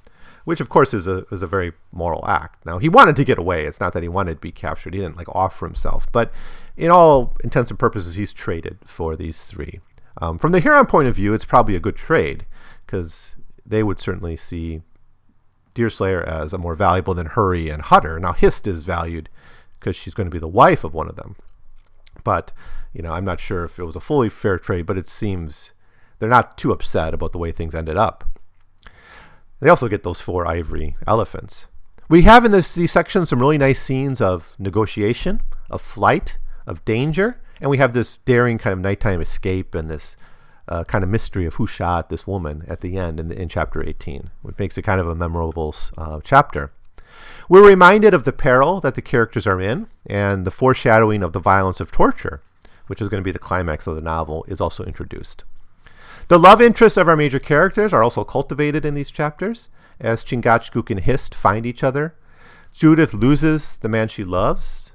which 0.44 0.60
of 0.60 0.68
course 0.68 0.94
is 0.94 1.06
a 1.06 1.24
is 1.30 1.42
a 1.42 1.46
very 1.46 1.72
moral 1.92 2.26
act. 2.26 2.64
Now 2.64 2.78
he 2.78 2.88
wanted 2.88 3.16
to 3.16 3.24
get 3.24 3.38
away. 3.38 3.66
It's 3.66 3.80
not 3.80 3.92
that 3.92 4.02
he 4.02 4.08
wanted 4.08 4.34
to 4.34 4.40
be 4.40 4.52
captured. 4.52 4.94
He 4.94 5.00
didn't 5.00 5.16
like 5.16 5.28
offer 5.34 5.66
himself, 5.66 6.06
but 6.12 6.32
in 6.76 6.90
all 6.90 7.34
intents 7.44 7.70
and 7.70 7.78
purposes, 7.78 8.14
he's 8.14 8.32
traded 8.32 8.78
for 8.84 9.16
these 9.16 9.44
three. 9.44 9.80
Um, 10.20 10.38
from 10.38 10.52
the 10.52 10.60
Huron 10.60 10.86
point 10.86 11.08
of 11.08 11.16
view, 11.16 11.34
it's 11.34 11.44
probably 11.44 11.76
a 11.76 11.80
good 11.80 11.96
trade 11.96 12.46
because 12.86 13.36
they 13.64 13.82
would 13.82 14.00
certainly 14.00 14.36
see 14.36 14.82
Deerslayer 15.74 16.22
as 16.22 16.52
a 16.52 16.58
more 16.58 16.74
valuable 16.74 17.14
than 17.14 17.26
Hurry 17.26 17.68
and 17.68 17.82
Hutter. 17.82 18.18
Now 18.18 18.32
Hist 18.32 18.66
is 18.66 18.82
valued 18.82 19.28
because 19.78 19.96
she's 19.96 20.14
going 20.14 20.26
to 20.26 20.34
be 20.34 20.38
the 20.38 20.48
wife 20.48 20.84
of 20.84 20.94
one 20.94 21.08
of 21.08 21.16
them, 21.16 21.36
but 22.24 22.52
you 22.92 23.02
know 23.02 23.12
I'm 23.12 23.24
not 23.24 23.40
sure 23.40 23.64
if 23.64 23.78
it 23.78 23.84
was 23.84 23.96
a 23.96 24.00
fully 24.00 24.28
fair 24.28 24.58
trade, 24.58 24.86
but 24.86 24.98
it 24.98 25.06
seems 25.06 25.72
they're 26.18 26.28
not 26.28 26.58
too 26.58 26.72
upset 26.72 27.14
about 27.14 27.32
the 27.32 27.38
way 27.38 27.50
things 27.50 27.74
ended 27.74 27.96
up. 27.96 28.24
They 29.60 29.68
also 29.68 29.88
get 29.88 30.02
those 30.02 30.20
four 30.20 30.46
ivory 30.46 30.96
elephants. 31.06 31.68
We 32.08 32.22
have 32.22 32.44
in 32.44 32.50
this, 32.50 32.74
these 32.74 32.90
sections 32.90 33.28
some 33.28 33.38
really 33.38 33.58
nice 33.58 33.80
scenes 33.80 34.20
of 34.20 34.56
negotiation, 34.58 35.42
of 35.70 35.80
flight, 35.80 36.38
of 36.66 36.84
danger, 36.84 37.40
and 37.60 37.70
we 37.70 37.78
have 37.78 37.92
this 37.92 38.16
daring 38.24 38.58
kind 38.58 38.72
of 38.72 38.80
nighttime 38.80 39.20
escape 39.20 39.74
and 39.74 39.90
this 39.90 40.16
uh, 40.66 40.84
kind 40.84 41.04
of 41.04 41.10
mystery 41.10 41.44
of 41.46 41.54
who 41.54 41.66
shot 41.66 42.08
this 42.08 42.26
woman 42.26 42.64
at 42.66 42.80
the 42.80 42.96
end 42.96 43.20
in, 43.20 43.30
in 43.30 43.48
chapter 43.48 43.86
18, 43.86 44.30
which 44.42 44.58
makes 44.58 44.78
it 44.78 44.82
kind 44.82 45.00
of 45.00 45.08
a 45.08 45.14
memorable 45.14 45.74
uh, 45.98 46.20
chapter. 46.24 46.72
We're 47.48 47.66
reminded 47.66 48.14
of 48.14 48.24
the 48.24 48.32
peril 48.32 48.80
that 48.80 48.94
the 48.94 49.02
characters 49.02 49.46
are 49.46 49.60
in, 49.60 49.88
and 50.06 50.46
the 50.46 50.50
foreshadowing 50.50 51.22
of 51.22 51.32
the 51.32 51.40
violence 51.40 51.80
of 51.80 51.92
torture, 51.92 52.40
which 52.86 53.00
is 53.00 53.08
going 53.08 53.20
to 53.20 53.24
be 53.24 53.32
the 53.32 53.38
climax 53.38 53.86
of 53.86 53.94
the 53.94 54.00
novel, 54.00 54.44
is 54.48 54.60
also 54.60 54.84
introduced. 54.84 55.44
The 56.30 56.38
love 56.38 56.62
interests 56.62 56.96
of 56.96 57.08
our 57.08 57.16
major 57.16 57.40
characters 57.40 57.92
are 57.92 58.04
also 58.04 58.22
cultivated 58.22 58.84
in 58.84 58.94
these 58.94 59.10
chapters 59.10 59.68
as 59.98 60.22
Chingachgook 60.22 60.88
and 60.88 61.00
Hist 61.00 61.34
find 61.34 61.66
each 61.66 61.82
other. 61.82 62.14
Judith 62.72 63.12
loses 63.12 63.78
the 63.78 63.88
man 63.88 64.06
she 64.06 64.22
loves, 64.22 64.92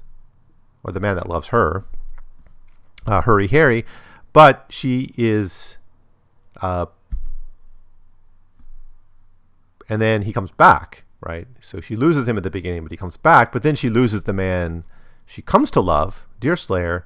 or 0.82 0.94
the 0.94 0.98
man 0.98 1.14
that 1.16 1.28
loves 1.28 1.48
her, 1.48 1.84
uh, 3.04 3.20
Hurry 3.20 3.48
Harry, 3.48 3.84
but 4.32 4.64
she 4.70 5.12
is. 5.18 5.76
Uh, 6.62 6.86
and 9.90 10.00
then 10.00 10.22
he 10.22 10.32
comes 10.32 10.52
back, 10.52 11.04
right? 11.20 11.48
So 11.60 11.82
she 11.82 11.96
loses 11.96 12.26
him 12.26 12.38
at 12.38 12.44
the 12.44 12.50
beginning, 12.50 12.82
but 12.82 12.92
he 12.92 12.96
comes 12.96 13.18
back, 13.18 13.52
but 13.52 13.62
then 13.62 13.74
she 13.74 13.90
loses 13.90 14.22
the 14.22 14.32
man 14.32 14.84
she 15.26 15.42
comes 15.42 15.70
to 15.72 15.82
love, 15.82 16.24
Deerslayer, 16.40 17.04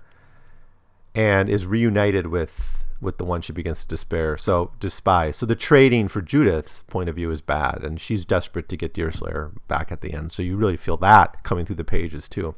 and 1.16 1.48
is 1.48 1.66
reunited 1.66 2.28
with 2.28 2.80
with 3.00 3.18
the 3.18 3.24
one 3.24 3.40
she 3.40 3.52
begins 3.52 3.82
to 3.82 3.88
despair 3.88 4.36
so 4.36 4.72
despise. 4.78 5.36
So 5.36 5.46
the 5.46 5.56
trading 5.56 6.08
for 6.08 6.20
judith's 6.20 6.82
point 6.84 7.08
of 7.08 7.16
view 7.16 7.30
is 7.30 7.40
bad 7.40 7.82
and 7.82 8.00
she's 8.00 8.24
desperate 8.24 8.68
to 8.68 8.76
get 8.76 8.94
deerslayer 8.94 9.52
back 9.68 9.90
at 9.90 10.00
the 10.00 10.12
end. 10.12 10.32
So 10.32 10.42
you 10.42 10.56
really 10.56 10.76
feel 10.76 10.96
that 10.98 11.42
coming 11.42 11.64
through 11.64 11.76
the 11.76 11.84
pages 11.84 12.28
too. 12.28 12.54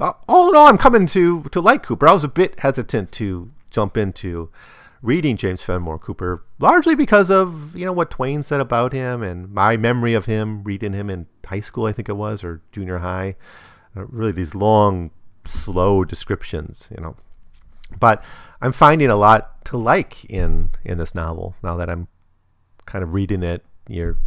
Uh, 0.00 0.14
all 0.28 0.48
in 0.48 0.56
all 0.56 0.66
i'm 0.66 0.78
coming 0.78 1.06
to 1.06 1.42
to 1.44 1.60
like 1.60 1.82
cooper. 1.82 2.08
I 2.08 2.14
was 2.14 2.24
a 2.24 2.28
bit 2.28 2.60
hesitant 2.60 3.12
to 3.12 3.50
jump 3.70 3.96
into 3.98 4.50
reading 5.02 5.36
james 5.36 5.62
fenimore 5.62 5.98
cooper 5.98 6.42
largely 6.58 6.94
because 6.94 7.30
of 7.30 7.74
you 7.76 7.84
know 7.86 7.92
what 7.92 8.10
twain 8.10 8.42
said 8.42 8.60
about 8.60 8.92
him 8.92 9.22
and 9.22 9.50
my 9.50 9.76
memory 9.76 10.12
of 10.12 10.26
him 10.26 10.62
reading 10.62 10.92
him 10.92 11.08
in 11.08 11.26
high 11.46 11.60
school 11.60 11.86
i 11.86 11.92
think 11.92 12.08
it 12.08 12.14
was 12.14 12.42
or 12.44 12.60
junior 12.72 12.98
high. 12.98 13.34
Uh, 13.96 14.04
really 14.06 14.32
these 14.32 14.54
long 14.54 15.10
slow 15.44 16.04
descriptions 16.04 16.88
you 16.94 17.02
know 17.02 17.16
but 17.98 18.22
I'm 18.60 18.72
finding 18.72 19.08
a 19.08 19.16
lot 19.16 19.64
to 19.66 19.76
like 19.76 20.24
in 20.26 20.70
in 20.84 20.98
this 20.98 21.14
novel 21.14 21.54
now 21.62 21.76
that 21.76 21.88
I'm 21.88 22.08
kind 22.86 23.02
of 23.02 23.14
reading 23.14 23.42
it. 23.42 23.64
You're, 23.88 24.18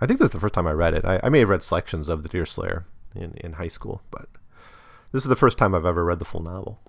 I 0.00 0.06
think 0.06 0.18
this 0.18 0.26
is 0.26 0.32
the 0.32 0.40
first 0.40 0.54
time 0.54 0.66
I 0.66 0.72
read 0.72 0.94
it. 0.94 1.04
I, 1.04 1.20
I 1.22 1.28
may 1.28 1.40
have 1.40 1.48
read 1.48 1.62
selections 1.62 2.08
of 2.08 2.22
the 2.22 2.28
Deerslayer 2.28 2.86
in 3.14 3.34
in 3.38 3.54
high 3.54 3.68
school, 3.68 4.02
but 4.10 4.28
this 5.12 5.22
is 5.22 5.28
the 5.28 5.36
first 5.36 5.58
time 5.58 5.74
I've 5.74 5.86
ever 5.86 6.04
read 6.04 6.18
the 6.18 6.24
full 6.24 6.42
novel. 6.42 6.80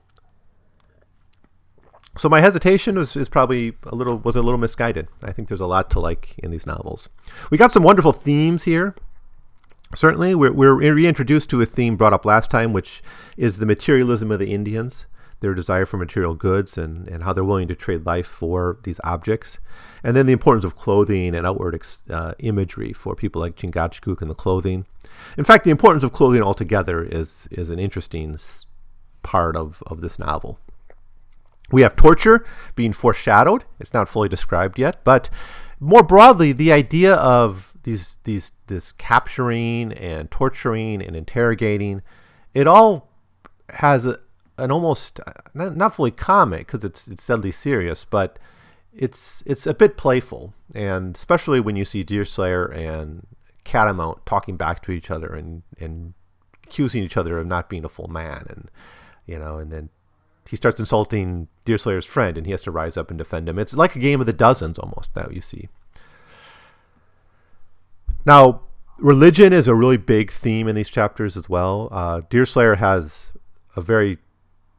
So 2.17 2.29
my 2.29 2.39
hesitation 2.39 2.97
was 2.97 3.15
is 3.15 3.27
probably 3.27 3.73
a 3.83 3.95
little 3.95 4.17
was 4.17 4.35
a 4.35 4.41
little 4.41 4.57
misguided. 4.57 5.07
I 5.21 5.31
think 5.31 5.49
there's 5.49 5.61
a 5.61 5.67
lot 5.67 5.89
to 5.91 5.99
like 5.99 6.35
in 6.37 6.51
these 6.51 6.65
novels. 6.65 7.09
We 7.49 7.57
got 7.57 7.71
some 7.71 7.83
wonderful 7.83 8.13
themes 8.13 8.63
here. 8.63 8.95
Certainly, 9.93 10.35
we're, 10.35 10.51
we're 10.51 10.93
reintroduced 10.93 11.49
to 11.51 11.61
a 11.61 11.65
theme 11.65 11.95
brought 11.95 12.11
up 12.11 12.25
last 12.25 12.49
time, 12.49 12.73
which 12.73 13.01
is 13.37 13.57
the 13.57 13.65
materialism 13.65 14.31
of 14.31 14.39
the 14.39 14.51
Indians 14.51 15.05
their 15.45 15.53
desire 15.53 15.85
for 15.85 15.97
material 15.97 16.33
goods 16.33 16.75
and, 16.75 17.07
and 17.07 17.23
how 17.23 17.31
they're 17.31 17.43
willing 17.43 17.67
to 17.67 17.75
trade 17.75 18.03
life 18.03 18.25
for 18.25 18.79
these 18.83 18.99
objects. 19.03 19.59
And 20.03 20.17
then 20.17 20.25
the 20.25 20.33
importance 20.33 20.65
of 20.65 20.75
clothing 20.75 21.35
and 21.35 21.45
outward 21.45 21.75
ex, 21.75 22.01
uh, 22.09 22.33
imagery 22.39 22.93
for 22.93 23.15
people 23.15 23.41
like 23.41 23.55
Chingachgook 23.55 24.21
and 24.21 24.29
the 24.29 24.35
clothing. 24.35 24.87
In 25.37 25.43
fact, 25.43 25.63
the 25.63 25.69
importance 25.69 26.03
of 26.03 26.11
clothing 26.11 26.41
altogether 26.41 27.03
is, 27.03 27.47
is 27.51 27.69
an 27.69 27.77
interesting 27.77 28.35
part 29.21 29.55
of, 29.55 29.83
of 29.85 30.01
this 30.01 30.17
novel. 30.17 30.57
We 31.71 31.83
have 31.83 31.95
torture 31.95 32.43
being 32.75 32.93
foreshadowed. 32.93 33.65
It's 33.79 33.93
not 33.93 34.09
fully 34.09 34.29
described 34.29 34.79
yet, 34.79 35.03
but 35.03 35.29
more 35.79 36.03
broadly, 36.03 36.53
the 36.53 36.71
idea 36.71 37.13
of 37.15 37.73
these 37.83 38.17
these 38.23 38.51
this 38.67 38.91
capturing 38.93 39.91
and 39.93 40.31
torturing 40.31 41.01
and 41.01 41.15
interrogating, 41.15 42.01
it 42.53 42.67
all 42.67 43.09
has 43.69 44.05
a, 44.05 44.17
an 44.57 44.71
almost 44.71 45.19
not, 45.53 45.75
not 45.75 45.95
fully 45.95 46.11
comic 46.11 46.67
because 46.67 46.83
it's 46.83 47.07
it's 47.07 47.25
deadly 47.25 47.51
serious, 47.51 48.05
but 48.05 48.39
it's 48.93 49.43
it's 49.45 49.67
a 49.67 49.73
bit 49.73 49.97
playful, 49.97 50.53
and 50.73 51.15
especially 51.15 51.59
when 51.59 51.75
you 51.75 51.85
see 51.85 52.03
Deerslayer 52.03 52.65
and 52.65 53.27
Catamount 53.63 54.25
talking 54.25 54.57
back 54.57 54.81
to 54.83 54.91
each 54.91 55.11
other 55.11 55.33
and 55.33 55.63
and 55.79 56.13
accusing 56.63 57.03
each 57.03 57.17
other 57.17 57.37
of 57.37 57.47
not 57.47 57.69
being 57.69 57.85
a 57.85 57.89
full 57.89 58.07
man, 58.07 58.45
and 58.49 58.71
you 59.25 59.37
know, 59.37 59.57
and 59.57 59.71
then 59.71 59.89
he 60.47 60.55
starts 60.55 60.79
insulting 60.79 61.47
Deerslayer's 61.65 62.05
friend, 62.05 62.37
and 62.37 62.45
he 62.45 62.51
has 62.51 62.61
to 62.63 62.71
rise 62.71 62.97
up 62.97 63.09
and 63.09 63.17
defend 63.17 63.49
him. 63.49 63.59
It's 63.59 63.73
like 63.73 63.95
a 63.95 63.99
game 63.99 64.19
of 64.19 64.25
the 64.25 64.33
dozens 64.33 64.77
almost 64.77 65.13
that 65.15 65.33
you 65.33 65.41
see. 65.41 65.69
Now, 68.25 68.61
religion 68.97 69.53
is 69.53 69.67
a 69.67 69.75
really 69.75 69.97
big 69.97 70.31
theme 70.31 70.67
in 70.67 70.75
these 70.75 70.89
chapters 70.89 71.35
as 71.35 71.49
well. 71.49 71.89
Uh, 71.91 72.21
Deerslayer 72.29 72.75
has 72.75 73.33
a 73.75 73.81
very 73.81 74.19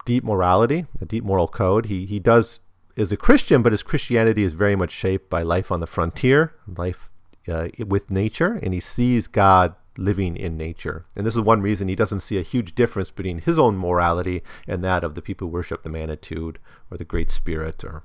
deep 0.07 0.25
morality, 0.25 0.87
a 1.03 1.05
deep 1.05 1.25
moral 1.25 1.49
code. 1.49 1.87
He 1.87 2.07
he 2.07 2.19
does 2.19 2.61
is 2.97 3.13
a 3.13 3.17
Christian, 3.17 3.61
but 3.61 3.73
his 3.73 3.83
Christianity 3.83 4.43
is 4.43 4.55
very 4.55 4.75
much 4.75 4.91
shaped 4.91 5.29
by 5.29 5.43
life 5.43 5.71
on 5.71 5.81
the 5.81 5.87
frontier, 5.87 6.55
life 6.67 7.11
uh, 7.47 7.69
with 7.87 8.11
nature, 8.11 8.59
and 8.63 8.73
he 8.73 8.81
sees 8.81 9.27
God 9.27 9.75
living 9.99 10.37
in 10.37 10.57
nature. 10.57 11.05
And 11.15 11.27
this 11.27 11.37
is 11.37 11.43
one 11.43 11.61
reason 11.61 11.89
he 11.89 11.95
doesn't 11.95 12.21
see 12.21 12.39
a 12.39 12.43
huge 12.43 12.75
difference 12.75 13.11
between 13.11 13.41
his 13.41 13.59
own 13.59 13.77
morality 13.77 14.43
and 14.67 14.83
that 14.83 15.05
of 15.05 15.15
the 15.15 15.23
people 15.23 15.49
who 15.49 15.53
worship 15.53 15.83
the 15.83 15.91
Manitou 15.91 16.55
or 16.91 16.97
the 16.97 17.05
Great 17.05 17.31
Spirit 17.31 17.85
or 17.85 18.03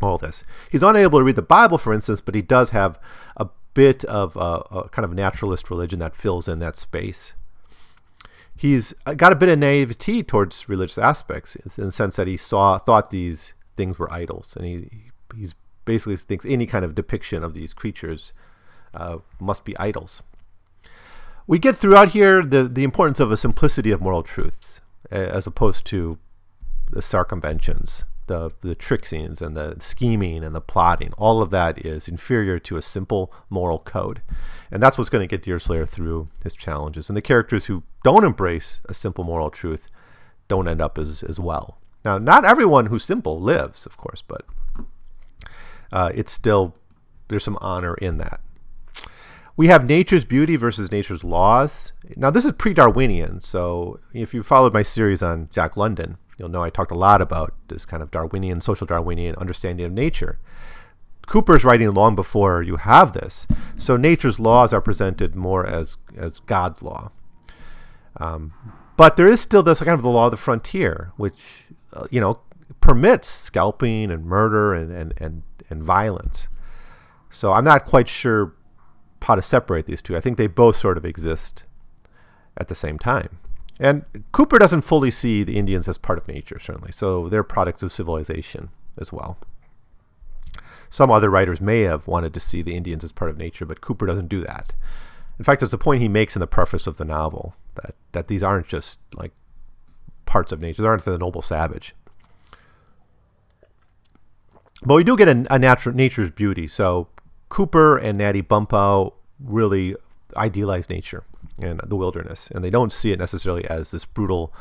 all 0.00 0.18
this. 0.18 0.44
He's 0.70 0.82
unable 0.82 1.18
to 1.18 1.24
read 1.24 1.36
the 1.36 1.42
Bible, 1.42 1.78
for 1.78 1.92
instance, 1.92 2.20
but 2.20 2.34
he 2.34 2.42
does 2.42 2.70
have 2.70 2.98
a 3.36 3.48
bit 3.74 4.04
of 4.04 4.36
a, 4.36 4.64
a 4.70 4.88
kind 4.90 5.04
of 5.04 5.14
naturalist 5.14 5.70
religion 5.70 5.98
that 6.00 6.16
fills 6.16 6.48
in 6.48 6.58
that 6.58 6.76
space 6.76 7.34
he's 8.62 8.94
uh, 9.06 9.14
got 9.14 9.32
a 9.32 9.36
bit 9.36 9.48
of 9.48 9.58
naivety 9.58 10.22
towards 10.22 10.68
religious 10.68 10.96
aspects 10.96 11.56
in 11.56 11.86
the 11.86 11.90
sense 11.90 12.14
that 12.14 12.28
he 12.28 12.36
saw 12.36 12.78
thought 12.78 13.10
these 13.10 13.54
things 13.76 13.98
were 13.98 14.10
idols, 14.12 14.54
and 14.56 14.64
he 14.64 15.10
he's 15.36 15.54
basically 15.84 16.16
thinks 16.16 16.44
any 16.44 16.64
kind 16.64 16.84
of 16.84 16.94
depiction 16.94 17.42
of 17.42 17.54
these 17.54 17.74
creatures 17.74 18.32
uh, 18.94 19.18
must 19.40 19.64
be 19.64 19.76
idols. 19.78 20.22
We 21.48 21.58
get 21.58 21.76
throughout 21.76 22.10
here 22.10 22.44
the 22.44 22.62
the 22.68 22.84
importance 22.84 23.18
of 23.18 23.32
a 23.32 23.36
simplicity 23.36 23.90
of 23.90 24.00
moral 24.00 24.22
truths 24.22 24.80
as 25.10 25.44
opposed 25.46 25.84
to 25.86 26.18
the 26.88 27.02
circumventions 27.02 28.04
the 28.26 28.50
the 28.60 28.76
scenes 29.04 29.42
and 29.42 29.56
the 29.56 29.76
scheming 29.80 30.44
and 30.44 30.54
the 30.54 30.60
plotting, 30.60 31.12
all 31.18 31.42
of 31.42 31.50
that 31.50 31.84
is 31.84 32.08
inferior 32.08 32.58
to 32.60 32.76
a 32.76 32.82
simple 32.82 33.32
moral 33.50 33.78
code. 33.78 34.22
And 34.70 34.82
that's 34.82 34.96
what's 34.96 35.10
going 35.10 35.26
to 35.26 35.30
get 35.30 35.44
Deerslayer 35.44 35.86
through 35.86 36.28
his 36.42 36.54
challenges. 36.54 37.08
And 37.08 37.16
the 37.16 37.22
characters 37.22 37.66
who 37.66 37.82
don't 38.04 38.24
embrace 38.24 38.80
a 38.86 38.94
simple 38.94 39.24
moral 39.24 39.50
truth 39.50 39.88
don't 40.48 40.68
end 40.68 40.80
up 40.80 40.98
as, 40.98 41.22
as 41.22 41.38
well. 41.38 41.78
Now, 42.04 42.18
not 42.18 42.44
everyone 42.44 42.86
who's 42.86 43.04
simple 43.04 43.40
lives, 43.40 43.86
of 43.86 43.96
course, 43.96 44.22
but 44.22 44.44
uh, 45.92 46.10
it's 46.14 46.32
still, 46.32 46.74
there's 47.28 47.44
some 47.44 47.58
honor 47.60 47.94
in 47.94 48.18
that. 48.18 48.40
We 49.56 49.68
have 49.68 49.86
nature's 49.86 50.24
beauty 50.24 50.56
versus 50.56 50.90
nature's 50.90 51.22
laws. 51.22 51.92
Now, 52.16 52.30
this 52.30 52.44
is 52.44 52.52
pre 52.52 52.72
Darwinian, 52.72 53.40
so 53.40 54.00
if 54.12 54.32
you 54.32 54.42
followed 54.42 54.72
my 54.72 54.82
series 54.82 55.22
on 55.22 55.50
Jack 55.52 55.76
London, 55.76 56.16
You'll 56.38 56.48
know 56.48 56.62
I 56.62 56.70
talked 56.70 56.90
a 56.90 56.96
lot 56.96 57.20
about 57.20 57.54
this 57.68 57.84
kind 57.84 58.02
of 58.02 58.10
Darwinian, 58.10 58.60
social 58.60 58.86
Darwinian 58.86 59.34
understanding 59.36 59.86
of 59.86 59.92
nature. 59.92 60.38
Cooper's 61.26 61.64
writing 61.64 61.92
long 61.92 62.16
before 62.16 62.62
you 62.62 62.76
have 62.76 63.12
this, 63.12 63.46
so 63.76 63.96
nature's 63.96 64.40
laws 64.40 64.72
are 64.72 64.80
presented 64.80 65.36
more 65.36 65.64
as 65.64 65.98
as 66.16 66.40
God's 66.40 66.82
law. 66.82 67.12
Um, 68.16 68.52
but 68.96 69.16
there 69.16 69.28
is 69.28 69.40
still 69.40 69.62
this 69.62 69.78
kind 69.78 69.90
of 69.90 70.02
the 70.02 70.08
law 70.08 70.26
of 70.26 70.32
the 70.32 70.36
frontier, 70.36 71.12
which 71.16 71.68
uh, 71.92 72.06
you 72.10 72.20
know 72.20 72.40
permits 72.80 73.28
scalping 73.28 74.10
and 74.10 74.26
murder 74.26 74.74
and, 74.74 74.90
and, 74.90 75.14
and, 75.16 75.42
and 75.70 75.82
violence. 75.82 76.48
So 77.30 77.52
I'm 77.52 77.64
not 77.64 77.86
quite 77.86 78.08
sure 78.08 78.54
how 79.22 79.36
to 79.36 79.42
separate 79.42 79.86
these 79.86 80.02
two. 80.02 80.16
I 80.16 80.20
think 80.20 80.36
they 80.36 80.48
both 80.48 80.76
sort 80.76 80.98
of 80.98 81.04
exist 81.06 81.64
at 82.56 82.68
the 82.68 82.74
same 82.74 82.98
time. 82.98 83.38
And 83.82 84.04
Cooper 84.30 84.60
doesn't 84.60 84.82
fully 84.82 85.10
see 85.10 85.42
the 85.42 85.58
Indians 85.58 85.88
as 85.88 85.98
part 85.98 86.16
of 86.16 86.28
nature, 86.28 86.60
certainly. 86.60 86.92
So 86.92 87.28
they're 87.28 87.42
products 87.42 87.82
of 87.82 87.90
civilization 87.90 88.68
as 88.96 89.12
well. 89.12 89.38
Some 90.88 91.10
other 91.10 91.28
writers 91.28 91.60
may 91.60 91.80
have 91.80 92.06
wanted 92.06 92.32
to 92.34 92.40
see 92.40 92.62
the 92.62 92.76
Indians 92.76 93.02
as 93.02 93.10
part 93.10 93.28
of 93.28 93.36
nature, 93.36 93.66
but 93.66 93.80
Cooper 93.80 94.06
doesn't 94.06 94.28
do 94.28 94.40
that. 94.42 94.74
In 95.36 95.44
fact, 95.44 95.64
it's 95.64 95.72
a 95.72 95.78
point 95.78 96.00
he 96.00 96.06
makes 96.06 96.36
in 96.36 96.40
the 96.40 96.46
preface 96.46 96.86
of 96.86 96.96
the 96.96 97.04
novel 97.04 97.56
that, 97.74 97.96
that 98.12 98.28
these 98.28 98.44
aren't 98.44 98.68
just 98.68 99.00
like 99.16 99.32
parts 100.26 100.52
of 100.52 100.60
nature, 100.60 100.82
they 100.82 100.88
aren't 100.88 101.04
the 101.04 101.18
noble 101.18 101.42
savage. 101.42 101.92
But 104.84 104.94
we 104.94 105.02
do 105.02 105.16
get 105.16 105.26
a, 105.26 105.44
a 105.52 105.58
natural 105.58 105.96
nature's 105.96 106.30
beauty. 106.30 106.68
So 106.68 107.08
Cooper 107.48 107.98
and 107.98 108.16
Natty 108.16 108.42
Bumppo 108.42 109.14
really 109.40 109.96
idealize 110.36 110.88
nature 110.88 111.24
and 111.60 111.80
the 111.84 111.96
wilderness, 111.96 112.50
and 112.50 112.64
they 112.64 112.70
don't 112.70 112.92
see 112.92 113.12
it 113.12 113.18
necessarily 113.18 113.64
as 113.66 113.90
this 113.90 114.04
brutal 114.04 114.52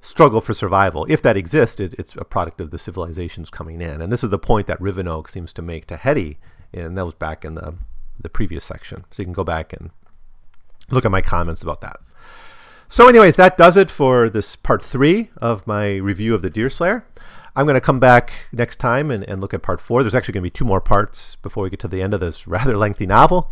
struggle 0.00 0.40
for 0.40 0.52
survival. 0.52 1.06
If 1.08 1.22
that 1.22 1.36
existed, 1.36 1.94
it's 1.98 2.14
a 2.16 2.24
product 2.24 2.60
of 2.60 2.70
the 2.70 2.78
civilizations 2.78 3.50
coming 3.50 3.80
in, 3.80 4.02
and 4.02 4.12
this 4.12 4.24
is 4.24 4.30
the 4.30 4.38
point 4.38 4.66
that 4.66 4.80
Rivenoak 4.80 5.30
seems 5.30 5.52
to 5.54 5.62
make 5.62 5.86
to 5.86 5.96
Hetty, 5.96 6.38
and 6.72 6.96
that 6.98 7.04
was 7.04 7.14
back 7.14 7.44
in 7.44 7.54
the 7.54 7.74
the 8.20 8.28
previous 8.28 8.64
section. 8.64 9.04
So 9.10 9.22
you 9.22 9.24
can 9.24 9.32
go 9.32 9.44
back 9.44 9.72
and 9.72 9.90
look 10.90 11.04
at 11.04 11.10
my 11.10 11.20
comments 11.20 11.62
about 11.62 11.80
that. 11.80 11.98
So, 12.88 13.08
anyways, 13.08 13.36
that 13.36 13.56
does 13.56 13.76
it 13.76 13.90
for 13.90 14.28
this 14.28 14.54
part 14.54 14.84
three 14.84 15.30
of 15.38 15.66
my 15.66 15.96
review 15.96 16.34
of 16.34 16.42
the 16.42 16.50
Deerslayer. 16.50 17.06
I'm 17.56 17.66
going 17.66 17.74
to 17.74 17.80
come 17.80 18.00
back 18.00 18.32
next 18.52 18.76
time 18.76 19.10
and, 19.10 19.28
and 19.28 19.40
look 19.40 19.54
at 19.54 19.62
part 19.62 19.80
four. 19.80 20.02
There's 20.02 20.14
actually 20.14 20.32
going 20.32 20.42
to 20.42 20.46
be 20.46 20.50
two 20.50 20.64
more 20.64 20.80
parts 20.80 21.36
before 21.36 21.64
we 21.64 21.70
get 21.70 21.80
to 21.80 21.88
the 21.88 22.02
end 22.02 22.14
of 22.14 22.20
this 22.20 22.46
rather 22.46 22.76
lengthy 22.76 23.06
novel. 23.06 23.50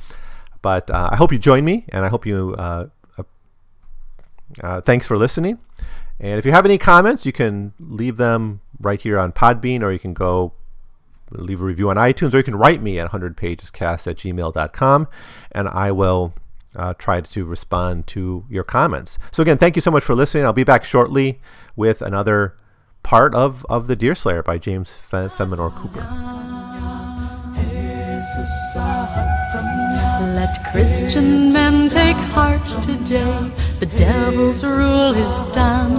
But 0.62 0.90
uh, 0.90 1.10
I 1.12 1.16
hope 1.16 1.32
you 1.32 1.38
join 1.38 1.64
me, 1.64 1.86
and 1.88 2.04
I 2.04 2.08
hope 2.08 2.26
you. 2.26 2.54
Uh, 2.58 2.86
uh, 4.62 4.80
thanks 4.80 5.06
for 5.06 5.16
listening. 5.16 5.58
And 6.18 6.38
if 6.38 6.44
you 6.44 6.52
have 6.52 6.64
any 6.64 6.76
comments, 6.76 7.24
you 7.24 7.32
can 7.32 7.72
leave 7.78 8.16
them 8.16 8.60
right 8.80 9.00
here 9.00 9.18
on 9.18 9.32
Podbean, 9.32 9.82
or 9.82 9.90
you 9.90 9.98
can 9.98 10.12
go 10.12 10.52
leave 11.30 11.60
a 11.60 11.64
review 11.64 11.88
on 11.88 11.96
iTunes, 11.96 12.34
or 12.34 12.38
you 12.38 12.42
can 12.42 12.56
write 12.56 12.82
me 12.82 12.98
at 12.98 13.10
100pagescast 13.10 14.06
at 14.06 14.16
gmail.com, 14.16 15.08
and 15.52 15.68
I 15.68 15.92
will 15.92 16.34
uh, 16.74 16.94
try 16.94 17.20
to 17.20 17.44
respond 17.44 18.06
to 18.08 18.44
your 18.50 18.64
comments. 18.64 19.18
So 19.30 19.42
again, 19.42 19.58
thank 19.58 19.76
you 19.76 19.82
so 19.82 19.90
much 19.90 20.04
for 20.04 20.14
listening. 20.14 20.44
I'll 20.44 20.52
be 20.52 20.64
back 20.64 20.84
shortly 20.84 21.40
with 21.76 22.02
another 22.02 22.56
part 23.02 23.34
of, 23.34 23.64
of 23.68 23.86
the 23.86 23.96
Deerslayer 23.96 24.42
by 24.42 24.58
James 24.58 24.94
Fe- 24.94 25.28
Feminor 25.28 25.74
Cooper. 25.74 26.06
Let 30.20 30.64
Christian 30.70 31.52
men 31.52 31.88
take 31.88 32.16
heart 32.34 32.64
today. 32.82 33.50
The 33.80 33.86
devil's 33.86 34.62
rule 34.62 35.14
is 35.14 35.40
done. 35.52 35.96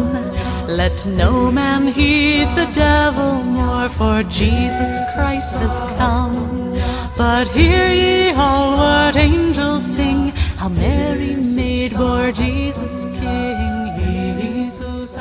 Let 0.67 1.05
no 1.07 1.51
man 1.51 1.87
heed 1.87 2.45
the 2.55 2.69
devil 2.71 3.43
more, 3.43 3.89
for 3.89 4.23
Jesus 4.23 4.99
Christ 5.15 5.57
has 5.57 5.79
come. 5.97 6.79
But 7.17 7.47
hear 7.49 7.91
ye 7.91 8.29
all 8.31 8.77
what 8.77 9.15
angels 9.15 9.85
sing, 9.85 10.29
how 10.57 10.69
Mary 10.69 11.35
maid 11.35 11.93
bore 11.97 12.31
Jesus 12.31 13.05
King. 13.05 13.81
Jesus, 14.71 15.17